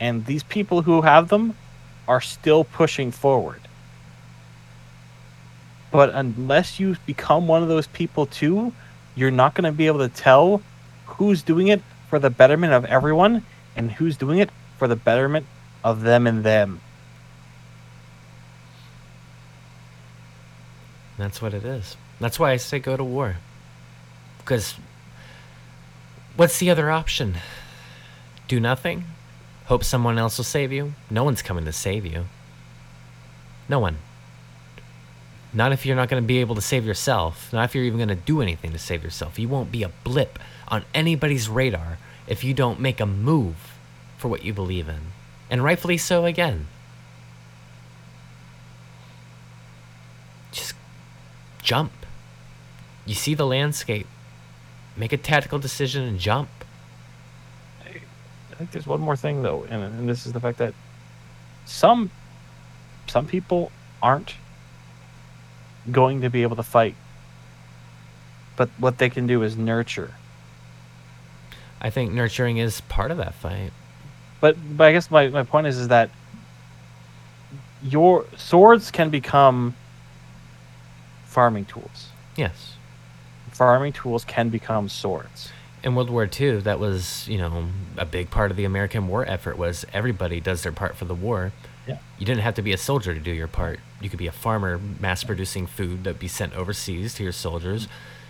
and 0.00 0.26
these 0.26 0.42
people 0.42 0.82
who 0.82 1.00
have 1.00 1.28
them 1.28 1.56
are 2.06 2.20
still 2.20 2.64
pushing 2.64 3.10
forward 3.10 3.60
But 5.92 6.10
unless 6.14 6.80
you 6.80 6.96
become 7.06 7.46
one 7.46 7.62
of 7.62 7.68
those 7.68 7.86
people 7.86 8.26
too, 8.26 8.72
you're 9.14 9.30
not 9.30 9.54
going 9.54 9.70
to 9.70 9.76
be 9.76 9.86
able 9.86 9.98
to 9.98 10.08
tell 10.08 10.62
who's 11.06 11.42
doing 11.42 11.68
it 11.68 11.82
for 12.08 12.18
the 12.18 12.30
betterment 12.30 12.72
of 12.72 12.86
everyone 12.86 13.44
and 13.76 13.92
who's 13.92 14.16
doing 14.16 14.38
it 14.38 14.50
for 14.78 14.88
the 14.88 14.96
betterment 14.96 15.46
of 15.84 16.00
them 16.00 16.26
and 16.26 16.42
them. 16.42 16.80
That's 21.18 21.42
what 21.42 21.52
it 21.52 21.64
is. 21.64 21.96
That's 22.18 22.38
why 22.38 22.52
I 22.52 22.56
say 22.56 22.78
go 22.78 22.96
to 22.96 23.04
war. 23.04 23.36
Because 24.44 24.74
what's 26.36 26.58
the 26.58 26.70
other 26.70 26.90
option? 26.90 27.36
Do 28.48 28.60
nothing? 28.60 29.04
Hope 29.66 29.84
someone 29.84 30.18
else 30.18 30.36
will 30.36 30.44
save 30.44 30.72
you? 30.72 30.94
No 31.10 31.24
one's 31.24 31.42
coming 31.42 31.64
to 31.64 31.72
save 31.72 32.04
you. 32.04 32.26
No 33.68 33.78
one. 33.78 33.98
Not 35.54 35.72
if 35.72 35.84
you're 35.84 35.96
not 35.96 36.08
going 36.08 36.22
to 36.22 36.26
be 36.26 36.38
able 36.38 36.54
to 36.54 36.60
save 36.60 36.84
yourself. 36.84 37.52
Not 37.52 37.64
if 37.64 37.74
you're 37.74 37.84
even 37.84 37.98
going 37.98 38.08
to 38.08 38.14
do 38.14 38.40
anything 38.40 38.72
to 38.72 38.78
save 38.78 39.04
yourself. 39.04 39.38
You 39.38 39.48
won't 39.48 39.70
be 39.70 39.82
a 39.82 39.90
blip 40.04 40.38
on 40.68 40.84
anybody's 40.94 41.48
radar 41.48 41.98
if 42.26 42.42
you 42.42 42.54
don't 42.54 42.80
make 42.80 43.00
a 43.00 43.06
move 43.06 43.74
for 44.16 44.28
what 44.28 44.44
you 44.44 44.52
believe 44.52 44.88
in. 44.88 45.12
And 45.50 45.62
rightfully 45.62 45.98
so 45.98 46.24
again. 46.24 46.68
Just 50.50 50.74
jump. 51.62 51.92
You 53.04 53.14
see 53.14 53.34
the 53.34 53.46
landscape. 53.46 54.06
Make 54.96 55.12
a 55.12 55.16
tactical 55.16 55.58
decision 55.58 56.04
and 56.04 56.18
jump. 56.18 56.48
I 57.84 58.54
think 58.54 58.70
there's 58.70 58.86
one 58.86 59.00
more 59.00 59.16
thing 59.16 59.42
though, 59.42 59.64
and, 59.64 59.82
and 59.82 60.08
this 60.08 60.26
is 60.26 60.32
the 60.32 60.40
fact 60.40 60.58
that 60.58 60.74
some 61.64 62.10
some 63.06 63.26
people 63.26 63.72
aren't 64.02 64.34
going 65.90 66.20
to 66.20 66.30
be 66.30 66.42
able 66.42 66.56
to 66.56 66.62
fight. 66.62 66.94
But 68.56 68.68
what 68.78 68.98
they 68.98 69.08
can 69.10 69.26
do 69.26 69.42
is 69.42 69.56
nurture. 69.56 70.14
I 71.80 71.90
think 71.90 72.12
nurturing 72.12 72.58
is 72.58 72.80
part 72.82 73.10
of 73.10 73.16
that 73.16 73.34
fight. 73.34 73.72
But 74.40 74.56
but 74.76 74.84
I 74.84 74.92
guess 74.92 75.10
my, 75.10 75.28
my 75.28 75.42
point 75.42 75.66
is 75.66 75.78
is 75.78 75.88
that 75.88 76.10
your 77.82 78.26
swords 78.36 78.90
can 78.90 79.10
become 79.10 79.74
farming 81.24 81.64
tools. 81.64 82.10
Yes. 82.36 82.76
Farming 83.52 83.92
tools 83.92 84.24
can 84.24 84.48
become 84.48 84.88
swords. 84.88 85.50
In 85.84 85.94
World 85.94 86.10
War 86.10 86.28
II, 86.40 86.60
that 86.60 86.78
was, 86.78 87.26
you 87.28 87.38
know, 87.38 87.66
a 87.96 88.04
big 88.06 88.30
part 88.30 88.50
of 88.50 88.56
the 88.56 88.64
American 88.64 89.08
war 89.08 89.24
effort 89.28 89.58
was 89.58 89.84
everybody 89.92 90.40
does 90.40 90.62
their 90.62 90.72
part 90.72 90.96
for 90.96 91.04
the 91.04 91.14
war. 91.14 91.52
Yeah. 91.88 91.98
You 92.18 92.24
didn't 92.26 92.42
have 92.42 92.54
to 92.54 92.62
be 92.62 92.72
a 92.72 92.78
soldier 92.78 93.12
to 93.14 93.18
do 93.20 93.32
your 93.32 93.48
part. 93.48 93.80
You 94.00 94.08
could 94.08 94.18
be 94.18 94.28
a 94.28 94.32
farmer 94.32 94.78
mass 95.00 95.24
producing 95.24 95.66
food 95.66 96.04
that 96.04 96.10
would 96.10 96.20
be 96.20 96.28
sent 96.28 96.54
overseas 96.54 97.14
to 97.14 97.24
your 97.24 97.32
soldiers. 97.32 97.88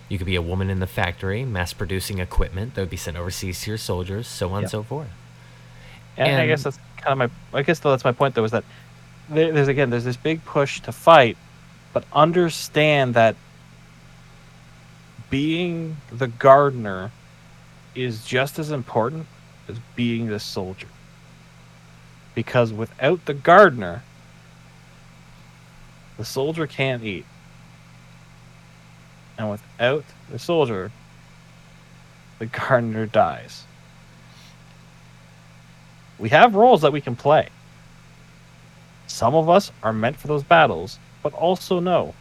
You 0.08 0.16
could 0.18 0.26
be 0.26 0.36
a 0.36 0.42
woman 0.42 0.70
in 0.70 0.80
the 0.80 0.86
factory 0.86 1.44
mass 1.44 1.72
producing 1.74 2.18
equipment 2.18 2.74
that 2.74 2.80
would 2.82 2.90
be 2.90 2.96
sent 2.96 3.16
overseas 3.18 3.60
to 3.62 3.70
your 3.70 3.78
soldiers, 3.78 4.26
so 4.26 4.48
on 4.48 4.52
Yeah. 4.52 4.58
and 4.60 4.70
so 4.70 4.82
forth. 4.82 5.08
And, 6.16 6.40
I 6.40 6.46
guess 6.46 6.62
that's 6.62 6.78
kind 6.98 7.12
of 7.22 7.30
my. 7.52 7.58
I 7.58 7.62
guess 7.62 7.78
that's 7.78 8.04
my 8.04 8.12
point 8.12 8.34
though 8.34 8.44
is 8.44 8.50
that 8.50 8.64
there's 9.28 9.68
again 9.68 9.88
there's 9.90 10.04
this 10.04 10.16
big 10.16 10.44
push 10.44 10.80
to 10.80 10.92
fight, 10.92 11.36
but 11.92 12.04
understand 12.12 13.14
that 13.14 13.36
being 15.32 15.96
the 16.12 16.28
gardener 16.28 17.10
is 17.94 18.22
just 18.22 18.58
as 18.58 18.70
important 18.70 19.26
as 19.66 19.78
being 19.96 20.26
the 20.26 20.38
soldier. 20.38 20.88
Because 22.34 22.70
without 22.70 23.24
the 23.24 23.32
gardener, 23.32 24.02
the 26.18 26.24
soldier 26.26 26.66
can't 26.66 27.02
eat. 27.02 27.24
And 29.38 29.50
without 29.50 30.04
the 30.30 30.38
soldier, 30.38 30.92
the 32.38 32.44
gardener 32.44 33.06
dies. 33.06 33.64
We 36.18 36.28
have 36.28 36.54
roles 36.54 36.82
that 36.82 36.92
we 36.92 37.00
can 37.00 37.16
play. 37.16 37.48
Some 39.06 39.34
of 39.34 39.48
us 39.48 39.72
are 39.82 39.94
meant 39.94 40.18
for 40.18 40.28
those 40.28 40.42
battles, 40.42 40.98
but 41.22 41.32
also 41.32 41.80
know 41.80 42.14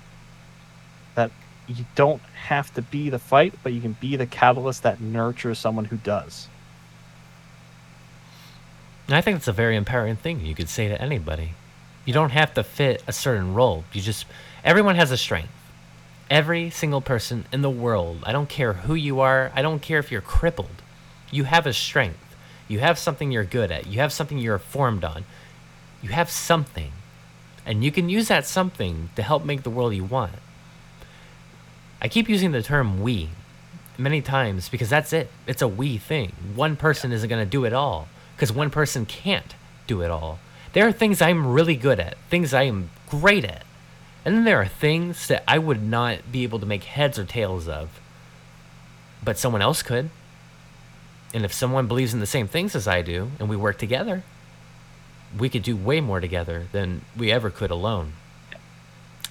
you 1.71 1.85
don't 1.95 2.21
have 2.21 2.73
to 2.75 2.81
be 2.81 3.09
the 3.09 3.19
fight, 3.19 3.53
but 3.63 3.73
you 3.73 3.81
can 3.81 3.93
be 3.93 4.15
the 4.15 4.25
catalyst 4.25 4.83
that 4.83 5.01
nurtures 5.01 5.59
someone 5.59 5.85
who 5.85 5.97
does. 5.97 6.47
I 9.09 9.21
think 9.21 9.37
it's 9.37 9.47
a 9.47 9.53
very 9.53 9.75
empowering 9.75 10.15
thing 10.15 10.45
you 10.45 10.55
could 10.55 10.69
say 10.69 10.87
to 10.87 11.01
anybody. 11.01 11.51
You 12.05 12.13
don't 12.13 12.29
have 12.31 12.53
to 12.53 12.63
fit 12.63 13.03
a 13.07 13.13
certain 13.13 13.53
role. 13.53 13.83
You 13.93 14.01
just 14.01 14.25
everyone 14.63 14.95
has 14.95 15.11
a 15.11 15.17
strength. 15.17 15.51
Every 16.29 16.69
single 16.69 17.01
person 17.01 17.45
in 17.51 17.61
the 17.61 17.69
world, 17.69 18.23
I 18.23 18.31
don't 18.31 18.47
care 18.47 18.73
who 18.73 18.95
you 18.95 19.19
are, 19.19 19.51
I 19.53 19.61
don't 19.61 19.81
care 19.81 19.99
if 19.99 20.11
you're 20.11 20.21
crippled. 20.21 20.81
You 21.29 21.43
have 21.43 21.67
a 21.67 21.73
strength. 21.73 22.19
You 22.67 22.79
have 22.79 22.97
something 22.97 23.31
you're 23.31 23.43
good 23.43 23.69
at. 23.69 23.87
You 23.87 23.99
have 23.99 24.13
something 24.13 24.37
you're 24.37 24.57
formed 24.57 25.03
on. 25.03 25.25
You 26.01 26.09
have 26.09 26.29
something. 26.29 26.93
And 27.65 27.83
you 27.83 27.91
can 27.91 28.09
use 28.09 28.29
that 28.29 28.47
something 28.47 29.09
to 29.17 29.23
help 29.23 29.43
make 29.43 29.63
the 29.63 29.69
world 29.69 29.93
you 29.93 30.05
want. 30.05 30.33
I 32.01 32.07
keep 32.07 32.27
using 32.27 32.51
the 32.51 32.63
term 32.63 33.01
we 33.01 33.29
many 33.97 34.21
times 34.21 34.69
because 34.69 34.89
that's 34.89 35.13
it. 35.13 35.29
It's 35.45 35.61
a 35.61 35.67
we 35.67 35.97
thing. 35.97 36.33
One 36.55 36.75
person 36.75 37.11
isn't 37.11 37.29
going 37.29 37.43
to 37.43 37.49
do 37.49 37.65
it 37.65 37.73
all 37.73 38.07
because 38.35 38.51
one 38.51 38.71
person 38.71 39.05
can't 39.05 39.53
do 39.85 40.01
it 40.01 40.09
all. 40.09 40.39
There 40.73 40.87
are 40.87 40.91
things 40.91 41.21
I'm 41.21 41.45
really 41.47 41.75
good 41.75 41.99
at, 41.99 42.17
things 42.29 42.53
I 42.53 42.63
am 42.63 42.89
great 43.09 43.45
at. 43.45 43.63
And 44.25 44.35
then 44.35 44.43
there 44.45 44.61
are 44.61 44.67
things 44.67 45.27
that 45.27 45.43
I 45.47 45.57
would 45.57 45.83
not 45.83 46.31
be 46.31 46.43
able 46.43 46.59
to 46.59 46.65
make 46.65 46.85
heads 46.85 47.19
or 47.19 47.25
tails 47.25 47.67
of. 47.67 47.99
But 49.23 49.37
someone 49.37 49.61
else 49.61 49.83
could. 49.83 50.09
And 51.33 51.45
if 51.45 51.53
someone 51.53 51.87
believes 51.87 52.13
in 52.13 52.19
the 52.19 52.25
same 52.25 52.47
things 52.47 52.75
as 52.75 52.87
I 52.87 53.01
do 53.01 53.31
and 53.39 53.47
we 53.47 53.55
work 53.55 53.77
together, 53.77 54.23
we 55.37 55.49
could 55.49 55.63
do 55.63 55.75
way 55.75 56.01
more 56.01 56.19
together 56.19 56.67
than 56.71 57.01
we 57.15 57.31
ever 57.31 57.49
could 57.49 57.71
alone. 57.71 58.13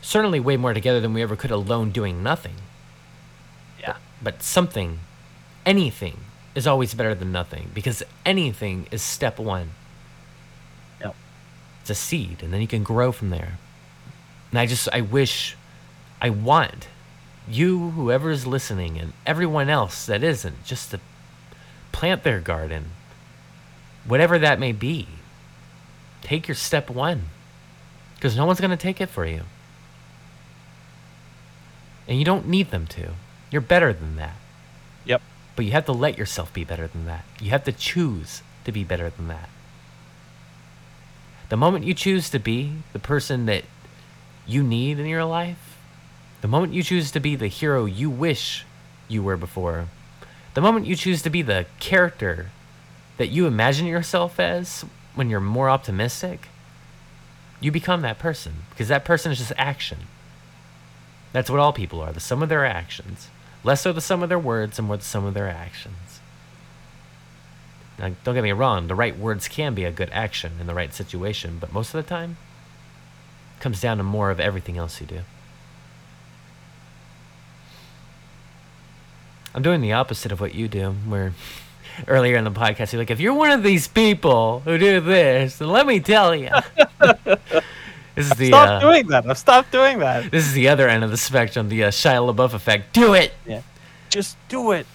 Certainly 0.02 0.40
way 0.40 0.56
more 0.56 0.74
together 0.74 1.00
than 1.00 1.12
we 1.12 1.22
ever 1.22 1.36
could 1.36 1.50
alone 1.50 1.90
doing 1.90 2.22
nothing. 2.22 2.54
Yeah. 3.80 3.96
But 4.22 4.42
something, 4.42 5.00
anything, 5.66 6.18
is 6.54 6.66
always 6.66 6.94
better 6.94 7.14
than 7.14 7.32
nothing 7.32 7.70
because 7.74 8.02
anything 8.24 8.86
is 8.90 9.02
step 9.02 9.38
one. 9.38 9.70
Yep. 11.00 11.14
It's 11.82 11.90
a 11.90 11.94
seed, 11.94 12.42
and 12.42 12.52
then 12.52 12.60
you 12.60 12.66
can 12.66 12.82
grow 12.82 13.12
from 13.12 13.30
there. 13.30 13.58
And 14.50 14.58
I 14.58 14.66
just, 14.66 14.88
I 14.92 15.00
wish, 15.00 15.56
I 16.20 16.30
want 16.30 16.88
you, 17.48 17.90
whoever 17.90 18.30
is 18.30 18.46
listening, 18.46 18.98
and 18.98 19.12
everyone 19.26 19.68
else 19.68 20.06
that 20.06 20.22
isn't, 20.22 20.64
just 20.64 20.90
to 20.90 21.00
plant 21.92 22.22
their 22.22 22.40
garden, 22.40 22.92
whatever 24.06 24.38
that 24.38 24.60
may 24.60 24.72
be. 24.72 25.06
Take 26.22 26.48
your 26.48 26.54
step 26.54 26.90
one 26.90 27.24
because 28.14 28.36
no 28.36 28.44
one's 28.44 28.60
going 28.60 28.70
to 28.70 28.76
take 28.76 29.00
it 29.00 29.08
for 29.08 29.26
you. 29.26 29.42
And 32.08 32.18
you 32.18 32.24
don't 32.24 32.48
need 32.48 32.70
them 32.70 32.86
to. 32.88 33.10
You're 33.50 33.60
better 33.60 33.92
than 33.92 34.16
that. 34.16 34.36
Yep. 35.04 35.22
But 35.56 35.64
you 35.64 35.72
have 35.72 35.86
to 35.86 35.92
let 35.92 36.18
yourself 36.18 36.52
be 36.52 36.64
better 36.64 36.86
than 36.86 37.06
that. 37.06 37.24
You 37.40 37.50
have 37.50 37.64
to 37.64 37.72
choose 37.72 38.42
to 38.64 38.72
be 38.72 38.84
better 38.84 39.10
than 39.10 39.28
that. 39.28 39.48
The 41.48 41.56
moment 41.56 41.84
you 41.84 41.94
choose 41.94 42.30
to 42.30 42.38
be 42.38 42.74
the 42.92 42.98
person 42.98 43.46
that 43.46 43.64
you 44.46 44.62
need 44.62 44.98
in 44.98 45.06
your 45.06 45.24
life, 45.24 45.78
the 46.40 46.48
moment 46.48 46.72
you 46.72 46.82
choose 46.82 47.10
to 47.10 47.20
be 47.20 47.36
the 47.36 47.48
hero 47.48 47.84
you 47.84 48.08
wish 48.08 48.64
you 49.08 49.22
were 49.22 49.36
before, 49.36 49.86
the 50.54 50.60
moment 50.60 50.86
you 50.86 50.96
choose 50.96 51.22
to 51.22 51.30
be 51.30 51.42
the 51.42 51.66
character 51.78 52.50
that 53.18 53.28
you 53.28 53.46
imagine 53.46 53.86
yourself 53.86 54.40
as 54.40 54.84
when 55.14 55.28
you're 55.28 55.40
more 55.40 55.68
optimistic, 55.68 56.48
you 57.60 57.70
become 57.70 58.02
that 58.02 58.18
person 58.18 58.54
because 58.70 58.88
that 58.88 59.04
person 59.04 59.30
is 59.32 59.38
just 59.38 59.52
action. 59.58 59.98
That's 61.32 61.50
what 61.50 61.60
all 61.60 61.72
people 61.72 62.00
are 62.00 62.12
the 62.12 62.20
sum 62.20 62.42
of 62.42 62.48
their 62.48 62.64
actions. 62.64 63.28
Less 63.62 63.82
so 63.82 63.92
the 63.92 64.00
sum 64.00 64.22
of 64.22 64.28
their 64.28 64.38
words 64.38 64.78
and 64.78 64.88
more 64.88 64.96
the 64.96 65.04
sum 65.04 65.24
of 65.24 65.34
their 65.34 65.48
actions. 65.48 66.20
Now, 67.98 68.12
don't 68.24 68.34
get 68.34 68.42
me 68.42 68.52
wrong, 68.52 68.88
the 68.88 68.94
right 68.94 69.16
words 69.16 69.46
can 69.46 69.74
be 69.74 69.84
a 69.84 69.92
good 69.92 70.08
action 70.10 70.52
in 70.58 70.66
the 70.66 70.74
right 70.74 70.92
situation, 70.94 71.58
but 71.60 71.72
most 71.72 71.94
of 71.94 72.02
the 72.02 72.08
time, 72.08 72.38
it 73.58 73.62
comes 73.62 73.80
down 73.80 73.98
to 73.98 74.02
more 74.02 74.30
of 74.30 74.40
everything 74.40 74.78
else 74.78 75.00
you 75.00 75.06
do. 75.06 75.20
I'm 79.54 79.62
doing 79.62 79.82
the 79.82 79.92
opposite 79.92 80.32
of 80.32 80.40
what 80.40 80.54
you 80.54 80.66
do, 80.66 80.92
where 81.06 81.34
earlier 82.08 82.36
in 82.36 82.44
the 82.44 82.50
podcast, 82.50 82.92
you're 82.92 83.02
like, 83.02 83.10
if 83.10 83.20
you're 83.20 83.34
one 83.34 83.50
of 83.50 83.62
these 83.62 83.86
people 83.86 84.60
who 84.60 84.78
do 84.78 85.00
this, 85.00 85.60
let 85.60 85.86
me 85.86 86.00
tell 86.00 86.34
you. 86.34 86.50
this 88.14 88.26
is 88.30 88.32
the 88.36 88.48
Stop 88.48 88.68
uh, 88.68 88.80
doing 88.80 89.06
that. 89.08 89.28
I've 89.28 89.38
stopped 89.38 89.72
doing 89.72 89.98
that. 90.00 90.30
this 90.30 90.46
is 90.46 90.52
the 90.52 90.68
other 90.68 90.88
end 90.88 91.04
of 91.04 91.10
the 91.10 91.16
spectrum, 91.16 91.68
the 91.68 91.84
uh, 91.84 91.90
Shia 91.90 92.34
LaBeouf 92.34 92.52
effect. 92.54 92.92
Do 92.92 93.14
it. 93.14 93.32
Yeah. 93.46 93.62
Just 94.08 94.36
do 94.48 94.72
it. 94.72 94.86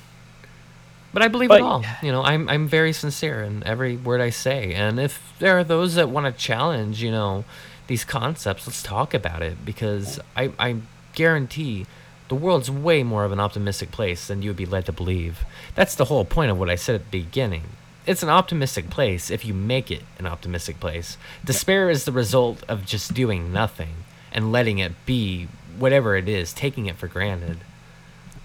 But 1.13 1.21
I 1.23 1.29
believe 1.29 1.49
But- 1.49 1.59
it 1.61 1.63
all. 1.63 1.83
You 2.03 2.11
know, 2.11 2.23
I'm 2.23 2.49
I'm 2.49 2.67
very 2.67 2.91
sincere 2.91 3.41
in 3.41 3.63
every 3.65 3.95
word 3.95 4.19
I 4.21 4.29
say. 4.31 4.73
And 4.73 4.99
if 4.99 5.33
there 5.39 5.57
are 5.57 5.63
those 5.63 5.95
that 5.95 6.09
want 6.09 6.25
to 6.25 6.31
challenge, 6.41 7.01
you 7.01 7.11
know, 7.11 7.45
these 7.87 8.03
concepts, 8.03 8.67
let's 8.67 8.83
talk 8.83 9.13
about 9.13 9.41
it 9.41 9.63
because 9.63 10.19
I 10.35 10.51
I 10.59 10.77
guarantee 11.13 11.85
the 12.27 12.35
world's 12.35 12.69
way 12.69 13.03
more 13.03 13.23
of 13.23 13.31
an 13.31 13.39
optimistic 13.39 13.91
place 13.91 14.27
than 14.27 14.41
you 14.41 14.49
would 14.49 14.57
be 14.57 14.65
led 14.65 14.85
to 14.87 14.91
believe. 14.91 15.45
That's 15.75 15.95
the 15.95 16.05
whole 16.05 16.25
point 16.25 16.51
of 16.51 16.59
what 16.59 16.69
I 16.69 16.75
said 16.75 16.95
at 16.95 17.09
the 17.11 17.21
beginning. 17.21 17.63
It's 18.05 18.21
an 18.21 18.29
optimistic 18.29 18.89
place 18.89 19.31
if 19.31 19.45
you 19.45 19.53
make 19.53 19.89
it 19.89 20.03
an 20.19 20.27
optimistic 20.27 20.79
place. 20.79 21.17
Despair 21.43 21.89
is 21.89 22.05
the 22.05 22.11
result 22.11 22.63
of 22.67 22.85
just 22.85 23.15
doing 23.15 23.51
nothing 23.51 23.95
and 24.31 24.51
letting 24.51 24.77
it 24.77 24.93
be 25.05 25.47
whatever 25.77 26.15
it 26.15 26.29
is, 26.29 26.53
taking 26.53 26.85
it 26.85 26.97
for 26.97 27.07
granted. 27.07 27.59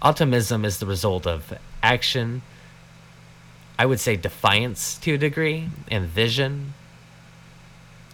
Optimism 0.00 0.64
is 0.64 0.78
the 0.78 0.86
result 0.86 1.26
of 1.26 1.52
action, 1.82 2.40
I 3.78 3.84
would 3.84 4.00
say 4.00 4.16
defiance 4.16 4.96
to 4.98 5.14
a 5.14 5.18
degree, 5.18 5.68
and 5.88 6.06
vision, 6.06 6.72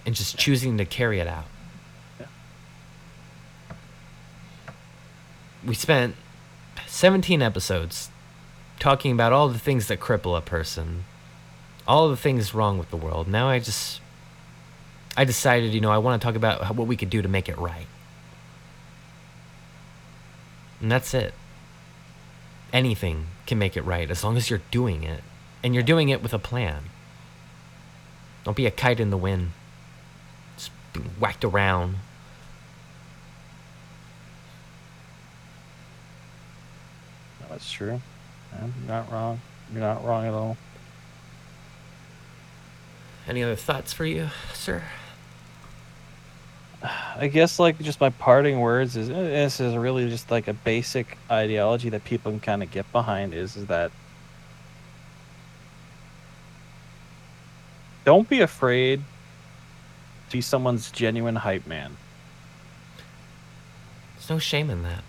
and 0.05 0.15
just 0.15 0.37
choosing 0.37 0.79
to 0.79 0.85
carry 0.85 1.21
it 1.21 1.29
out. 1.29 1.47
We 5.65 5.75
spent 5.75 6.17
17 6.87 7.41
episodes 7.41 8.11
talking 8.81 9.13
about 9.13 9.33
all 9.33 9.49
the 9.49 9.59
things 9.59 9.87
that 9.89 10.01
cripple 10.01 10.37
a 10.37 10.41
person, 10.41 11.05
all 11.87 12.09
the 12.09 12.17
things 12.17 12.55
wrong 12.55 12.79
with 12.79 12.91
the 12.91 12.97
world. 12.97 13.29
Now 13.29 13.49
I 13.49 13.59
just, 13.59 14.01
I 15.17 15.25
decided, 15.25 15.73
you 15.73 15.81
know, 15.81 15.91
I 15.91 15.99
want 15.99 16.21
to 16.21 16.27
talk 16.27 16.35
about 16.35 16.75
what 16.75 16.87
we 16.87 16.97
could 16.97 17.11
do 17.11 17.23
to 17.23 17.29
make 17.29 17.49
it 17.49 17.57
right. 17.59 17.87
And 20.81 20.91
that's 20.91 21.15
it. 21.15 21.33
Anything 22.73 23.27
can 23.47 23.59
make 23.59 23.77
it 23.77 23.83
right 23.83 24.11
as 24.11 24.23
long 24.23 24.37
as 24.37 24.51
you're 24.51 24.63
doing 24.71 25.05
it. 25.05 25.23
And 25.63 25.75
you're 25.75 25.83
doing 25.83 26.09
it 26.09 26.23
with 26.23 26.35
a 26.35 26.39
plan. 26.39 26.85
Don't 28.45 28.57
be 28.57 28.67
a 28.67 28.71
kite 28.71 29.01
in 29.01 29.11
the 29.11 29.17
wind. 29.17 29.53
Just 30.57 30.71
being 30.93 31.11
whacked 31.19 31.45
around. 31.45 31.97
That's 37.49 37.73
true. 37.73 38.01
You're 38.61 38.71
not 38.87 39.11
wrong. 39.11 39.41
You're 39.73 39.81
not 39.81 40.05
wrong 40.05 40.27
at 40.27 40.35
all. 40.35 40.59
Any 43.29 43.43
other 43.43 43.57
thoughts 43.57 43.93
for 43.93 44.05
you, 44.05 44.29
sir? 44.55 44.83
I 47.17 47.27
guess 47.29 47.59
like 47.59 47.79
just 47.81 48.01
my 48.01 48.11
parting 48.11 48.61
words 48.61 48.97
is 48.97 49.11
uh, 49.11 49.15
this 49.15 49.61
is 49.61 49.75
really 49.77 50.09
just 50.09 50.31
like 50.31 50.47
a 50.47 50.53
basic 50.53 51.19
ideology 51.31 51.89
that 51.89 52.05
people 52.05 52.31
can 52.31 52.41
kind 52.41 52.63
of 52.63 52.71
get 52.71 52.91
behind 52.93 53.35
is 53.35 53.57
is 53.57 53.67
that 53.67 53.91
don't 58.05 58.29
be 58.29 58.41
afraid 58.41 59.03
to 60.29 60.37
be 60.37 60.41
someone's 60.41 60.91
genuine 60.91 61.37
hype 61.37 61.67
man. 61.67 61.97
There's 64.15 64.31
no 64.31 64.39
shame 64.39 64.71
in 64.71 64.83
that. 64.85 65.03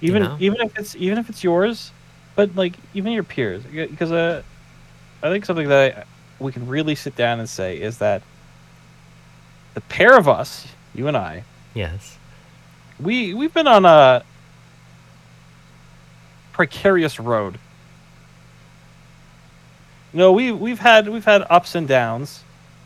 Even 0.00 0.22
know? 0.22 0.36
even 0.40 0.60
if 0.62 0.78
it's 0.78 0.96
even 0.96 1.18
if 1.18 1.28
it's 1.28 1.44
yours, 1.44 1.90
but 2.36 2.54
like 2.56 2.74
even 2.94 3.12
your 3.12 3.24
peers 3.24 3.62
because 3.64 4.12
uh, 4.12 4.42
I 5.22 5.28
think 5.28 5.44
something 5.44 5.68
that 5.68 5.98
I, 5.98 6.04
we 6.40 6.52
can 6.52 6.66
really 6.66 6.94
sit 6.94 7.14
down 7.16 7.38
and 7.38 7.48
say 7.48 7.80
is 7.80 7.98
that 7.98 8.22
the 9.74 9.80
pair 9.82 10.16
of 10.16 10.28
us, 10.28 10.66
you 10.94 11.06
and 11.06 11.16
I, 11.16 11.44
Yes. 11.74 12.16
we 12.98 13.32
we've 13.34 13.54
been 13.54 13.68
on 13.68 13.84
a 13.84 14.24
precarious 16.52 17.20
road. 17.20 17.58
No, 20.12 20.32
we 20.32 20.50
we've 20.50 20.80
had 20.80 21.08
we've 21.08 21.24
had 21.24 21.44
ups 21.48 21.74
and 21.76 21.86
downs, 21.86 22.42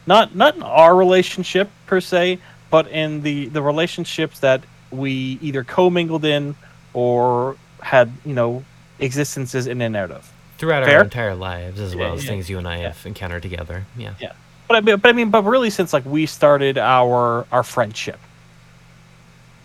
not 0.07 0.35
not 0.35 0.57
in 0.57 0.63
our 0.63 0.95
relationship 0.95 1.71
per 1.87 2.01
se, 2.01 2.39
but 2.71 2.87
in 2.89 3.23
the 3.23 3.47
the 3.49 3.63
relationships 3.63 4.41
that 4.41 4.63
we 4.91 5.39
either 5.41 5.65
commingled 5.65 6.25
in 6.25 6.55
or 6.93 7.57
had 7.83 8.13
you 8.27 8.35
know 8.35 8.63
existences 8.99 9.67
in 9.67 9.81
and 9.81 9.97
out 9.97 10.11
of. 10.11 10.31
Throughout 10.59 10.85
Fair? 10.85 10.99
our 10.99 11.05
entire 11.05 11.35
lives, 11.35 11.81
as 11.81 11.97
well 11.97 12.11
Yeah, 12.11 12.15
as 12.15 12.25
yeah, 12.25 12.31
things 12.31 12.51
you 12.51 12.59
and 12.59 12.69
I 12.69 12.79
yeah. 12.79 12.83
have 12.89 13.07
encountered 13.07 13.43
together. 13.43 13.85
Yeah. 13.97 14.15
Yeah. 14.21 14.33
But 14.69 14.77
I 14.77 14.81
mean, 14.81 14.97
but 14.99 15.09
I 15.09 15.13
mean, 15.13 15.31
but 15.31 15.43
really, 15.45 15.71
since 15.71 15.93
like 15.93 16.05
we 16.05 16.27
started 16.27 16.79
our 16.79 17.47
our 17.53 17.63
friendship 17.63 18.19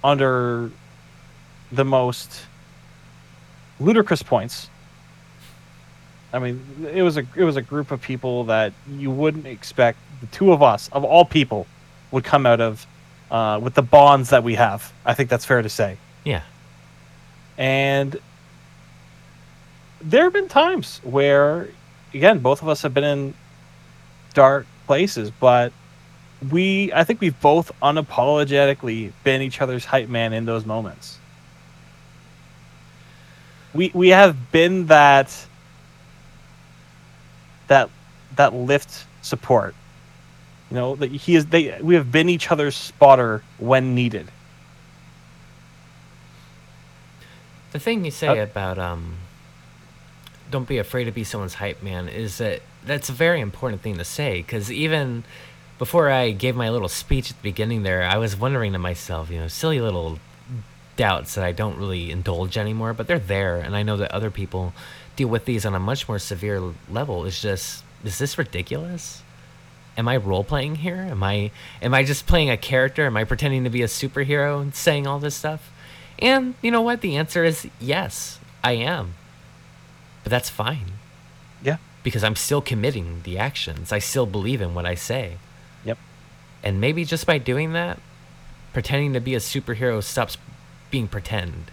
under 0.04 0.72
the 1.72 1.86
most 1.86 2.46
ludicrous 3.80 4.24
points. 4.24 4.70
I 6.32 6.40
mean, 6.40 6.64
it 6.92 7.02
was 7.02 7.18
a 7.18 7.26
it 7.36 7.44
was 7.44 7.56
a 7.56 7.62
group 7.62 7.92
of 7.92 8.02
people 8.02 8.44
that 8.46 8.74
you 8.98 9.10
wouldn't 9.10 9.48
expect 9.48 9.98
the 10.22 10.28
two 10.28 10.52
of 10.52 10.62
us 10.62 10.90
of 10.92 11.04
all 11.04 11.26
people 11.26 11.66
would 12.12 12.24
come 12.24 12.46
out 12.46 12.62
of 12.62 12.86
uh, 13.32 13.60
with 13.62 13.74
the 13.74 13.82
bonds 13.82 14.30
that 14.30 14.44
we 14.44 14.56
have. 14.56 14.92
I 15.06 15.14
think 15.14 15.30
that's 15.30 15.46
fair 15.46 15.62
to 15.62 15.70
say. 15.70 15.98
Yeah. 16.24 16.42
And 17.58 18.20
there 20.02 20.24
have 20.24 20.34
been 20.34 20.48
times 20.48 21.00
where, 21.04 21.70
again, 22.14 22.40
both 22.40 22.62
of 22.62 22.68
us 22.68 22.82
have 22.82 22.94
been 22.94 23.04
in 23.04 23.34
dark 24.34 24.66
places, 24.88 25.32
but 25.32 25.74
we, 26.52 26.92
I 26.94 27.04
think 27.04 27.20
we've 27.22 27.40
both 27.42 27.72
unapologetically 27.82 29.12
been 29.24 29.42
each 29.42 29.62
other's 29.62 29.86
hype 29.86 30.08
man 30.10 30.34
in 30.34 30.46
those 30.46 30.66
moments. 30.66 31.18
We 33.74 33.92
we 33.94 34.10
have 34.10 34.52
been 34.52 34.88
that 34.88 35.46
that 37.68 37.90
that 38.36 38.54
lift 38.54 39.06
support. 39.22 39.76
You 40.72 40.76
know, 40.76 40.96
that 40.96 41.12
he 41.12 41.36
is 41.36 41.48
they 41.48 41.80
we 41.82 41.96
have 41.96 42.12
been 42.12 42.30
each 42.30 42.52
other's 42.52 42.76
spotter 42.76 43.44
when 43.58 43.94
needed. 43.94 44.32
The 47.72 47.80
thing 47.80 48.06
you 48.06 48.12
say 48.12 48.40
Uh, 48.40 48.44
about 48.44 48.80
um, 48.80 49.18
don't 50.50 50.68
be 50.68 50.78
afraid 50.78 51.06
to 51.06 51.12
be 51.12 51.24
someone's 51.24 51.56
hype 51.56 51.84
man 51.84 52.10
is 52.10 52.40
that 52.40 52.62
that's 52.86 53.10
a 53.10 53.14
very 53.14 53.40
important 53.40 53.82
thing 53.82 53.98
to 53.98 54.06
say 54.06 54.42
because 54.42 54.72
even 54.72 55.24
before 55.80 56.10
I 56.10 56.32
gave 56.32 56.56
my 56.56 56.70
little 56.70 56.90
speech 56.90 57.32
at 57.32 57.38
the 57.38 57.44
beginning 57.44 57.84
there, 57.84 58.04
I 58.04 58.18
was 58.18 58.36
wondering 58.36 58.74
to 58.74 58.80
myself, 58.80 59.32
you 59.32 59.40
know, 59.40 59.48
silly 59.48 59.80
little 59.80 60.20
doubts 60.98 61.36
that 61.36 61.46
I 61.46 61.54
don't 61.54 61.78
really 61.78 62.12
indulge 62.12 62.58
anymore, 62.58 62.94
but 62.94 63.08
they're 63.08 63.18
there, 63.18 63.58
and 63.58 63.76
I 63.76 63.84
know 63.84 63.96
that 63.98 64.12
other 64.12 64.30
people 64.30 64.74
deal 65.16 65.30
with 65.30 65.46
these 65.46 65.66
on 65.66 65.74
a 65.74 65.80
much 65.80 66.10
more 66.10 66.20
severe 66.20 66.62
level. 66.90 67.26
It's 67.26 67.42
just, 67.42 67.86
is 68.04 68.18
this 68.18 68.38
ridiculous? 68.38 69.24
Am 69.98 70.10
I 70.10 70.18
role 70.18 70.44
playing 70.44 70.76
here? 70.76 70.96
Am 70.96 71.24
I 71.24 71.52
am 71.82 71.94
I 71.94 72.04
just 72.04 72.28
playing 72.28 72.50
a 72.50 72.58
character? 72.58 73.06
Am 73.06 73.18
I 73.18 73.24
pretending 73.24 73.64
to 73.64 73.70
be 73.70 73.82
a 73.82 73.88
superhero 73.88 74.62
and 74.62 74.76
saying 74.76 75.08
all 75.08 75.20
this 75.20 75.36
stuff? 75.36 75.72
And 76.20 76.56
you 76.62 76.72
know 76.72 76.82
what? 76.82 77.02
The 77.02 77.16
answer 77.16 77.44
is 77.44 77.68
yes, 77.80 78.40
I 78.64 78.74
am. 78.74 79.16
But 80.30 80.36
that's 80.36 80.50
fine 80.52 80.92
Yeah. 81.64 81.78
because 82.04 82.24
I'm 82.24 82.36
still 82.36 82.62
committing 82.62 83.22
the 83.24 83.40
actions. 83.40 83.92
I 83.92 83.98
still 83.98 84.28
believe 84.28 84.62
in 84.62 84.76
what 84.76 84.86
I 84.86 84.94
say. 84.94 85.38
Yep. 85.84 85.98
And 86.64 86.80
maybe 86.80 87.04
just 87.04 87.26
by 87.26 87.40
doing 87.40 87.74
that, 87.74 88.00
pretending 88.72 89.14
to 89.14 89.20
be 89.20 89.34
a 89.34 89.40
superhero 89.40 90.04
stops 90.04 90.38
being 90.92 91.08
pretend 91.08 91.72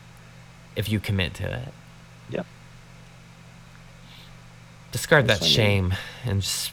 if 0.74 0.88
you 0.88 1.00
commit 1.00 1.34
to 1.34 1.52
it. 1.52 1.68
Yep. 2.30 2.46
Discard 4.90 5.26
that 5.26 5.44
shame 5.44 5.92
and 6.24 6.40
just 6.40 6.72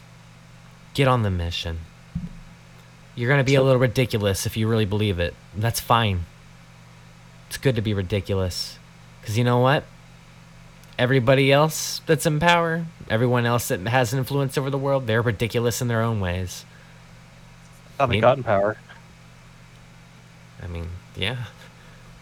get 0.94 1.06
on 1.06 1.22
the 1.22 1.30
mission. 1.30 1.80
You're 3.14 3.28
going 3.28 3.40
to 3.40 3.44
be 3.44 3.56
a 3.56 3.62
little 3.62 3.78
ridiculous 3.78 4.46
if 4.46 4.56
you 4.56 4.66
really 4.68 4.86
believe 4.86 5.18
it. 5.18 5.34
That's 5.54 5.80
fine. 5.80 6.24
It's 7.48 7.58
good 7.58 7.76
to 7.76 7.82
be 7.82 7.92
ridiculous. 7.92 8.78
Because 9.20 9.36
you 9.36 9.44
know 9.44 9.58
what? 9.58 9.84
Everybody 10.98 11.50
else 11.50 12.00
that's 12.06 12.24
in 12.24 12.38
power, 12.38 12.86
everyone 13.10 13.46
else 13.46 13.68
that 13.68 13.80
has 13.80 14.14
influence 14.14 14.56
over 14.56 14.70
the 14.70 14.78
world, 14.78 15.06
they're 15.06 15.22
ridiculous 15.22 15.80
in 15.82 15.88
their 15.88 16.02
own 16.02 16.20
ways. 16.20 16.64
How 17.98 18.06
they 18.06 18.12
Maybe- 18.14 18.20
got 18.20 18.42
power. 18.44 18.76
I 20.62 20.66
mean, 20.68 20.86
yeah. 21.16 21.44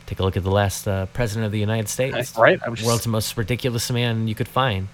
Take 0.07 0.19
a 0.21 0.23
look 0.23 0.37
at 0.37 0.43
the 0.43 0.51
last 0.51 0.89
uh, 0.89 1.07
president 1.07 1.47
of 1.47 1.53
the 1.53 1.59
United 1.61 1.89
States. 1.89 2.37
Right? 2.37 2.59
I 2.65 2.69
was 2.71 2.79
just- 2.81 2.87
World's 2.87 3.07
most 3.07 3.37
ridiculous 3.37 3.91
man 3.91 4.27
you 4.27 4.35
could 4.35 4.49
find. 4.49 4.89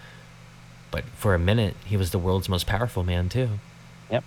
But 0.90 1.04
for 1.16 1.34
a 1.34 1.38
minute, 1.38 1.76
he 1.84 1.96
was 1.96 2.10
the 2.10 2.18
world's 2.18 2.48
most 2.48 2.66
powerful 2.66 3.02
man 3.04 3.28
too. 3.28 3.48
Yep. 4.10 4.24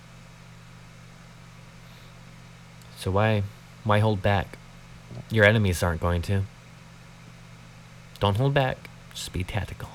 So 2.98 3.10
why, 3.10 3.42
why 3.84 3.98
hold 3.98 4.22
back? 4.22 4.58
Your 5.30 5.44
enemies 5.44 5.82
aren't 5.82 6.00
going 6.00 6.22
to. 6.22 6.42
Don't 8.20 8.36
hold 8.36 8.54
back. 8.54 8.76
Just 9.14 9.32
be 9.32 9.44
tactical. 9.44 9.88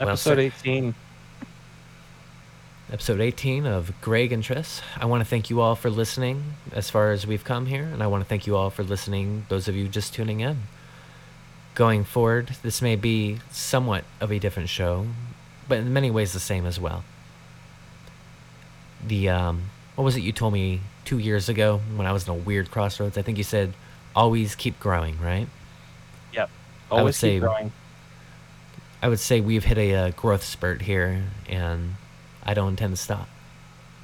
Episode 0.00 0.16
said. 0.16 0.38
18. 0.38 0.94
episode 2.92 3.20
18 3.20 3.66
of 3.66 3.92
Greg 4.00 4.32
and 4.32 4.42
Triss. 4.42 4.82
I 4.98 5.06
want 5.06 5.20
to 5.20 5.24
thank 5.24 5.48
you 5.48 5.60
all 5.60 5.76
for 5.76 5.90
listening 5.90 6.54
as 6.72 6.90
far 6.90 7.12
as 7.12 7.26
we've 7.26 7.44
come 7.44 7.66
here, 7.66 7.84
and 7.84 8.02
I 8.02 8.08
want 8.08 8.22
to 8.22 8.28
thank 8.28 8.46
you 8.46 8.56
all 8.56 8.68
for 8.70 8.82
listening, 8.82 9.46
those 9.48 9.68
of 9.68 9.76
you 9.76 9.86
just 9.88 10.12
tuning 10.12 10.40
in. 10.40 10.62
Going 11.74 12.04
forward, 12.04 12.56
this 12.62 12.82
may 12.82 12.96
be 12.96 13.38
somewhat 13.50 14.04
of 14.20 14.32
a 14.32 14.38
different 14.38 14.68
show, 14.68 15.06
but 15.68 15.78
in 15.78 15.92
many 15.92 16.10
ways 16.10 16.32
the 16.32 16.40
same 16.40 16.66
as 16.66 16.80
well. 16.80 17.04
The, 19.06 19.28
um, 19.28 19.70
what 19.94 20.04
was 20.04 20.16
it 20.16 20.20
you 20.20 20.32
told 20.32 20.52
me 20.52 20.80
two 21.04 21.18
years 21.18 21.48
ago 21.48 21.80
when 21.96 22.06
I 22.06 22.12
was 22.12 22.26
in 22.26 22.30
a 22.30 22.36
weird 22.36 22.70
crossroads. 22.70 23.18
I 23.18 23.22
think 23.22 23.38
you 23.38 23.44
said 23.44 23.74
always 24.14 24.54
keep 24.54 24.78
growing, 24.80 25.20
right? 25.20 25.48
Yep. 26.32 26.50
I 26.90 26.94
would 26.94 27.00
Always 27.00 27.16
say 27.16 27.38
growing. 27.38 27.72
I 29.02 29.08
would 29.08 29.20
say 29.20 29.40
we've 29.40 29.64
hit 29.64 29.78
a, 29.78 29.94
uh 29.94 30.10
growth 30.10 30.44
spurt 30.44 30.82
here, 30.82 31.24
and 31.48 31.94
I 32.44 32.54
don't 32.54 32.70
intend 32.70 32.94
to 32.96 33.02
stop. 33.02 33.28